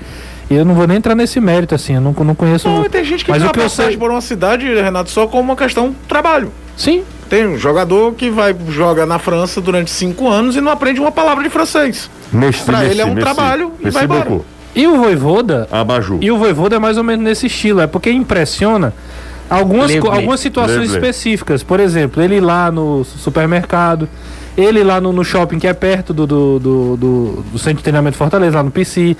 Eu 0.49 0.65
não 0.65 0.75
vou 0.75 0.85
nem 0.85 0.97
entrar 0.97 1.15
nesse 1.15 1.39
mérito, 1.39 1.73
assim. 1.73 1.95
Eu 1.95 2.01
não, 2.01 2.11
não 2.13 2.35
conheço. 2.35 2.67
Não, 2.67 2.85
e 2.85 2.89
tem 2.89 3.03
gente 3.05 3.23
que 3.25 3.31
Mas 3.31 3.39
tem 3.39 3.45
o 3.45 3.47
uma 3.47 3.53
que 3.53 3.59
eu 3.59 3.63
passagem 3.63 3.91
sei. 3.93 3.97
por 3.99 4.11
uma 4.11 4.19
cidade, 4.21 4.65
Renato, 4.73 5.09
só 5.09 5.25
como 5.25 5.43
uma 5.43 5.55
questão 5.55 5.95
trabalho. 6.09 6.51
Sim. 6.75 7.03
Tem 7.31 7.47
um 7.47 7.57
jogador 7.57 8.13
que 8.13 8.29
vai 8.29 8.53
joga 8.69 9.05
na 9.05 9.17
França 9.17 9.59
durante 9.61 9.89
cinco 9.89 10.27
anos 10.29 10.55
e 10.55 10.61
não 10.61 10.69
aprende 10.71 10.99
uma 10.99 11.11
palavra 11.13 11.41
de 11.43 11.49
francês. 11.49 12.09
Messi, 12.31 12.61
ele 12.91 13.01
é 13.01 13.05
um 13.05 13.13
Messi, 13.15 13.21
trabalho 13.21 13.71
e 13.79 13.85
Messi 13.85 13.93
vai 13.95 14.03
embora. 14.03 14.25
beaucoup. 14.25 14.45
E 14.75 14.85
o 14.85 14.97
Voivoda. 14.97 15.67
Abaju. 15.71 16.19
E 16.21 16.29
o 16.29 16.37
Voivoda 16.37 16.75
é 16.75 16.79
mais 16.79 16.97
ou 16.97 17.03
menos 17.03 17.23
nesse 17.23 17.47
estilo. 17.47 17.79
É 17.81 17.87
porque 17.87 18.11
impressiona 18.11 18.93
algumas, 19.49 19.89
Leble. 19.91 20.09
algumas 20.09 20.39
situações 20.41 20.91
Leble. 20.91 20.95
específicas. 20.95 21.63
Por 21.63 21.79
exemplo, 21.79 22.21
ele 22.21 22.39
lá 22.41 22.69
no 22.69 23.03
supermercado. 23.05 24.07
Ele 24.57 24.83
lá 24.83 24.99
no, 24.99 25.13
no 25.13 25.23
shopping 25.23 25.57
que 25.57 25.67
é 25.67 25.73
perto 25.73 26.13
do, 26.13 26.27
do, 26.27 26.59
do, 26.59 26.97
do- 26.97 27.43
do 27.53 27.57
centro 27.59 27.77
de 27.77 27.83
treinamento 27.83 28.17
Fortaleza, 28.17 28.57
lá 28.57 28.63
no 28.63 28.71
PC. 28.71 29.15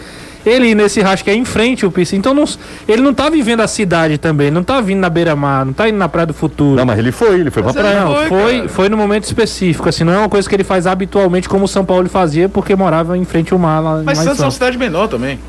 Ele 0.46 0.68
ir 0.70 0.76
nesse 0.76 1.02
racho 1.02 1.24
que 1.24 1.30
é 1.30 1.36
em 1.36 1.46
frente 1.46 1.86
ao 1.86 1.92
PC. 1.92 2.16
Então 2.16 2.34
não, 2.34 2.46
ele 2.88 3.02
não 3.02 3.14
tá 3.14 3.30
vivendo 3.30 3.62
a 3.62 3.68
cidade 3.68 4.18
também. 4.18 4.52
Não 4.52 4.64
tá 4.64 4.82
vindo 4.82 5.00
na 5.00 5.10
beira-mar, 5.10 5.66
não 5.66 5.74
tá 5.74 5.88
indo 5.88 5.98
na 5.98 6.10
Praia 6.10 6.28
do 6.28 6.34
Futuro. 6.34 6.76
Não, 6.76 6.86
mas 6.86 7.00
ele 7.00 7.12
foi, 7.12 7.40
ele 7.40 7.52
foi 7.52 7.64
pra 7.64 7.74
Mas 7.74 7.82
praia. 7.82 7.96
ele 7.98 8.06
Não, 8.06 8.16
foi, 8.16 8.28
foi, 8.28 8.68
foi 8.68 8.90
no 8.90 8.98
momento 8.98 9.24
específico, 9.26 9.88
assim, 9.88 10.04
não 10.04 10.14
é 10.14 10.18
uma 10.18 10.30
coisa 10.30 10.48
que 10.48 10.56
ele 10.56 10.64
faz 10.64 10.88
habitualmente 10.88 11.48
como 11.48 11.66
o 11.66 11.68
São 11.68 11.86
Paulo 11.86 12.08
fazia, 12.10 12.50
porque 12.50 12.76
morava 12.76 13.18
em 13.18 13.26
frente 13.26 13.54
ao 13.54 13.60
mar 13.60 13.80
lá, 13.80 14.02
Mas 14.04 14.18
Santos 14.18 14.40
é 14.40 14.46
uma 14.46 14.52
cidade 14.52 14.78
menor 14.78 15.08
também. 15.08 15.40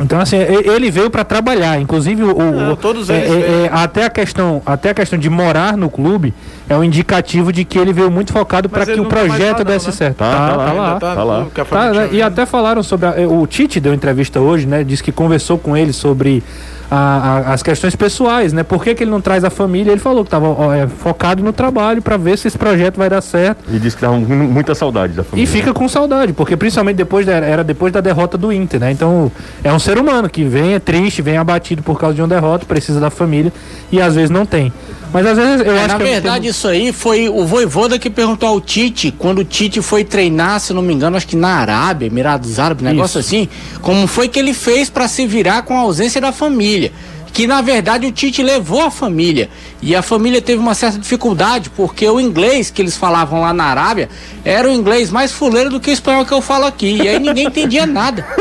Então, 0.00 0.20
assim, 0.20 0.36
ele 0.36 0.90
veio 0.90 1.10
para 1.10 1.24
trabalhar, 1.24 1.80
inclusive 1.80 2.22
o, 2.22 2.36
o- 2.36 2.52
Não, 2.52 2.72
o- 2.72 2.76
todos 2.76 3.10
é- 3.10 3.16
eles 3.16 3.30
é- 3.44 3.64
é, 3.66 3.70
até 3.72 4.04
a 4.04 4.10
questão, 4.10 4.62
até 4.64 4.90
a 4.90 4.94
questão 4.94 5.18
de 5.18 5.28
morar 5.28 5.76
no 5.76 5.90
clube 5.90 6.32
é 6.68 6.76
um 6.76 6.84
indicativo 6.84 7.52
de 7.52 7.64
que 7.64 7.78
ele 7.78 7.92
veio 7.92 8.10
muito 8.10 8.32
focado 8.32 8.68
para 8.68 8.86
que 8.86 8.92
o 9.00 9.04
tá 9.04 9.08
projeto 9.08 9.58
lá, 9.58 9.64
não, 9.64 9.64
desse 9.64 9.86
né? 9.86 9.92
certo. 9.92 10.16
Tá, 10.18 10.30
tá 10.30 10.56
lá, 10.56 10.88
Ainda 10.94 11.00
tá 11.00 11.24
lá. 11.24 11.46
Café 11.52 11.74
Tá, 11.76 11.88
do 11.88 11.94
né? 11.94 12.08
E 12.12 12.16
né? 12.18 12.22
até 12.22 12.46
falaram 12.46 12.82
sobre. 12.82 13.06
a- 13.08 13.28
o 13.28 13.46
Tite 13.46 13.80
deu 13.80 13.92
entrevista 13.92 14.40
hoje, 14.40 14.66
né? 14.66 14.84
Disse 14.84 15.02
que 15.02 15.10
conversou 15.12 15.58
com 15.58 15.76
ele 15.76 15.92
sobre 15.92 16.42
a- 16.90 16.96
a- 16.96 17.52
as 17.52 17.62
questões 17.62 17.94
pessoais, 17.94 18.52
né? 18.52 18.62
Por 18.62 18.82
que, 18.82 18.94
que 18.94 19.04
ele 19.04 19.10
não 19.10 19.20
traz 19.20 19.44
a 19.44 19.50
família? 19.50 19.90
Ele 19.92 20.00
falou 20.00 20.24
que 20.24 20.28
estava 20.28 20.88
focado 20.98 21.42
no 21.42 21.52
trabalho 21.52 22.00
para 22.00 22.16
ver 22.16 22.38
se 22.38 22.48
esse 22.48 22.56
projeto 22.56 22.96
vai 22.96 23.10
dar 23.10 23.20
certo. 23.20 23.64
E 23.70 23.78
disse 23.78 23.96
que 23.96 24.02
tava 24.02 24.14
com 24.14 24.20
muita 24.34 24.74
saudade 24.74 25.12
da 25.12 25.22
E 25.22 25.24
família. 25.24 25.46
fica 25.50 25.72
com 25.74 25.86
saudade, 25.88 26.32
porque 26.32 26.56
principalmente 26.56 26.96
depois 26.96 27.26
da, 27.26 27.32
era 27.34 27.62
depois 27.62 27.92
da 27.92 28.00
derrota 28.00 28.38
do 28.38 28.52
Inter, 28.52 28.80
né? 28.80 28.90
Então 28.90 29.30
é 29.62 29.72
um 29.72 29.78
ser 29.78 29.98
humano 29.98 30.28
que 30.28 30.44
vem 30.44 30.74
é 30.74 30.78
triste, 30.78 31.20
vem 31.22 31.36
abatido 31.36 31.82
por 31.82 31.98
causa 32.00 32.14
de 32.14 32.22
uma 32.22 32.28
derrota, 32.28 32.64
precisa 32.66 32.98
da 33.00 33.10
família 33.10 33.52
e 33.92 34.00
às 34.00 34.14
vezes 34.14 34.30
não 34.30 34.46
tem. 34.46 34.72
Mas 35.12 35.26
às 35.26 35.36
vezes 35.36 35.66
eu 35.66 35.74
É, 35.74 35.78
acho 35.80 35.88
na 35.88 35.96
que 35.98 36.04
verdade, 36.04 36.48
isso 36.48 36.68
aí 36.68 36.92
foi 36.92 37.28
o 37.28 37.44
Voivoda 37.46 37.98
que 37.98 38.10
perguntou 38.10 38.48
ao 38.48 38.60
Tite, 38.60 39.12
quando 39.16 39.38
o 39.38 39.44
Tite 39.44 39.80
foi 39.80 40.04
treinar, 40.04 40.60
se 40.60 40.72
não 40.72 40.82
me 40.82 40.92
engano, 40.92 41.16
acho 41.16 41.26
que 41.26 41.36
na 41.36 41.48
Arábia, 41.56 42.06
Emirados 42.06 42.58
Árabes, 42.58 42.84
negócio 42.84 43.18
assim, 43.18 43.48
como 43.80 44.06
foi 44.06 44.28
que 44.28 44.38
ele 44.38 44.52
fez 44.52 44.90
para 44.90 45.08
se 45.08 45.26
virar 45.26 45.62
com 45.62 45.74
a 45.76 45.80
ausência 45.80 46.20
da 46.20 46.32
família. 46.32 46.92
Que 47.38 47.46
na 47.46 47.60
verdade 47.62 48.04
o 48.04 48.10
Tite 48.10 48.42
levou 48.42 48.80
a 48.80 48.90
família. 48.90 49.48
E 49.80 49.94
a 49.94 50.02
família 50.02 50.42
teve 50.42 50.58
uma 50.60 50.74
certa 50.74 50.98
dificuldade, 50.98 51.70
porque 51.70 52.04
o 52.08 52.18
inglês 52.18 52.68
que 52.68 52.82
eles 52.82 52.96
falavam 52.96 53.42
lá 53.42 53.52
na 53.52 53.62
Arábia 53.66 54.08
era 54.44 54.68
o 54.68 54.72
inglês 54.72 55.08
mais 55.08 55.30
fuleiro 55.30 55.70
do 55.70 55.78
que 55.78 55.88
o 55.88 55.92
espanhol 55.92 56.26
que 56.26 56.32
eu 56.34 56.40
falo 56.40 56.64
aqui. 56.66 56.96
E 57.00 57.08
aí 57.08 57.20
ninguém 57.20 57.46
entendia 57.46 57.86
nada. 57.86 58.26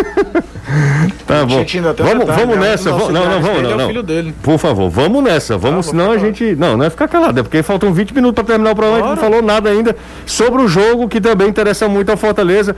Tá 1.26 1.46
bom. 1.46 1.64
Vamos, 2.04 2.26
vamos 2.26 2.56
né? 2.58 2.70
nessa. 2.72 2.92
Vamos- 2.92 3.10
Não, 3.14 3.24
não, 3.30 3.42
vamos, 3.42 3.62
não, 3.64 3.72
é 3.90 3.94
não. 3.94 4.04
dele. 4.04 4.34
Por 4.44 4.58
favor, 4.58 4.90
vamos 4.90 5.24
nessa. 5.24 5.58
Vamos, 5.58 5.86
Tá, 5.86 5.92
senão 5.92 6.06
a 6.06 6.08
vamos 6.08 6.22
falar. 6.22 6.34
gente. 6.34 6.56
Não, 6.58 6.76
não 6.76 6.86
é 6.86 6.90
ficar 6.90 7.08
calado, 7.08 7.40
é 7.40 7.44
porque 7.44 7.64
faltam 7.64 7.94
20 7.94 8.14
minutos 8.14 8.36
para 8.36 8.44
terminar 8.54 8.72
o 8.72 8.76
programa. 8.76 8.98
A 8.98 9.08
gente 9.08 9.16
não 9.16 9.24
falou 9.24 9.42
nada 9.42 9.70
ainda 9.70 9.96
sobre 10.26 10.62
o 10.62 10.68
jogo 10.68 11.08
que 11.08 11.22
também 11.22 11.48
interessa 11.48 11.88
muito 11.88 12.10
ao 12.10 12.18
Fortaleza. 12.18 12.76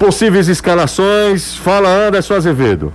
Possíveis 0.00 0.48
escalações. 0.48 1.54
Fala, 1.56 1.88
Anderson 1.88 2.34
Azevedo. 2.34 2.92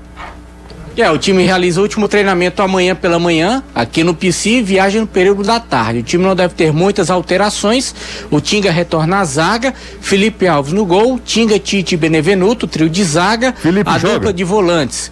É, 0.95 1.09
o 1.09 1.17
time 1.17 1.43
realiza 1.43 1.79
o 1.79 1.83
último 1.83 2.07
treinamento 2.07 2.61
amanhã 2.61 2.95
pela 2.95 3.17
manhã, 3.17 3.63
aqui 3.73 4.03
no 4.03 4.13
PC, 4.13 4.49
e 4.49 4.61
viaja 4.61 4.99
no 4.99 5.07
período 5.07 5.41
da 5.41 5.59
tarde. 5.59 5.99
O 5.99 6.03
time 6.03 6.23
não 6.23 6.35
deve 6.35 6.53
ter 6.53 6.71
muitas 6.71 7.09
alterações. 7.09 7.95
O 8.29 8.39
Tinga 8.39 8.71
retorna 8.71 9.17
à 9.17 9.25
zaga, 9.25 9.73
Felipe 10.01 10.45
Alves 10.47 10.71
no 10.71 10.85
gol, 10.85 11.19
Tinga, 11.19 11.57
Tite 11.57 11.95
e 11.95 11.97
Benevenuto, 11.97 12.67
trio 12.67 12.89
de 12.89 13.03
zaga, 13.03 13.53
Felipe 13.57 13.89
a 13.89 13.97
joga? 13.97 14.13
dupla 14.13 14.33
de 14.33 14.43
volantes. 14.43 15.11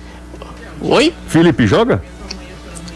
Oi? 0.80 1.12
Felipe 1.28 1.66
joga? 1.66 2.04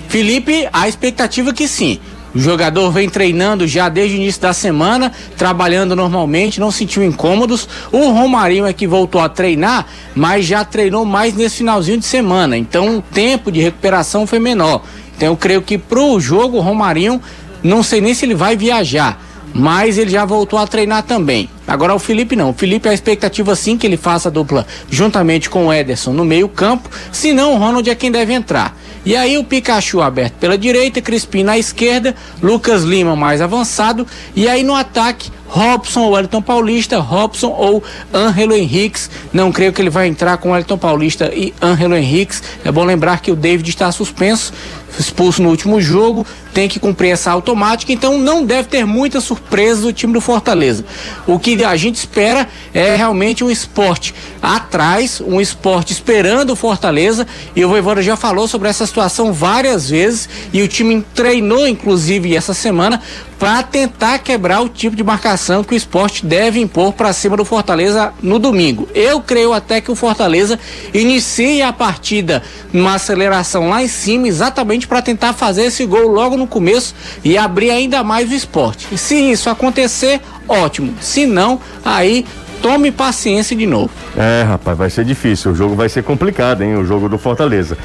Felipe, 0.07 0.67
a 0.71 0.87
expectativa 0.87 1.49
é 1.49 1.53
que 1.53 1.67
sim. 1.67 1.99
O 2.35 2.39
jogador 2.39 2.91
vem 2.91 3.09
treinando 3.09 3.65
já 3.65 3.87
desde 3.87 4.17
o 4.17 4.19
início 4.19 4.41
da 4.41 4.51
semana, 4.51 5.13
trabalhando 5.37 5.95
normalmente, 5.95 6.59
não 6.59 6.69
sentiu 6.69 7.01
incômodos. 7.01 7.67
O 7.93 8.09
Romarinho 8.11 8.65
é 8.65 8.73
que 8.73 8.85
voltou 8.85 9.21
a 9.21 9.29
treinar, 9.29 9.85
mas 10.13 10.45
já 10.45 10.65
treinou 10.65 11.05
mais 11.05 11.33
nesse 11.33 11.57
finalzinho 11.57 11.97
de 11.97 12.05
semana. 12.05 12.57
Então 12.57 12.97
o 12.97 13.01
tempo 13.01 13.49
de 13.49 13.61
recuperação 13.61 14.27
foi 14.27 14.39
menor. 14.39 14.83
Então 15.15 15.29
eu 15.29 15.37
creio 15.37 15.61
que 15.61 15.77
pro 15.77 16.19
jogo 16.19 16.57
o 16.57 16.61
Romarinho, 16.61 17.21
não 17.63 17.81
sei 17.81 18.01
nem 18.01 18.13
se 18.13 18.25
ele 18.25 18.35
vai 18.35 18.57
viajar 18.57 19.23
mas 19.57 19.97
ele 19.97 20.11
já 20.11 20.25
voltou 20.25 20.59
a 20.59 20.67
treinar 20.67 21.03
também. 21.03 21.49
Agora 21.65 21.95
o 21.95 21.99
Felipe 21.99 22.35
não. 22.35 22.49
O 22.49 22.53
Felipe 22.53 22.89
a 22.89 22.93
expectativa 22.93 23.55
sim 23.55 23.77
que 23.77 23.87
ele 23.87 23.95
faça 23.95 24.27
a 24.27 24.31
dupla 24.31 24.67
juntamente 24.89 25.49
com 25.49 25.67
o 25.67 25.73
Ederson 25.73 26.11
no 26.11 26.25
meio-campo, 26.25 26.89
senão 27.09 27.53
o 27.53 27.57
Ronald 27.57 27.89
é 27.89 27.95
quem 27.95 28.11
deve 28.11 28.33
entrar. 28.33 28.75
E 29.05 29.15
aí 29.15 29.37
o 29.37 29.43
Pikachu 29.43 30.01
aberto 30.01 30.33
pela 30.33 30.57
direita, 30.57 30.99
Crispim 30.99 31.43
na 31.43 31.57
esquerda, 31.57 32.15
Lucas 32.41 32.83
Lima 32.83 33.15
mais 33.15 33.39
avançado, 33.39 34.07
e 34.35 34.49
aí 34.49 34.63
no 34.63 34.73
ataque 34.73 35.29
Robson 35.47 36.01
ou 36.01 36.11
Wellington 36.11 36.41
Paulista, 36.41 36.99
Robson 36.99 37.49
ou 37.49 37.83
Angelo 38.13 38.53
Henriques. 38.53 39.09
Não 39.31 39.51
creio 39.51 39.71
que 39.71 39.81
ele 39.81 39.89
vai 39.89 40.07
entrar 40.07 40.37
com 40.37 40.51
Wellington 40.51 40.77
Paulista 40.77 41.31
e 41.33 41.53
Angelo 41.61 41.95
Henriques. 41.95 42.41
É 42.63 42.71
bom 42.71 42.83
lembrar 42.83 43.21
que 43.21 43.31
o 43.31 43.35
David 43.35 43.69
está 43.69 43.91
suspenso, 43.91 44.51
expulso 44.99 45.41
no 45.41 45.49
último 45.49 45.81
jogo, 45.81 46.25
tem 46.53 46.69
que 46.69 46.79
cumprir 46.79 47.09
essa 47.09 47.31
automática, 47.31 47.91
então 47.91 48.17
não 48.17 48.45
deve 48.45 48.69
ter 48.69 48.85
muita 48.85 49.19
surpresa 49.19 49.81
do 49.81 49.93
time 49.93 50.13
do 50.13 50.21
Fortaleza. 50.21 50.85
O 51.27 51.37
que 51.37 51.63
a 51.63 51.75
gente 51.75 51.95
espera 51.95 52.47
é 52.73 52.95
realmente 52.95 53.43
um 53.43 53.51
esporte 53.51 54.15
atrás, 54.41 55.21
um 55.21 55.41
esporte 55.41 55.91
esperando 55.91 56.51
o 56.51 56.55
Fortaleza, 56.55 57.27
e 57.55 57.65
o 57.65 57.69
Voivoda 57.69 58.01
já 58.01 58.15
falou 58.15 58.47
sobre 58.47 58.69
essa 58.69 58.85
situação 58.85 59.33
várias 59.33 59.89
vezes, 59.89 60.29
e 60.53 60.61
o 60.61 60.67
time 60.67 61.05
treinou 61.13 61.67
inclusive 61.67 62.35
essa 62.35 62.53
semana 62.53 63.01
para 63.37 63.61
tentar 63.63 64.19
quebrar 64.19 64.61
o 64.61 64.69
tipo 64.69 64.95
de 64.95 65.03
marcação 65.03 65.63
que 65.63 65.73
o 65.73 65.77
esporte 65.77 66.25
deve 66.25 66.59
impor 66.59 66.93
para 66.93 67.11
cima 67.11 67.35
do 67.35 67.43
Fortaleza 67.43 68.13
no 68.21 68.39
domingo. 68.39 68.87
Eu 68.95 69.19
creio 69.19 69.51
até 69.51 69.81
que 69.81 69.91
o 69.91 69.95
Fortaleza 69.95 70.57
inicie 70.93 71.61
a 71.61 71.73
partida 71.73 72.41
numa 72.71 72.95
aceleração 72.95 73.69
lá 73.69 73.83
em 73.83 73.89
cima, 73.89 74.27
exatamente 74.27 74.84
para 74.85 75.01
tentar 75.01 75.33
fazer 75.33 75.63
esse 75.63 75.85
gol 75.85 76.07
logo 76.07 76.37
no 76.37 76.47
começo 76.47 76.95
e 77.23 77.37
abrir 77.37 77.71
ainda 77.71 78.03
mais 78.03 78.31
o 78.31 78.33
esporte. 78.33 78.87
E 78.91 78.97
se 78.97 79.15
isso 79.15 79.49
acontecer, 79.49 80.21
ótimo. 80.47 80.93
Se 80.99 81.25
não, 81.25 81.59
aí 81.83 82.25
tome 82.61 82.91
paciência 82.91 83.55
de 83.55 83.65
novo. 83.65 83.91
É, 84.17 84.43
rapaz, 84.43 84.77
vai 84.77 84.89
ser 84.89 85.05
difícil. 85.05 85.51
O 85.51 85.55
jogo 85.55 85.75
vai 85.75 85.89
ser 85.89 86.03
complicado, 86.03 86.63
hein? 86.63 86.75
O 86.75 86.85
jogo 86.85 87.07
do 87.07 87.17
Fortaleza. 87.17 87.77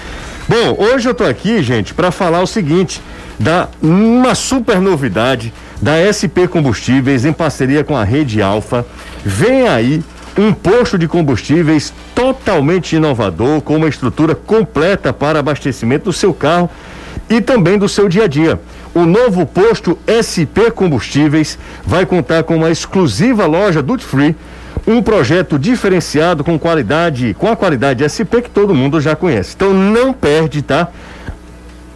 Bom, 0.49 0.77
hoje 0.79 1.09
eu 1.09 1.15
tô 1.15 1.25
aqui, 1.25 1.63
gente, 1.63 1.95
para 1.95 2.11
falar 2.11 2.41
o 2.41 2.47
seguinte 2.47 3.01
da 3.39 3.69
uma 3.83 4.35
super 4.35 4.81
novidade 4.81 5.53
da 5.81 5.93
SP 6.13 6.49
Combustíveis 6.49 7.25
em 7.25 7.33
parceria 7.33 7.85
com 7.85 7.97
a 7.97 8.05
Rede 8.05 8.43
Alfa. 8.43 8.85
Vem 9.25 9.69
aí 9.69 10.03
um 10.37 10.53
posto 10.53 10.99
de 10.99 11.09
combustíveis 11.09 11.93
totalmente 12.15 12.97
inovador, 12.97 13.61
com 13.61 13.77
uma 13.77 13.89
estrutura 13.89 14.35
completa 14.35 15.13
para 15.13 15.39
abastecimento 15.39 16.05
do 16.05 16.13
seu 16.13 16.33
carro 16.33 16.71
e 17.29 17.41
também 17.41 17.79
do 17.79 17.89
seu 17.89 18.09
dia 18.09 18.25
a 18.25 18.29
dia. 18.29 18.61
O 18.95 19.07
novo 19.07 19.47
posto 19.47 19.97
SP 20.07 20.71
Combustíveis 20.75 21.59
vai 21.85 22.05
contar 22.05 22.43
com 22.43 22.57
uma 22.57 22.71
exclusiva 22.71 23.47
loja 23.47 23.83
Duty 23.83 24.05
Free, 24.05 24.37
um 24.87 25.03
projeto 25.03 25.59
diferenciado 25.59 26.43
com 26.43 26.59
qualidade, 26.59 27.35
com 27.39 27.49
a 27.49 27.57
qualidade 27.57 28.03
SP 28.03 28.43
que 28.43 28.51
todo 28.51 28.75
mundo 28.75 29.01
já 29.01 29.15
conhece. 29.15 29.55
Então 29.55 29.73
não 29.73 30.13
perde, 30.13 30.63
tá? 30.63 30.89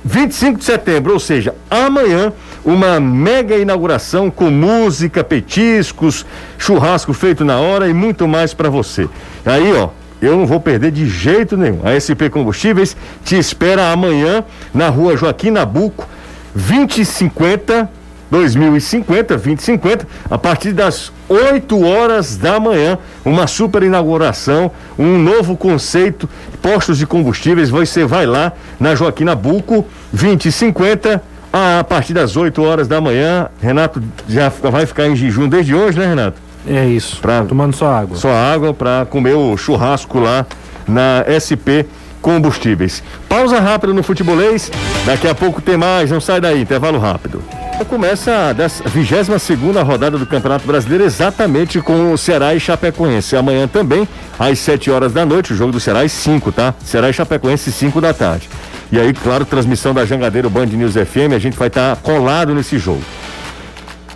25 0.05 0.59
de 0.59 0.65
setembro, 0.65 1.15
ou 1.15 1.19
seja, 1.19 1.55
amanhã, 1.71 2.31
uma 2.63 3.01
mega 3.01 3.57
inauguração 3.57 4.31
com 4.31 4.51
música, 4.51 5.25
petiscos, 5.25 6.27
churrasco 6.59 7.15
feito 7.15 7.45
na 7.45 7.59
hora 7.59 7.89
e 7.89 7.95
muito 7.95 8.29
mais 8.29 8.53
para 8.53 8.69
você. 8.69 9.09
Aí, 9.47 9.73
ó, 9.73 9.89
eu 10.21 10.37
não 10.37 10.47
vou 10.47 10.61
perder 10.61 10.91
de 10.91 11.09
jeito 11.09 11.57
nenhum. 11.57 11.81
A 11.85 11.99
SP 11.99 12.31
Combustíveis 12.31 12.97
te 13.25 13.37
espera 13.37 13.93
amanhã 13.93 14.45
na 14.73 14.89
rua 14.89 15.17
Joaquim 15.17 15.51
Nabuco, 15.51 16.09
2050 16.55 17.89
2050, 18.31 19.35
2050, 19.35 20.09
a 20.29 20.37
partir 20.37 20.73
das 20.73 21.13
8 21.29 21.85
horas 21.85 22.37
da 22.37 22.59
manhã, 22.59 22.99
uma 23.25 23.47
super 23.47 23.83
inauguração, 23.83 24.73
um 24.99 25.19
novo 25.19 25.57
conceito, 25.57 26.29
postos 26.61 26.99
de 26.99 27.07
combustíveis, 27.07 27.71
você 27.71 28.05
vai 28.05 28.27
lá 28.27 28.53
na 28.81 28.95
Joaquim 28.95 29.25
Nabuco, 29.25 29.87
2050, 30.13 31.23
a 31.53 31.85
partir 31.85 32.13
das 32.13 32.37
8 32.37 32.61
horas 32.63 32.89
da 32.89 33.01
manhã. 33.01 33.49
Renato 33.63 34.03
já 34.29 34.49
vai 34.49 34.85
ficar 34.85 35.07
em 35.07 35.15
jejum 35.15 35.49
desde 35.49 35.75
hoje, 35.75 35.97
né, 35.99 36.07
Renato? 36.07 36.44
É 36.67 36.87
isso. 36.87 37.21
Pra, 37.21 37.45
tomando 37.45 37.75
só 37.75 37.93
água. 37.93 38.17
Só 38.17 38.33
água 38.33 38.73
para 38.73 39.07
comer 39.07 39.35
o 39.35 39.57
churrasco 39.57 40.19
lá 40.19 40.47
na 40.89 41.25
SP 41.29 41.87
Combustíveis. 42.25 43.03
Pausa 43.29 43.61
rápida 43.61 43.93
no 43.93 44.03
futebolês. 44.03 44.73
Daqui 45.05 45.29
a 45.29 45.35
pouco 45.35 45.61
tem 45.61 45.77
mais. 45.77 46.11
Não 46.11 46.23
sai 46.23 46.41
daí. 46.41 46.63
Intervalo 46.63 46.99
rápido. 46.99 47.43
Começa 47.89 48.33
a 48.51 48.89
22 48.89 49.43
segunda 49.43 49.83
rodada 49.83 50.17
do 50.17 50.25
Campeonato 50.25 50.67
Brasileiro 50.67 51.05
exatamente 51.05 51.81
com 51.83 52.13
o 52.13 52.19
Ceará 52.19 52.55
e 52.55 52.61
Chapecoense. 52.61 53.37
Amanhã 53.37 53.69
também, 53.69 54.09
às 54.39 54.59
7 54.61 54.91
horas 54.91 55.13
da 55.13 55.27
noite, 55.27 55.53
o 55.53 55.57
jogo 55.57 55.73
do 55.73 55.81
Ceará 55.81 56.01
às 56.01 56.13
5, 56.13 56.51
tá? 56.51 56.73
Ceará 56.83 57.11
e 57.11 57.13
Chapecoense, 57.13 57.71
5 57.71 58.01
da 58.01 58.15
tarde. 58.15 58.49
E 58.91 58.99
aí, 58.99 59.13
claro, 59.13 59.45
transmissão 59.45 59.93
da 59.93 60.07
Jangadeiro 60.07 60.49
Band 60.49 60.67
News 60.67 60.95
FM, 60.95 61.35
a 61.35 61.39
gente 61.39 61.59
vai 61.59 61.69
estar 61.69 61.97
tá 61.97 62.01
colado 62.01 62.55
nesse 62.55 62.79
jogo. 62.79 63.03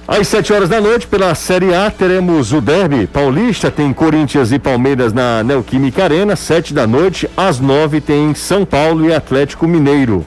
Às 0.09 0.27
7 0.29 0.55
horas 0.55 0.71
da 0.71 0.81
noite, 0.81 1.07
pela 1.07 1.35
Série 1.35 1.75
A, 1.75 1.91
teremos 1.91 2.51
o 2.55 2.63
Derby 2.63 3.07
Paulista, 3.07 3.71
tem 3.71 3.93
Corinthians 3.93 4.51
e 4.51 4.59
Palmeiras 4.59 5.13
na 5.13 5.45
Neoquímica 5.45 6.03
Arena, 6.03 6.35
7 6.35 6.73
da 6.73 6.87
noite. 6.87 7.29
Às 7.37 7.61
9 7.61 8.01
tem 8.01 8.35
São 8.35 8.65
Paulo 8.65 9.05
e 9.05 9.13
Atlético 9.13 9.69
Mineiro. 9.69 10.25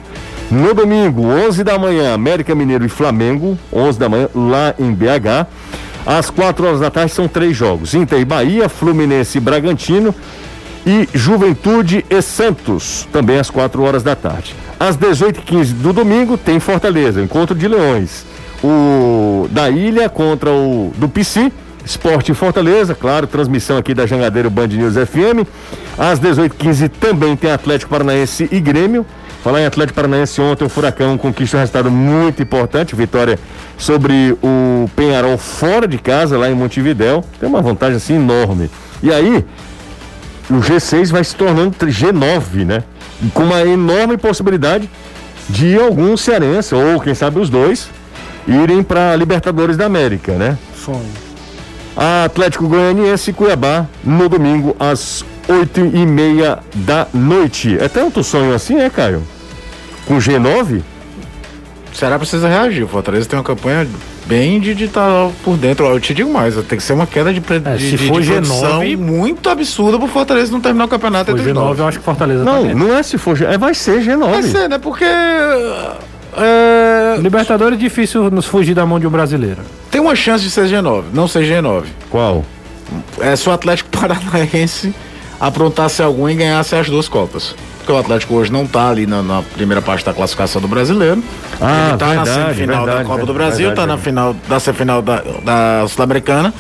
No 0.52 0.76
domingo, 0.76 1.24
11 1.24 1.64
da 1.64 1.80
manhã, 1.80 2.14
América 2.14 2.54
Mineiro 2.54 2.86
e 2.86 2.90
Flamengo, 2.90 3.58
11 3.74 3.98
da 3.98 4.08
manhã, 4.08 4.30
lá 4.36 4.76
em 4.78 4.94
BH. 4.94 5.48
Às 6.06 6.30
4 6.30 6.68
horas 6.68 6.80
da 6.80 6.92
tarde 6.92 7.12
são 7.12 7.28
três 7.28 7.58
jogos: 7.58 7.96
Inter 7.96 8.20
e 8.20 8.26
Bahia, 8.26 8.70
Fluminense 8.70 9.40
e 9.40 9.42
Bragantino 9.42 10.14
e 10.86 11.10
Juventude 11.12 12.06
e 12.08 12.22
Santos, 12.22 13.08
também 13.12 13.40
às 13.40 13.50
4 13.50 13.82
horas 13.82 14.04
da 14.04 14.16
tarde. 14.16 14.56
Às 14.80 14.96
18h15 14.96 15.74
do 15.74 15.92
domingo 15.92 16.38
tem 16.38 16.60
Fortaleza, 16.60 17.20
encontro 17.20 17.56
de 17.56 17.68
Leões 17.68 18.30
o 18.64 19.48
da 19.52 19.70
Ilha 19.70 20.10
contra 20.10 20.52
o 20.52 20.94
do 20.98 21.08
PC. 21.10 21.52
Esporte 21.84 22.32
Fortaleza, 22.34 22.94
claro, 22.94 23.26
transmissão 23.26 23.76
aqui 23.76 23.94
da 23.94 24.06
Jangadeiro 24.06 24.52
Band 24.52 24.68
News 24.68 24.94
FM. 24.94 25.48
Às 25.98 26.20
18h15 26.20 26.90
também 27.00 27.36
tem 27.36 27.52
Atlético 27.52 27.90
Paranaense 27.90 28.48
e 28.52 28.60
Grêmio. 28.60 29.06
Falar 29.44 29.62
em 29.62 29.66
Atlético 29.66 29.96
Paranaense 29.96 30.40
ontem, 30.40 30.64
o 30.64 30.70
Furacão 30.70 31.18
conquista 31.18 31.58
um 31.58 31.60
resultado 31.60 31.90
muito 31.90 32.44
importante, 32.44 32.96
vitória 32.96 33.40
sobre 33.76 34.38
o 34.44 34.88
Penharol 34.96 35.36
fora 35.40 35.88
de 35.88 35.98
casa, 35.98 36.38
lá 36.38 36.48
em 36.50 36.54
Montevidéu. 36.54 37.26
Tem 37.40 37.50
uma 37.50 37.62
vantagem 37.62 37.98
assim 37.98 38.16
enorme. 38.16 38.70
E 39.02 39.12
aí, 39.12 39.44
o 40.48 40.60
G6 40.60 41.12
vai 41.12 41.24
se 41.24 41.36
tornando 41.36 41.72
G9, 41.72 42.66
né? 42.66 42.84
Com 43.34 43.44
uma 43.44 43.62
enorme 43.66 44.16
possibilidade 44.18 44.88
de 45.50 45.76
algum 45.76 46.16
cearense, 46.16 46.76
ou 46.76 47.00
quem 47.00 47.16
sabe 47.16 47.40
os 47.40 47.50
dois, 47.50 47.90
irem 48.48 48.84
para 48.84 49.16
Libertadores 49.16 49.78
da 49.78 49.86
América, 49.86 50.34
né? 50.34 50.58
Sonho. 50.76 51.06
A 51.96 52.26
Atlético 52.26 52.68
Goianiense 52.68 53.32
e 53.32 53.34
Cuiabá 53.34 53.86
no 54.04 54.30
domingo 54.30 54.76
às 54.80 55.26
oito 55.48 55.80
e 55.80 56.06
meia 56.06 56.60
da 56.74 57.08
noite. 57.14 57.78
É 57.80 57.88
tanto 57.88 58.24
sonho 58.24 58.54
assim, 58.54 58.80
é, 58.80 58.90
Caio? 58.90 59.24
Com 60.06 60.18
G9? 60.18 60.82
Será 61.94 62.18
precisa 62.18 62.48
reagir. 62.48 62.84
O 62.84 62.88
Fortaleza 62.88 63.28
tem 63.28 63.38
uma 63.38 63.44
campanha 63.44 63.86
bem 64.26 64.60
de 64.62 64.72
estar 64.86 65.02
tá 65.02 65.32
por 65.44 65.58
dentro. 65.58 65.86
Eu 65.86 66.00
te 66.00 66.14
digo 66.14 66.32
mais, 66.32 66.56
tem 66.56 66.78
que 66.78 66.84
ser 66.84 66.94
uma 66.94 67.06
queda 67.06 67.34
de, 67.34 67.40
é, 67.40 67.76
de, 67.76 67.90
se 67.90 68.08
for 68.08 68.22
de 68.22 68.32
G9 68.32 68.98
muito 68.98 69.50
absurda 69.50 70.00
pro 70.00 70.08
Fortaleza 70.08 70.52
não 70.52 70.62
terminar 70.62 70.86
o 70.86 70.88
campeonato. 70.88 71.38
Se 71.38 71.44
for 71.44 71.54
G9, 71.54 71.80
eu 71.80 71.88
acho 71.88 72.00
que 72.00 72.06
Fortaleza 72.06 72.44
Não, 72.44 72.68
tá 72.68 72.74
não 72.74 72.98
é 72.98 73.04
se 73.04 73.18
for 73.18 73.40
é 73.42 73.58
vai 73.58 73.74
ser 73.74 74.02
G9. 74.02 74.32
Vai 74.32 74.44
ser, 74.44 74.70
né? 74.70 74.78
Porque 74.78 75.06
é... 76.38 77.18
Libertadores 77.20 77.78
é 77.78 77.82
difícil 77.82 78.30
nos 78.30 78.46
fugir 78.46 78.74
da 78.74 78.86
mão 78.86 79.00
de 79.00 79.08
um 79.08 79.10
brasileiro. 79.10 79.62
Tem 79.90 80.00
uma 80.00 80.16
chance 80.16 80.44
de 80.44 80.50
ser 80.50 80.68
G9, 80.68 81.06
não 81.14 81.28
ser 81.28 81.44
G9. 81.44 81.86
Qual? 82.10 82.46
É 83.20 83.36
se 83.36 83.48
o 83.48 83.52
Atlético 83.52 83.90
Paranaense 83.98 84.94
aprontasse 85.40 86.02
algum 86.02 86.30
e 86.30 86.36
ganhasse 86.36 86.76
as 86.76 86.88
duas 86.88 87.08
Copas. 87.08 87.56
Porque 87.80 87.92
o 87.92 87.98
Atlético 87.98 88.36
hoje 88.36 88.52
não 88.52 88.64
está 88.64 88.90
ali 88.90 89.08
na, 89.08 89.24
na, 89.24 89.42
primeira 89.42 89.82
parte 89.82 90.06
da 90.06 90.14
classificação 90.14 90.62
do 90.62 90.68
brasileiro. 90.68 91.24
Ah, 91.60 91.90
Ele 91.90 91.98
tá 91.98 92.14
na 92.14 92.26
semifinal 92.26 92.86
verdade, 92.86 93.04
da 93.04 93.10
Copa 93.10 93.26
do 93.26 93.34
Brasil, 93.34 93.70
está 93.72 93.88
na 93.88 93.98
final 93.98 94.36
da 94.48 94.60
semifinal 94.60 95.02
da, 95.02 95.24
da 95.44 95.88
Sul-Americana 95.88 96.54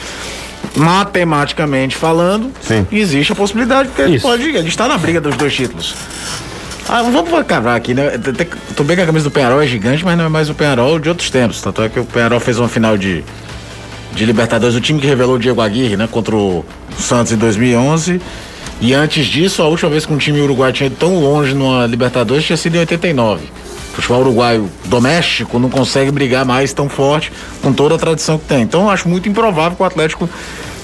matematicamente 0.75 1.95
falando, 1.95 2.51
Sim. 2.61 2.85
existe 2.91 3.33
a 3.33 3.35
possibilidade, 3.35 3.89
porque 3.89 4.03
ele 4.03 4.19
pode, 4.19 4.43
ele 4.43 4.67
está 4.67 4.87
na 4.87 4.97
briga 4.97 5.19
dos 5.19 5.35
dois 5.35 5.53
títulos. 5.53 5.93
Ah, 6.93 7.03
vamos 7.03 7.47
cavar 7.47 7.77
aqui, 7.77 7.93
né? 7.93 8.19
Tô 8.75 8.83
bem 8.83 8.97
que 8.97 9.01
a 9.01 9.05
camisa 9.05 9.23
do 9.23 9.31
Penharol 9.31 9.61
é 9.61 9.65
gigante, 9.65 10.03
mas 10.03 10.17
não 10.17 10.25
é 10.25 10.27
mais 10.27 10.49
o 10.49 10.53
Penharol 10.53 10.99
de 10.99 11.07
outros 11.07 11.29
tempos. 11.29 11.61
Tanto 11.61 11.81
é 11.81 11.87
que 11.87 11.97
o 11.97 12.03
Penharol 12.03 12.37
fez 12.37 12.59
uma 12.59 12.67
final 12.67 12.97
de, 12.97 13.23
de 14.11 14.25
Libertadores, 14.25 14.75
o 14.75 14.81
time 14.81 14.99
que 14.99 15.07
revelou 15.07 15.35
o 15.35 15.39
Diego 15.39 15.61
Aguirre, 15.61 15.95
né? 15.95 16.05
Contra 16.11 16.35
o 16.35 16.65
Santos 16.99 17.31
em 17.31 17.37
2011. 17.37 18.19
E 18.81 18.93
antes 18.93 19.25
disso, 19.25 19.61
a 19.61 19.69
última 19.69 19.89
vez 19.89 20.05
que 20.05 20.13
um 20.13 20.17
time 20.17 20.41
uruguaio 20.41 20.73
tinha 20.73 20.87
ido 20.87 20.97
tão 20.97 21.17
longe 21.17 21.53
numa 21.53 21.87
Libertadores 21.87 22.43
tinha 22.43 22.57
sido 22.57 22.75
em 22.75 22.79
89. 22.79 23.45
O 23.45 23.95
futebol 23.95 24.19
uruguaio 24.19 24.69
doméstico 24.83 25.59
não 25.59 25.69
consegue 25.69 26.11
brigar 26.11 26.43
mais 26.43 26.73
tão 26.73 26.89
forte 26.89 27.31
com 27.61 27.71
toda 27.71 27.95
a 27.95 27.97
tradição 27.97 28.37
que 28.37 28.47
tem. 28.47 28.63
Então 28.63 28.81
eu 28.81 28.89
acho 28.89 29.07
muito 29.07 29.29
improvável 29.29 29.77
que 29.77 29.81
o 29.81 29.85
Atlético 29.85 30.29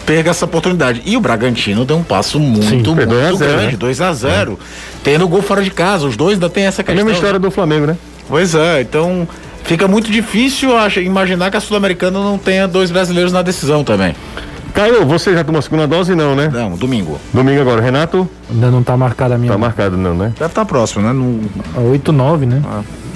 perca 0.07 0.29
essa 0.29 0.45
oportunidade. 0.45 1.01
E 1.05 1.17
o 1.17 1.19
Bragantino 1.19 1.83
deu 1.83 1.97
um 1.97 2.03
passo 2.03 2.39
muito, 2.39 2.65
foi 2.65 2.77
muito 2.77 2.95
2 2.95 3.11
a 3.11 3.35
0, 3.35 3.37
grande, 3.37 3.71
né? 3.73 3.77
2 3.77 4.01
a 4.01 4.13
0 4.13 4.59
Tendo 5.03 5.27
gol 5.27 5.41
fora 5.41 5.61
de 5.61 5.69
casa, 5.69 6.07
os 6.07 6.15
dois 6.15 6.35
ainda 6.35 6.49
tem 6.49 6.65
essa 6.65 6.81
É 6.81 6.83
a 6.83 6.85
questão. 6.85 7.05
mesma 7.05 7.11
história 7.11 7.37
do 7.37 7.51
Flamengo, 7.51 7.85
né? 7.85 7.97
Pois 8.27 8.55
é, 8.55 8.81
então 8.81 9.27
fica 9.63 9.85
muito 9.87 10.09
difícil 10.09 10.75
acho, 10.75 11.01
imaginar 11.01 11.51
que 11.51 11.57
a 11.57 11.59
Sul-Americana 11.59 12.19
não 12.19 12.37
tenha 12.37 12.67
dois 12.67 12.89
brasileiros 12.89 13.33
na 13.33 13.41
decisão 13.41 13.83
também. 13.83 14.15
Caio, 14.73 15.05
você 15.05 15.33
já 15.33 15.43
tomou 15.43 15.59
a 15.59 15.61
segunda 15.61 15.87
dose? 15.87 16.15
Não, 16.15 16.35
né? 16.35 16.49
Não, 16.53 16.77
domingo. 16.77 17.19
Domingo 17.33 17.59
agora. 17.59 17.81
Renato? 17.81 18.29
Ainda 18.49 18.69
não 18.69 18.83
tá 18.83 18.95
marcada 18.95 19.35
a 19.35 19.37
minha. 19.37 19.51
Tá 19.51 19.57
marcado 19.57 19.97
não, 19.97 20.13
né? 20.13 20.31
Deve 20.37 20.51
estar 20.51 20.65
próximo, 20.65 21.03
né? 21.03 21.11
No... 21.11 21.41
A 21.75 21.79
8, 21.79 22.11
9, 22.13 22.45
né? 22.45 22.61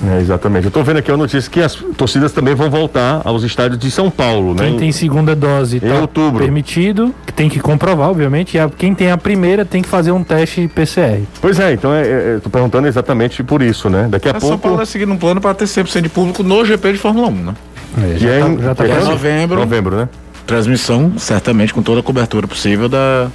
É, 0.03 0.19
exatamente. 0.19 0.65
Eu 0.65 0.71
tô 0.71 0.81
vendo 0.83 0.97
aqui 0.97 1.11
a 1.11 1.17
notícia 1.17 1.49
que 1.51 1.61
as 1.61 1.75
torcidas 1.75 2.31
também 2.31 2.55
vão 2.55 2.69
voltar 2.69 3.21
aos 3.23 3.43
estádios 3.43 3.79
de 3.79 3.91
São 3.91 4.09
Paulo, 4.09 4.55
né? 4.55 4.63
Quem 4.69 4.77
tem 4.77 4.91
segunda 4.91 5.35
dose 5.35 5.77
Em 5.77 5.79
tá 5.79 5.99
outubro. 6.01 6.39
permitido, 6.43 7.13
que 7.25 7.31
tem 7.31 7.47
que 7.47 7.59
comprovar, 7.59 8.09
obviamente. 8.09 8.55
E 8.57 8.59
a- 8.59 8.69
quem 8.69 8.95
tem 8.95 9.11
a 9.11 9.17
primeira 9.17 9.63
tem 9.63 9.81
que 9.81 9.87
fazer 9.87 10.11
um 10.11 10.23
teste 10.23 10.67
PCR. 10.67 11.23
Pois 11.39 11.59
é, 11.59 11.73
então 11.73 11.93
é, 11.93 12.01
é, 12.01 12.39
tô 12.43 12.49
perguntando 12.49 12.87
exatamente 12.87 13.43
por 13.43 13.61
isso, 13.61 13.89
né? 13.89 14.07
Daqui 14.09 14.27
a 14.27 14.31
A 14.31 14.39
São 14.39 14.49
pouco. 14.49 14.63
Paulo 14.63 14.77
vai 14.77 14.85
seguir 14.87 15.07
um 15.07 15.17
plano 15.17 15.39
para 15.39 15.53
ter 15.53 15.65
100% 15.67 16.01
de 16.01 16.09
público 16.09 16.41
no 16.41 16.65
GP 16.65 16.93
de 16.93 16.97
Fórmula 16.97 17.27
1, 17.27 17.31
né? 17.31 17.53
É, 18.01 18.15
é 18.15 18.17
já, 18.17 18.39
em- 18.49 18.57
tá, 18.57 18.63
já 18.63 18.75
tá 18.75 18.85
é 18.87 19.03
novembro. 19.03 19.59
Novembro, 19.59 19.95
né? 19.97 20.09
Transmissão, 20.47 21.13
certamente, 21.17 21.73
com 21.73 21.81
toda 21.83 21.99
a 21.99 22.03
cobertura 22.03 22.47
possível 22.47 22.89
da 22.89 23.27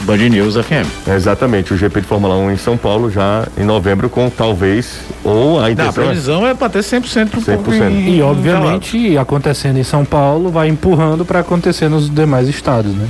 Band 0.00 0.16
News 0.16 0.54
FM. 0.56 0.86
É, 1.06 1.14
exatamente, 1.14 1.72
o 1.72 1.76
GP 1.76 2.00
de 2.00 2.06
Fórmula 2.06 2.34
1 2.36 2.50
em 2.50 2.56
São 2.56 2.76
Paulo 2.76 3.10
já 3.10 3.46
em 3.56 3.64
novembro 3.64 4.08
com 4.10 4.28
talvez 4.28 4.98
ou 5.22 5.58
a 5.58 5.60
Não, 5.62 5.66
a 5.66 5.70
intenção 5.70 6.02
é- 6.02 6.06
previsão 6.06 6.46
é 6.46 6.54
para 6.54 6.68
ter 6.68 6.82
100% 6.82 7.24
do 7.36 7.40
público 7.42 7.70
100%. 7.70 7.90
em- 7.92 8.16
E 8.16 8.22
obviamente, 8.22 9.16
acontecendo 9.16 9.78
em 9.78 9.84
São 9.84 10.04
Paulo, 10.04 10.50
vai 10.50 10.68
empurrando 10.68 11.24
para 11.24 11.38
acontecer 11.40 11.88
nos 11.88 12.10
demais 12.10 12.48
estados, 12.48 12.92
né? 12.94 13.06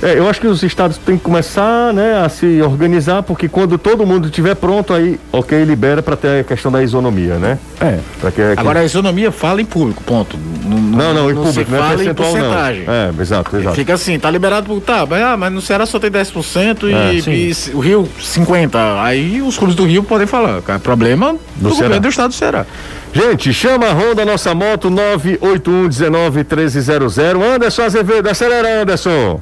É, 0.00 0.16
eu 0.16 0.28
acho 0.28 0.40
que 0.40 0.46
os 0.46 0.62
estados 0.62 0.96
têm 0.98 1.16
que 1.18 1.24
começar, 1.24 1.92
né, 1.92 2.22
a 2.24 2.28
se 2.28 2.62
organizar, 2.62 3.20
porque 3.24 3.48
quando 3.48 3.76
todo 3.76 4.06
mundo 4.06 4.26
estiver 4.26 4.54
pronto, 4.54 4.94
aí, 4.94 5.18
ok, 5.32 5.64
libera 5.64 6.00
para 6.02 6.14
ter 6.16 6.40
a 6.40 6.44
questão 6.44 6.70
da 6.70 6.80
isonomia, 6.82 7.34
né? 7.34 7.58
É. 7.80 7.98
Que, 8.20 8.30
que- 8.30 8.42
Agora 8.60 8.78
a 8.80 8.84
isonomia 8.84 9.32
fala 9.32 9.60
em 9.60 9.64
público, 9.64 10.00
ponto. 10.04 10.36
não, 10.64 11.12
não, 11.12 11.28
em 11.30 11.34
se 11.34 11.40
público, 11.42 11.70
não 11.72 11.78
é 11.78 11.80
fala 11.80 11.92
em 11.94 11.96
percentual, 11.96 12.28
não. 12.32 12.40
porcentagem. 12.40 12.84
É, 12.86 13.22
exato, 13.22 13.56
exato. 13.56 13.74
Fica 13.76 13.94
assim, 13.94 14.18
tá 14.20 14.30
liberado. 14.30 14.80
Tá, 14.80 15.04
mas, 15.04 15.20
ah, 15.20 15.36
mas 15.36 15.52
no 15.52 15.60
Ceará 15.60 15.84
só 15.84 15.98
tem 15.98 16.10
10% 16.10 16.84
É, 16.92 17.14
e, 17.14 17.22
sim. 17.54 17.70
e 17.72 17.74
o 17.74 17.80
Rio 17.80 18.08
50%. 18.20 18.70
Aí 19.02 19.42
os 19.42 19.58
clubes 19.58 19.74
do 19.74 19.84
Rio 19.84 20.04
podem 20.04 20.26
falar. 20.28 20.62
cara, 20.62 20.78
Problema 20.78 21.32
do, 21.56 21.70
Ceará. 21.70 21.74
governo 21.74 22.00
do 22.00 22.08
estado 22.08 22.28
do 22.28 22.34
Ceará. 22.34 22.66
Gente, 23.12 23.52
chama 23.52 23.86
a 23.86 23.92
Honda 23.92 24.24
Nossa 24.24 24.54
Moto 24.54 24.90
981 24.90 25.88
19 25.88 26.36
1300. 26.44 27.18
Anderson 27.18 27.82
Azevedo, 27.82 28.28
acelera, 28.28 28.82
Anderson. 28.82 29.40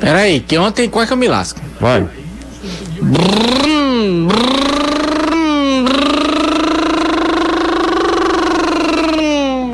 Peraí, 0.00 0.40
que 0.40 0.58
ontem 0.58 0.88
quase 0.88 1.08
que 1.08 1.12
eu 1.12 1.16
me 1.16 1.28
lasco. 1.28 1.60
Vai. 1.80 2.06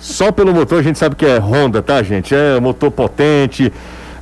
Só 0.00 0.30
pelo 0.30 0.54
motor 0.54 0.78
a 0.78 0.82
gente 0.82 0.98
sabe 0.98 1.16
que 1.16 1.26
é 1.26 1.38
Honda, 1.38 1.82
tá, 1.82 2.02
gente? 2.02 2.34
É 2.34 2.60
motor 2.60 2.90
potente. 2.90 3.72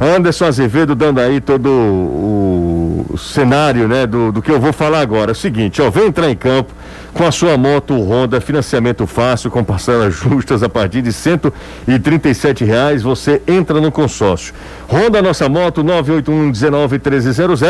Anderson 0.01 0.47
Azevedo 0.47 0.95
dando 0.95 1.21
aí 1.21 1.41
todo 1.43 1.69
o, 1.69 3.07
o 3.11 3.19
cenário, 3.19 3.87
né, 3.87 4.07
do, 4.07 4.33
do 4.33 4.41
que 4.41 4.51
eu 4.51 4.59
vou 4.59 4.73
falar 4.73 5.01
agora. 5.01 5.31
É 5.31 5.33
o 5.33 5.37
seguinte, 5.37 5.83
ó, 5.83 5.91
vem 5.91 6.07
entrar 6.07 6.31
em 6.31 6.37
campo 6.37 6.73
com 7.13 7.25
a 7.27 7.33
sua 7.33 7.57
moto 7.57 7.95
Honda, 7.95 8.41
financiamento 8.41 9.07
fácil, 9.07 9.51
com 9.51 9.63
parcelas 9.65 10.15
justas 10.15 10.63
a 10.63 10.69
partir 10.69 11.03
de 11.03 11.13
137 11.13 12.65
reais, 12.65 13.03
você 13.03 13.43
entra 13.47 13.81
no 13.81 13.91
consórcio. 13.91 14.55
Honda 14.89 15.21
Nossa 15.21 15.49
Moto 15.49 15.83
981 15.83 16.51
19 16.51 16.95
1300. 16.95 17.61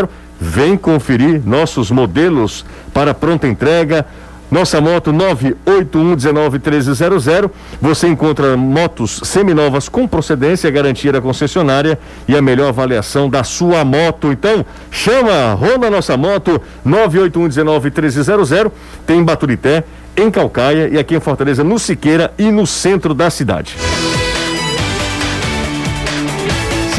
Vem 0.41 0.76
conferir 0.76 1.43
nossos 1.45 1.91
modelos 1.91 2.64
para 2.93 3.12
pronta 3.12 3.47
entrega. 3.47 4.07
Nossa 4.51 4.81
moto 4.81 5.13
981191300. 5.13 7.51
Você 7.81 8.09
encontra 8.09 8.57
motos 8.57 9.21
seminovas 9.25 9.89
com 9.89 10.09
procedência, 10.09 10.69
garantia 10.71 11.13
da 11.13 11.21
concessionária 11.21 11.99
e 12.27 12.37
a 12.37 12.43
melhor 12.43 12.71
avaliação 12.71 13.31
da 13.31 13.45
sua 13.45 13.85
moto. 13.85 14.33
Então, 14.33 14.67
chama 14.91 15.31
a 15.31 15.55
Honda 15.55 15.89
Nossa 15.89 16.17
Moto 16.17 16.61
981191300. 16.87 18.73
Tem 19.07 19.21
em 19.21 19.25
Baturité, 19.25 19.85
em 20.17 20.29
Calcaia 20.31 20.89
e 20.89 20.99
aqui 20.99 21.15
em 21.15 21.21
Fortaleza, 21.21 21.63
no 21.63 21.79
Siqueira 21.79 22.33
e 22.37 22.51
no 22.51 22.67
centro 22.67 23.15
da 23.15 23.31
cidade. 23.31 23.77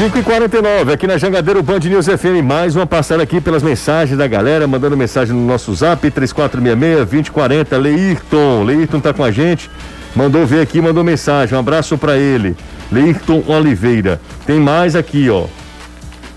5 0.02 0.18
e 0.18 0.22
49 0.24 0.92
aqui 0.92 1.06
na 1.06 1.16
Jangadeiro 1.16 1.62
Band 1.62 1.78
News 1.78 2.06
FM, 2.06 2.42
mais 2.44 2.74
uma 2.74 2.84
passada 2.84 3.22
aqui 3.22 3.40
pelas 3.40 3.62
mensagens 3.62 4.18
da 4.18 4.26
galera, 4.26 4.66
mandando 4.66 4.96
mensagem 4.96 5.32
no 5.32 5.46
nosso 5.46 5.72
zap, 5.72 6.10
3466-2040, 6.10 7.78
Leirton, 7.78 8.64
Leirton 8.64 8.98
tá 8.98 9.14
com 9.14 9.22
a 9.22 9.30
gente, 9.30 9.70
mandou 10.16 10.44
ver 10.44 10.60
aqui, 10.60 10.80
mandou 10.80 11.04
mensagem, 11.04 11.54
um 11.54 11.60
abraço 11.60 11.96
para 11.96 12.18
ele, 12.18 12.56
Leirton 12.90 13.44
Oliveira, 13.46 14.20
tem 14.44 14.58
mais 14.58 14.96
aqui, 14.96 15.30
ó, 15.30 15.44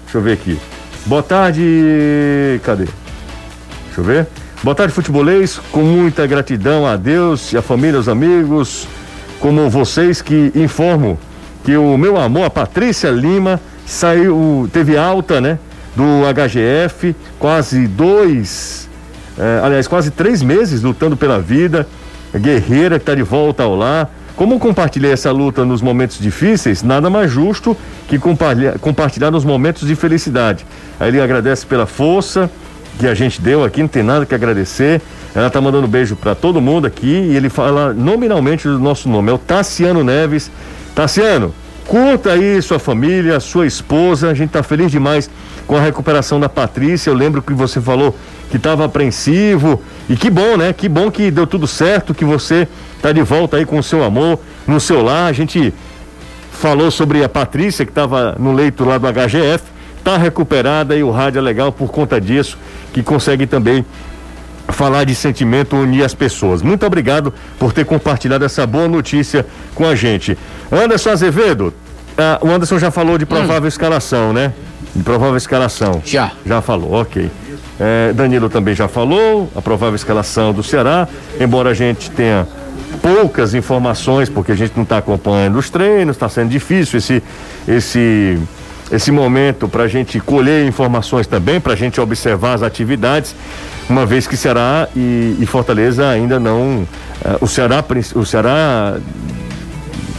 deixa 0.03 0.20
eu 0.20 0.22
ver 0.22 0.34
aqui, 0.34 0.59
boa 1.07 1.24
tarde, 1.24 2.61
cadê? 2.63 2.86
Deixa 2.86 3.97
eu 3.97 4.03
ver. 4.03 4.28
Boa 4.61 4.76
tarde, 4.76 4.93
futebolês. 4.93 5.59
Com 5.72 5.82
muita 5.82 6.28
gratidão 6.28 6.86
a 6.86 6.95
Deus 6.95 7.51
e 7.51 7.57
a 7.57 7.63
família, 7.63 7.99
os 7.99 8.09
amigos, 8.09 8.88
como 9.39 9.68
vocês 9.70 10.22
que 10.22 10.51
informam 10.53 11.18
que 11.66 11.76
o 11.76 11.97
meu 11.97 12.16
amor, 12.16 12.45
a 12.45 12.49
Patrícia 12.49 13.09
Lima, 13.09 13.59
saiu, 13.88 14.70
teve 14.72 14.95
alta, 14.95 15.41
né? 15.41 15.57
Do 15.95 16.03
HGF, 16.32 17.16
quase 17.39 17.88
dois, 17.88 18.88
eh, 19.38 19.61
aliás, 19.63 19.88
quase 19.88 20.11
três 20.11 20.43
meses 20.43 20.84
lutando 20.84 21.18
pela 21.18 21.39
vida. 21.39 21.88
Guerreira 22.36 22.99
que 22.99 23.03
está 23.03 23.16
de 23.16 23.24
volta 23.24 23.63
ao 23.63 23.76
lar. 23.76 24.13
Como 24.36 24.59
compartilhei 24.59 25.11
essa 25.11 25.32
luta 25.32 25.66
nos 25.66 25.82
momentos 25.82 26.20
difíceis, 26.20 26.84
nada 26.84 27.09
mais 27.09 27.32
justo 27.32 27.76
que 28.07 28.20
compartilhar, 28.20 28.78
compartilhar 28.78 29.32
nos 29.32 29.45
momentos 29.45 29.88
de 29.88 29.95
felicidade. 29.95 30.66
Aí 30.99 31.07
ele 31.07 31.22
agradece 31.22 31.66
pela 31.66 31.88
força, 31.88 32.51
que 32.99 33.07
a 33.07 33.13
gente 33.16 33.41
deu 33.41 33.63
aqui, 33.63 33.82
não 33.82 33.88
tem 33.88 34.03
nada 34.03 34.26
que 34.26 34.36
agradecer. 34.36 35.01
Ela 35.34 35.49
tá 35.49 35.59
mandando 35.59 35.88
beijo 35.88 36.16
para 36.16 36.36
todo 36.36 36.61
mundo 36.61 36.86
aqui 36.86 37.07
e 37.07 37.36
ele 37.36 37.49
fala 37.49 37.93
nominalmente 37.93 38.68
do 38.68 38.78
nosso 38.78 39.09
nome, 39.09 39.32
é 39.32 39.34
o 39.34 39.38
Tassiano 39.38 40.03
Neves. 40.03 40.51
Tassiano, 40.95 41.53
curta 41.85 42.31
aí 42.31 42.61
sua 42.61 42.79
família, 42.79 43.39
sua 43.41 43.67
esposa. 43.67 44.29
A 44.29 44.33
gente 44.33 44.51
tá 44.51 44.63
feliz 44.63 44.89
demais 44.89 45.29
com 45.67 45.75
a 45.75 45.81
recuperação 45.81 46.39
da 46.39 46.47
Patrícia. 46.47 47.09
Eu 47.09 47.13
lembro 47.13 47.41
que 47.41 47.53
você 47.53 47.81
falou 47.81 48.15
que 48.49 48.55
estava 48.55 48.85
apreensivo 48.85 49.81
e 50.09 50.15
que 50.15 50.29
bom, 50.29 50.55
né? 50.55 50.71
Que 50.71 50.87
bom 50.87 51.11
que 51.11 51.29
deu 51.29 51.45
tudo 51.45 51.67
certo, 51.67 52.13
que 52.13 52.23
você 52.23 52.65
tá 53.01 53.11
de 53.11 53.21
volta 53.21 53.57
aí 53.57 53.65
com 53.65 53.77
o 53.77 53.83
seu 53.83 54.05
amor 54.05 54.39
no 54.65 54.79
seu 54.79 55.03
lar. 55.03 55.27
A 55.27 55.33
gente 55.33 55.73
falou 56.51 56.89
sobre 56.89 57.23
a 57.23 57.27
Patrícia 57.29 57.85
que 57.85 57.91
estava 57.91 58.37
no 58.39 58.53
leito 58.53 58.85
lá 58.85 58.97
do 58.97 59.05
HGF, 59.07 59.63
está 59.97 60.15
recuperada 60.15 60.95
e 60.95 61.03
o 61.03 61.11
rádio 61.11 61.39
é 61.39 61.41
legal 61.41 61.73
por 61.73 61.91
conta 61.91 62.21
disso, 62.21 62.57
que 62.93 63.03
consegue 63.03 63.45
também 63.45 63.85
falar 64.70 65.03
de 65.03 65.16
sentimento, 65.16 65.76
unir 65.76 66.03
as 66.03 66.13
pessoas. 66.13 66.61
Muito 66.61 66.86
obrigado 66.86 67.34
por 67.59 67.74
ter 67.74 67.86
compartilhado 67.86 68.43
essa 68.45 68.66
boa 68.66 68.88
notícia 68.88 69.45
com 69.74 69.86
a 69.86 69.95
gente. 69.95 70.38
Anderson 70.72 71.09
Azevedo, 71.11 71.74
ah, 72.18 72.39
o 72.41 72.49
Anderson 72.49 72.80
já 72.80 72.91
falou 72.91 73.18
de 73.18 73.26
provável 73.26 73.68
escalação, 73.68 74.34
né? 74.34 74.53
De 74.95 75.03
provável 75.03 75.38
escalação. 75.38 76.01
Já. 76.05 76.32
Já 76.45 76.61
falou, 76.61 76.93
ok. 76.93 77.30
É, 77.80 78.13
Danilo 78.13 78.49
também 78.49 78.74
já 78.74 78.88
falou, 78.88 79.49
a 79.55 79.61
provável 79.61 79.95
escalação 79.95 80.53
do 80.53 80.63
Ceará, 80.63 81.07
embora 81.39 81.72
a 81.72 81.74
gente 81.74 82.09
tenha 82.09 82.47
poucas 83.01 83.53
informações, 83.53 84.30
porque 84.30 84.53
a 84.53 84.55
gente 84.55 84.74
não 84.76 84.84
está 84.84 84.97
acompanhando 84.97 85.57
os 85.57 85.70
treinos, 85.70 86.16
está 86.16 86.30
sendo 86.30 86.49
difícil 86.49 86.97
esse, 86.97 87.22
esse, 87.68 88.39
esse 88.91 89.11
momento 89.11 89.67
para 89.67 89.83
a 89.83 89.88
gente 89.88 90.19
colher 90.19 90.65
informações 90.67 91.27
também, 91.27 91.59
para 91.59 91.73
a 91.73 91.75
gente 91.75 91.99
observar 91.99 92.53
as 92.53 92.63
atividades, 92.63 93.36
uma 93.89 94.05
vez 94.05 94.27
que 94.27 94.38
Ceará 94.38 94.88
e, 94.95 95.36
e 95.39 95.45
Fortaleza 95.45 96.07
ainda 96.09 96.39
não. 96.39 96.88
eh, 97.23 97.38
o 97.41 97.47
Ceará, 97.47 97.83
o 98.15 98.25
Ceará 98.25 98.97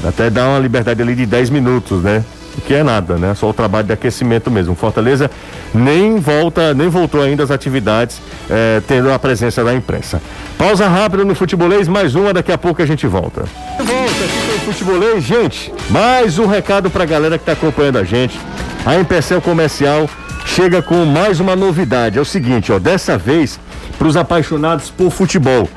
até 0.07 0.31
dá 0.31 0.49
uma 0.49 0.59
liberdade 0.59 1.01
ali 1.03 1.14
de 1.14 1.27
10 1.27 1.51
minutos, 1.51 2.03
né? 2.03 2.25
que 2.64 2.75
é 2.75 2.83
nada, 2.83 3.17
né? 3.17 3.35
Só 3.35 3.51
o 3.51 3.53
trabalho 3.55 3.87
de 3.87 3.93
aquecimento 3.93 4.51
mesmo. 4.51 4.75
Fortaleza 4.75 5.31
nem 5.75 6.17
volta, 6.19 6.73
nem 6.73 6.89
voltou 6.89 7.23
ainda 7.23 7.43
às 7.43 7.51
atividades, 7.51 8.21
eh, 8.49 8.81
tendo 8.87 9.12
a 9.12 9.19
presença 9.19 9.62
da 9.62 9.75
imprensa. 9.75 10.23
Pausa 10.57 10.89
rápida 10.89 11.25
no 11.25 11.35
futebolês, 11.35 11.87
mais 11.87 12.14
uma, 12.14 12.33
daqui 12.33 12.51
a 12.51 12.59
pouco 12.59 12.81
a 12.83 12.87
gente 12.87 13.07
volta. 13.07 13.45
Volta 13.79 14.36
futebolês, 14.67 15.23
gente. 15.23 15.73
Mais 15.91 16.41
um 16.41 16.47
recado 16.47 16.91
pra 16.91 17.05
galera 17.05 17.39
que 17.39 17.45
tá 17.45 17.53
acompanhando 17.53 17.99
a 17.99 18.05
gente. 18.05 18.37
A 18.85 18.97
Empecel 18.99 19.41
Comercial 19.41 20.11
chega 20.45 20.83
com 20.83 21.05
mais 21.05 21.39
uma 21.39 21.55
novidade. 21.55 22.19
É 22.19 22.21
o 22.21 22.25
seguinte, 22.25 22.73
ó, 22.73 22.79
dessa 22.81 23.17
vez 23.17 23.61
para 23.97 24.09
os 24.09 24.17
apaixonados 24.17 24.91
por 24.91 25.12
futebol. 25.12 25.69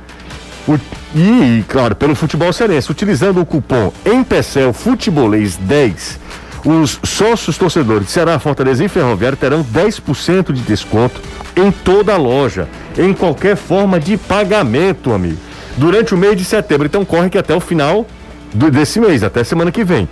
O, 0.68 0.80
e, 1.16 1.64
claro, 1.68 1.96
pelo 1.96 2.16
futebol 2.16 2.52
cearense, 2.52 2.92
utilizando 2.92 3.40
o 3.40 3.46
cupom 3.46 3.94
EMPECEL 4.04 4.74
Futebolês 4.74 5.56
10, 5.56 6.20
os 6.66 7.00
sócios 7.04 7.60
torcedores 7.60 8.08
de 8.08 8.12
Ceará, 8.12 8.40
Fortaleza 8.40 8.84
e 8.84 8.90
Ferroviário 8.90 9.38
terão 9.38 9.64
10% 9.64 10.52
de 10.52 10.62
desconto 10.62 11.22
em 11.56 11.70
toda 11.70 12.16
a 12.16 12.18
loja, 12.18 12.68
em 12.98 13.14
qualquer 13.14 13.56
forma 13.56 14.00
de 14.00 14.18
pagamento, 14.18 15.14
amigo, 15.14 15.38
durante 15.78 16.16
o 16.16 16.18
mês 16.18 16.36
de 16.36 16.44
setembro. 16.44 16.88
Então 16.88 17.06
corre 17.06 17.30
que 17.30 17.38
até 17.38 17.56
o 17.56 17.60
final 17.60 18.08
desse 18.54 19.00
mês, 19.00 19.24
até 19.24 19.43
semana 19.43 19.72
que 19.72 19.84
vem. 19.84 20.08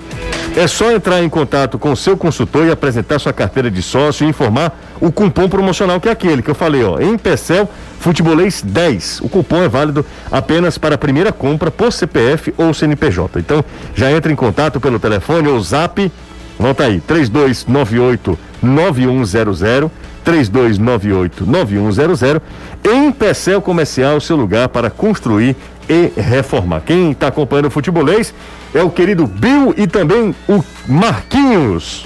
É 0.55 0.67
só 0.67 0.91
entrar 0.91 1.21
em 1.21 1.29
contato 1.29 1.77
com 1.77 1.91
o 1.91 1.95
seu 1.95 2.17
consultor 2.17 2.65
e 2.65 2.71
apresentar 2.71 3.19
sua 3.19 3.33
carteira 3.33 3.69
de 3.69 3.81
sócio 3.81 4.25
e 4.25 4.29
informar 4.29 4.75
o 4.99 5.11
cupom 5.11 5.47
promocional 5.47 5.99
que 5.99 6.09
é 6.09 6.11
aquele 6.11 6.41
que 6.41 6.49
eu 6.49 6.55
falei, 6.55 6.83
ó, 6.83 6.99
em 6.99 7.17
Pecel 7.17 7.69
Futebolês 7.99 8.61
10. 8.61 9.21
O 9.21 9.29
cupom 9.29 9.63
é 9.63 9.67
válido 9.67 10.05
apenas 10.31 10.77
para 10.77 10.95
a 10.95 10.97
primeira 10.97 11.31
compra 11.31 11.69
por 11.69 11.91
CPF 11.91 12.53
ou 12.57 12.73
CNPJ. 12.73 13.39
Então, 13.39 13.63
já 13.95 14.11
entra 14.11 14.31
em 14.31 14.35
contato 14.35 14.79
pelo 14.79 14.99
telefone 14.99 15.47
ou 15.47 15.59
zap, 15.59 16.11
volta 16.57 16.85
aí, 16.85 16.99
3298 17.01 18.39
9100 18.61 19.91
3298 20.23 21.45
9100 21.45 22.41
em 22.83 23.11
Pecel 23.11 23.61
Comercial, 23.61 24.19
seu 24.19 24.35
lugar 24.35 24.69
para 24.69 24.89
construir 24.89 25.55
e 25.89 26.11
reformar. 26.19 26.81
Quem 26.81 27.11
está 27.11 27.27
acompanhando 27.27 27.67
o 27.67 27.71
futebolês 27.71 28.33
é 28.73 28.81
o 28.81 28.89
querido 28.89 29.25
Bill 29.25 29.73
e 29.77 29.87
também 29.87 30.35
o 30.47 30.63
Marquinhos. 30.87 32.05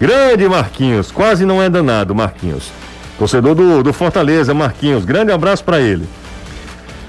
Grande 0.00 0.48
Marquinhos, 0.48 1.12
quase 1.12 1.46
não 1.46 1.62
é 1.62 1.70
danado, 1.70 2.14
Marquinhos. 2.14 2.70
Torcedor 3.18 3.54
do, 3.54 3.82
do 3.82 3.92
Fortaleza, 3.92 4.52
Marquinhos. 4.52 5.04
Grande 5.04 5.30
abraço 5.30 5.62
para 5.62 5.80
ele. 5.80 6.08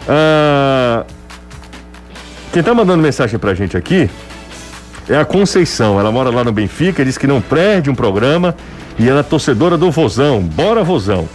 Ah, 0.08 1.06
quem 2.52 2.62
tá 2.62 2.74
mandando 2.74 3.02
mensagem 3.02 3.40
pra 3.40 3.54
gente 3.56 3.76
aqui 3.76 4.10
é 5.10 5.18
a 5.18 5.26
Conceição. 5.26 6.00
Ela 6.00 6.12
mora 6.12 6.30
lá 6.30 6.44
no 6.44 6.52
Benfica, 6.52 7.04
diz 7.04 7.18
que 7.18 7.26
não 7.26 7.42
perde 7.42 7.90
um 7.90 7.96
programa 7.96 8.56
e 9.00 9.10
ela 9.10 9.22
é 9.22 9.24
torcedora 9.24 9.78
do 9.78 9.90
Vozão. 9.90 10.42
Bora, 10.42 10.84
Vozão. 10.84 11.28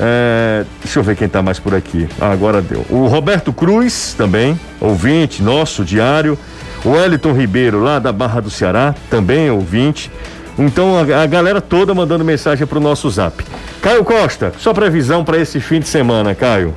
É, 0.00 0.64
deixa 0.82 0.98
eu 0.98 1.02
ver 1.02 1.16
quem 1.16 1.28
tá 1.28 1.42
mais 1.42 1.58
por 1.58 1.74
aqui. 1.74 2.08
Ah, 2.20 2.30
agora 2.30 2.62
deu. 2.62 2.84
O 2.88 3.06
Roberto 3.06 3.52
Cruz, 3.52 4.14
também, 4.16 4.58
ouvinte 4.80 5.42
nosso, 5.42 5.84
diário. 5.84 6.38
O 6.84 6.90
Wellington 6.90 7.32
Ribeiro, 7.32 7.82
lá 7.82 7.98
da 7.98 8.12
Barra 8.12 8.40
do 8.40 8.50
Ceará, 8.50 8.94
também 9.10 9.50
ouvinte. 9.50 10.10
Então 10.56 10.96
a, 10.96 11.22
a 11.22 11.26
galera 11.26 11.60
toda 11.60 11.94
mandando 11.94 12.24
mensagem 12.24 12.66
pro 12.66 12.80
nosso 12.80 13.10
zap. 13.10 13.44
Caio 13.80 14.04
Costa, 14.04 14.52
sua 14.58 14.74
previsão 14.74 15.24
para 15.24 15.38
esse 15.38 15.60
fim 15.60 15.80
de 15.80 15.88
semana, 15.88 16.34
Caio? 16.34 16.74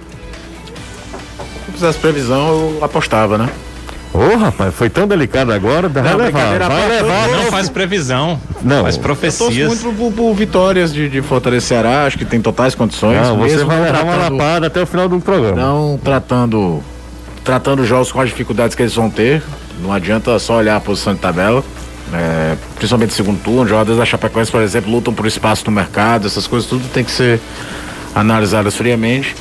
Se 1.65 1.71
fizesse 1.73 1.99
previsão, 1.99 2.47
eu 2.47 2.83
apostava, 2.83 3.37
né? 3.37 3.49
Ô, 4.13 4.17
oh, 4.33 4.37
rapaz, 4.37 4.73
foi 4.75 4.89
tão 4.89 5.07
delicado 5.07 5.53
agora, 5.53 5.87
vai 5.87 6.03
Não, 6.03 6.17
levar, 6.17 6.57
vai 6.59 6.89
levar. 6.89 7.27
Não 7.29 7.43
faz 7.45 7.69
previsão, 7.69 8.37
Não. 8.61 8.83
faz 8.83 8.97
Eu 8.97 9.01
profecias. 9.01 9.67
muito 9.67 9.95
por, 9.97 10.11
por 10.11 10.33
vitórias 10.33 10.93
de, 10.93 11.07
de 11.07 11.21
Fortaleza 11.21 11.65
Ceará, 11.67 12.05
acho 12.05 12.17
que 12.17 12.25
tem 12.25 12.41
totais 12.41 12.75
condições. 12.75 13.21
Não, 13.25 13.37
você 13.37 13.53
mesmo 13.55 13.67
vai 13.67 13.79
levar 13.81 14.03
uma 14.03 14.13
tratando- 14.13 14.37
lapada 14.37 14.67
até 14.67 14.81
o 14.81 14.85
final 14.85 15.07
do 15.07 15.19
programa. 15.21 15.55
Não 15.55 15.97
tratando, 16.03 16.83
tratando 17.43 17.83
os 17.83 17.87
jogos 17.87 18.11
com 18.11 18.19
as 18.19 18.27
dificuldades 18.29 18.75
que 18.75 18.81
eles 18.81 18.93
vão 18.93 19.09
ter. 19.09 19.41
Não 19.81 19.93
adianta 19.93 20.37
só 20.39 20.57
olhar 20.57 20.75
a 20.75 20.79
posição 20.81 21.13
de 21.13 21.19
tabela. 21.19 21.63
é, 22.13 22.55
principalmente 22.75 23.13
segundo 23.13 23.41
turno, 23.41 23.65
jogadores 23.65 23.97
da 23.97 24.05
Chapecoense, 24.05 24.51
por 24.51 24.61
exemplo, 24.61 24.91
lutam 24.91 25.13
por 25.13 25.25
espaço 25.25 25.63
no 25.67 25.71
mercado, 25.71 26.27
essas 26.27 26.45
coisas 26.45 26.67
tudo 26.67 26.85
tem 26.89 27.05
que 27.05 27.11
ser 27.11 27.39
analisadas 28.13 28.75
friamente. 28.75 29.33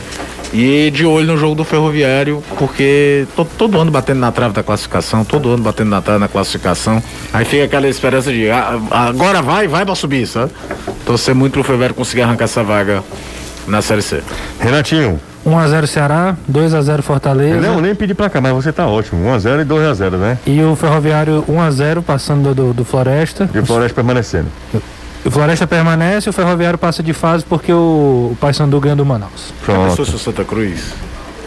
E 0.53 0.91
de 0.91 1.07
olho 1.07 1.27
no 1.29 1.37
jogo 1.37 1.55
do 1.55 1.65
Ferroviário, 1.65 2.43
porque 2.59 3.25
to- 3.37 3.45
todo 3.57 3.81
ano 3.81 3.91
batendo 3.91 4.19
na 4.19 4.33
trave 4.33 4.53
da 4.53 4.63
classificação, 4.65 5.25
todo 5.25 5.51
ano 5.51 5.63
batendo 5.63 5.91
na 5.91 6.03
trave 6.03 6.19
na 6.19 6.27
classificação. 6.29 7.01
Aí 7.33 7.45
fica 7.45 7.65
aquela 7.65 7.87
esperança 7.89 8.33
de 8.33 8.51
ah, 8.51 8.79
agora 8.91 9.41
vai, 9.43 9.69
vai 9.69 9.85
pra 9.85 9.95
subir, 9.95 10.27
sabe? 10.27 10.51
Torcer 11.07 11.35
muito 11.37 11.53
pro 11.53 11.63
Ferroviário 11.63 11.95
conseguir 11.95 12.23
arrancar 12.23 12.45
essa 12.47 12.65
vaga 12.65 13.03
na 13.67 13.81
Série 13.81 14.03
C. 14.03 14.23
Renatinho, 14.59 15.21
1x0 15.47 15.87
Ceará, 15.87 16.37
2x0 16.51 17.01
Fortaleza. 17.03 17.61
não, 17.61 17.81
nem 17.81 17.95
pedi 17.95 18.13
pra 18.13 18.29
cá, 18.29 18.41
mas 18.41 18.53
você 18.53 18.73
tá 18.73 18.87
ótimo. 18.89 19.25
1x0 19.31 19.63
e 19.63 19.65
2x0, 19.65 20.11
né? 20.19 20.39
E 20.45 20.61
o 20.63 20.75
Ferroviário 20.75 21.45
1x0 21.49 22.03
passando 22.03 22.53
do, 22.55 22.73
do 22.75 22.85
Floresta. 22.85 23.49
E 23.55 23.59
o 23.61 23.65
Floresta 23.65 23.95
permanecendo. 23.95 24.49
O 25.25 25.31
Floresta 25.31 25.67
permanece, 25.67 26.31
o 26.31 26.33
Ferroviário 26.33 26.79
passa 26.79 27.03
de 27.03 27.13
fase 27.13 27.45
porque 27.45 27.73
o, 27.73 28.31
o 28.33 28.37
Paysandu 28.41 28.81
ganha 28.81 28.97
do 28.97 29.05
Manaus. 29.05 29.53
Já 29.67 29.73
pensou 29.75 29.85
Pronto. 29.97 30.07
se 30.07 30.15
o 30.17 30.19
Santa 30.19 30.45
Cruz 30.45 30.93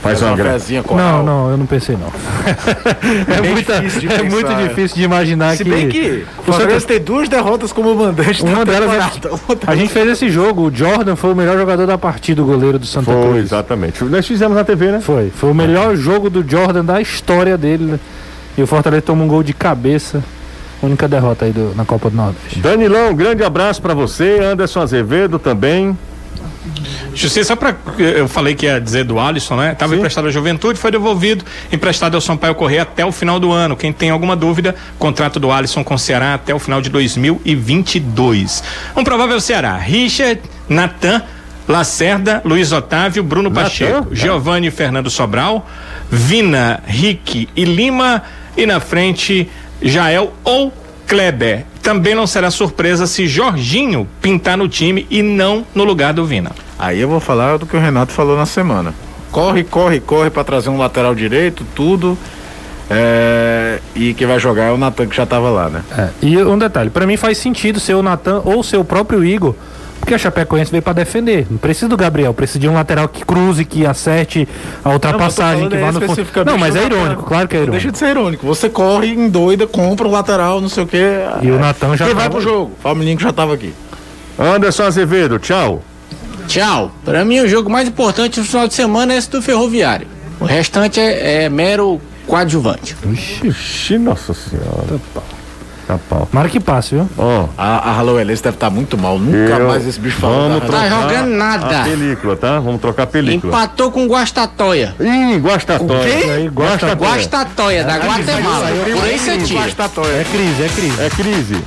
Faz 0.01 0.21
uma 0.21 0.35
gra... 0.35 0.51
fezinha 0.51 0.83
Não, 0.91 1.23
não, 1.23 1.49
eu 1.51 1.57
não 1.57 1.65
pensei 1.65 1.95
não. 1.95 2.07
é 3.33 3.41
bem 3.41 3.51
muita- 3.53 3.79
difícil 3.79 4.11
é 4.11 4.21
muito 4.23 4.51
é. 4.51 4.67
difícil 4.67 4.97
de 4.97 5.03
imaginar 5.03 5.55
Se 5.55 5.63
que. 5.63 5.69
bem 5.69 5.87
que 5.87 6.25
o 6.39 6.43
Fortaleza 6.43 6.81
Santa- 6.81 6.93
tem 6.93 7.01
duas 7.01 7.29
derrotas 7.29 7.71
como 7.71 7.95
mandante 7.95 8.43
Uma 8.43 8.65
delas 8.65 8.91
é- 8.91 9.71
A 9.71 9.75
gente 9.77 9.93
fez 9.93 10.09
esse 10.09 10.29
jogo, 10.29 10.63
o 10.67 10.75
Jordan 10.75 11.15
foi 11.15 11.31
o 11.31 11.35
melhor 11.35 11.57
jogador 11.57 11.87
da 11.87 11.97
partida, 11.97 12.41
o 12.41 12.45
goleiro 12.45 12.77
do 12.77 12.85
Santa 12.85 13.13
Foi, 13.13 13.21
Cruz. 13.29 13.43
exatamente. 13.45 14.03
Nós 14.03 14.27
fizemos 14.27 14.57
na 14.57 14.65
TV, 14.65 14.91
né? 14.91 14.99
Foi, 14.99 15.31
foi 15.33 15.49
o 15.51 15.55
melhor 15.55 15.95
jogo 15.95 16.29
do 16.29 16.45
Jordan 16.47 16.83
da 16.83 16.99
história 17.01 17.57
dele. 17.57 17.85
né? 17.85 17.99
E 18.57 18.61
o 18.61 18.67
Fortaleza 18.67 19.03
toma 19.03 19.23
um 19.23 19.27
gol 19.29 19.41
de 19.41 19.53
cabeça. 19.53 20.21
Única 20.83 21.07
derrota 21.07 21.45
aí 21.45 21.51
do- 21.51 21.73
na 21.75 21.85
Copa 21.85 22.09
do 22.09 22.15
Nordeste. 22.17 22.59
Danilão, 22.59 23.15
grande 23.15 23.43
abraço 23.43 23.81
pra 23.81 23.93
você. 23.93 24.39
Anderson 24.43 24.81
Azevedo 24.81 25.39
também. 25.39 25.97
Justiça, 27.15 27.49
só 27.49 27.55
pra. 27.55 27.75
Eu 27.97 28.27
falei 28.27 28.53
que 28.55 28.65
ia 28.65 28.79
dizer 28.81 29.03
do 29.03 29.19
Alisson, 29.19 29.55
né? 29.55 29.75
Tava 29.75 29.93
Sim. 29.93 29.99
emprestado 29.99 30.27
à 30.27 30.31
Juventude, 30.31 30.79
foi 30.79 30.91
devolvido, 30.91 31.45
emprestado 31.71 32.15
ao 32.15 32.21
Sampaio 32.21 32.55
Correia 32.55 32.81
até 32.81 33.05
o 33.05 33.11
final 33.11 33.39
do 33.39 33.51
ano. 33.51 33.75
Quem 33.77 33.93
tem 33.93 34.09
alguma 34.09 34.35
dúvida, 34.35 34.75
contrato 34.99 35.39
do 35.39 35.51
Alisson 35.51 35.83
com 35.83 35.93
o 35.95 35.99
Ceará 35.99 36.33
até 36.33 36.53
o 36.53 36.59
final 36.59 36.81
de 36.81 36.89
2022. 36.89 38.63
Um 38.95 39.03
provável 39.03 39.39
Ceará: 39.39 39.77
Richard, 39.77 40.41
Natan, 40.67 41.21
Lacerda, 41.67 42.41
Luiz 42.43 42.71
Otávio, 42.71 43.23
Bruno 43.23 43.49
Natan? 43.49 43.63
Pacheco, 43.63 44.07
Giovanni 44.15 44.67
e 44.67 44.71
Fernando 44.71 45.09
Sobral, 45.09 45.67
Vina, 46.09 46.81
Rick 46.85 47.47
e 47.55 47.63
Lima. 47.63 48.23
E 48.55 48.67
na 48.67 48.79
frente, 48.79 49.49
Jael 49.81 50.33
ou 50.43 50.71
Kleber. 51.07 51.65
Também 51.81 52.15
não 52.15 52.25
será 52.25 52.49
surpresa 52.49 53.05
se 53.05 53.27
Jorginho 53.27 54.07
pintar 54.21 54.57
no 54.57 54.69
time 54.69 55.05
e 55.09 55.21
não 55.21 55.65
no 55.75 55.83
lugar 55.83 56.13
do 56.13 56.25
Vina. 56.25 56.51
Aí 56.79 56.99
eu 56.99 57.09
vou 57.09 57.19
falar 57.19 57.57
do 57.57 57.65
que 57.65 57.75
o 57.75 57.79
Renato 57.79 58.11
falou 58.11 58.37
na 58.37 58.45
semana. 58.45 58.93
Corre, 59.31 59.63
corre, 59.63 59.99
corre 59.99 60.29
pra 60.29 60.43
trazer 60.43 60.69
um 60.69 60.77
lateral 60.77 61.13
direito, 61.13 61.65
tudo. 61.75 62.17
É, 62.89 63.79
e 63.95 64.13
quem 64.13 64.27
vai 64.27 64.39
jogar 64.39 64.65
é 64.65 64.71
o 64.71 64.77
Natan 64.77 65.07
que 65.07 65.15
já 65.15 65.25
tava 65.25 65.49
lá, 65.49 65.69
né? 65.69 65.83
É, 65.97 66.09
e 66.21 66.37
um 66.37 66.57
detalhe, 66.57 66.89
pra 66.89 67.07
mim 67.07 67.17
faz 67.17 67.37
sentido 67.37 67.79
ser 67.79 67.95
o 67.95 68.03
Natan 68.03 68.41
ou 68.45 68.61
ser 68.61 68.77
o 68.77 68.83
próprio 68.83 69.23
Igor, 69.23 69.55
porque 70.03 70.13
a 70.15 70.17
Chapecoense 70.17 70.69
veio 70.69 70.83
pra 70.83 70.91
defender. 70.91 71.47
Não 71.49 71.57
precisa 71.57 71.87
do 71.87 71.95
Gabriel, 71.95 72.33
precisa 72.33 72.59
de 72.59 72.67
um 72.67 72.73
lateral 72.73 73.07
que 73.07 73.23
cruze, 73.23 73.63
que 73.63 73.85
acerte 73.85 74.45
a 74.83 74.89
ultrapassagem, 74.89 75.69
que 75.69 75.77
vá 75.77 75.93
no 75.93 76.01
fundo. 76.01 76.25
Não, 76.45 76.57
mas 76.57 76.75
é 76.75 76.83
irônico, 76.83 77.23
claro 77.23 77.47
que 77.47 77.55
é 77.55 77.61
Não 77.61 77.67
Deixa 77.67 77.87
irônico. 77.87 77.91
de 77.93 77.97
ser 77.99 78.09
irônico. 78.09 78.45
Você 78.45 78.69
corre 78.69 79.07
em 79.13 79.29
doida, 79.29 79.65
compra 79.65 80.05
o 80.05 80.11
lateral, 80.11 80.59
não 80.59 80.67
sei 80.67 80.83
o 80.83 80.87
quê. 80.87 81.19
E 81.41 81.49
o 81.49 81.57
Natan 81.57 81.95
já 81.95 82.05
Quem 82.05 82.13
vai 82.13 82.29
pro 82.29 82.41
jogo? 82.41 82.73
O 82.83 82.95
que 83.17 83.23
já 83.23 83.31
tava 83.31 83.53
aqui. 83.53 83.73
Anderson 84.37 84.83
Azevedo, 84.83 85.39
tchau. 85.39 85.81
Tchau. 86.47 86.91
Para 87.05 87.23
mim, 87.23 87.39
o 87.39 87.47
jogo 87.47 87.69
mais 87.69 87.87
importante 87.87 88.41
no 88.41 88.45
final 88.45 88.67
de 88.67 88.73
semana 88.73 89.13
é 89.13 89.17
esse 89.17 89.29
do 89.29 89.41
Ferroviário. 89.41 90.07
O 90.37 90.43
restante 90.43 90.99
é, 90.99 91.43
é 91.45 91.49
mero 91.49 92.01
coadjuvante. 92.27 92.97
Ixi, 93.41 93.97
nossa 93.97 94.33
senhora. 94.33 94.99
Tá 95.87 95.99
pau. 96.09 96.27
Mara 96.31 96.47
que 96.47 96.59
passe, 96.59 96.95
viu? 96.95 97.09
Ó, 97.17 97.47
A, 97.57 97.89
a 97.89 97.99
Halo 97.99 98.17
Elense 98.19 98.41
deve 98.41 98.55
estar 98.55 98.69
muito 98.69 98.97
mal. 98.97 99.19
Nunca 99.19 99.53
eu- 99.59 99.67
mais 99.67 99.85
esse 99.85 99.99
bicho 99.99 100.17
falou. 100.17 100.47
Vamos 100.49 100.61
da- 100.61 100.65
trocar 100.67 100.89
Tá 100.89 101.01
jogando 101.01 101.29
nada. 101.35 101.81
A 101.81 101.83
película, 101.83 102.35
tá? 102.37 102.59
Vamos 102.59 102.79
trocar 102.81 103.03
a 103.03 103.07
película. 103.07 103.51
Empatou 103.53 103.91
com 103.91 104.05
Guastatoia. 104.07 104.95
Ih, 104.99 105.37
Guastatóia. 105.39 106.33
Aí, 106.35 106.47
Guasta- 106.47 106.93
Guastatoia, 106.95 107.83
da 107.83 107.97
Guatemala. 107.97 108.67
Por 108.95 109.03
aí 109.03 109.19
você 109.19 109.37
tira. 109.39 109.59
É 109.61 110.23
crise, 110.31 110.63
é 110.63 110.69
crise. 110.69 111.01
É 111.01 111.09
crise. 111.09 111.63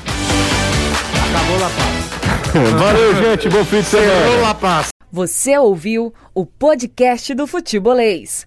Acabou 1.31 1.59
La 1.61 1.69
Paz. 1.71 2.73
Valeu, 2.81 3.15
gente. 3.23 3.49
Bom 3.51 3.65
fim 3.65 3.81
de 3.81 3.87
semana. 3.87 4.37
La 4.43 4.55
Paz. 4.55 4.89
Você 5.13 5.57
ouviu 5.59 6.13
o 6.35 6.45
podcast 6.47 7.35
do 7.35 7.47
Futebolês. 7.47 8.47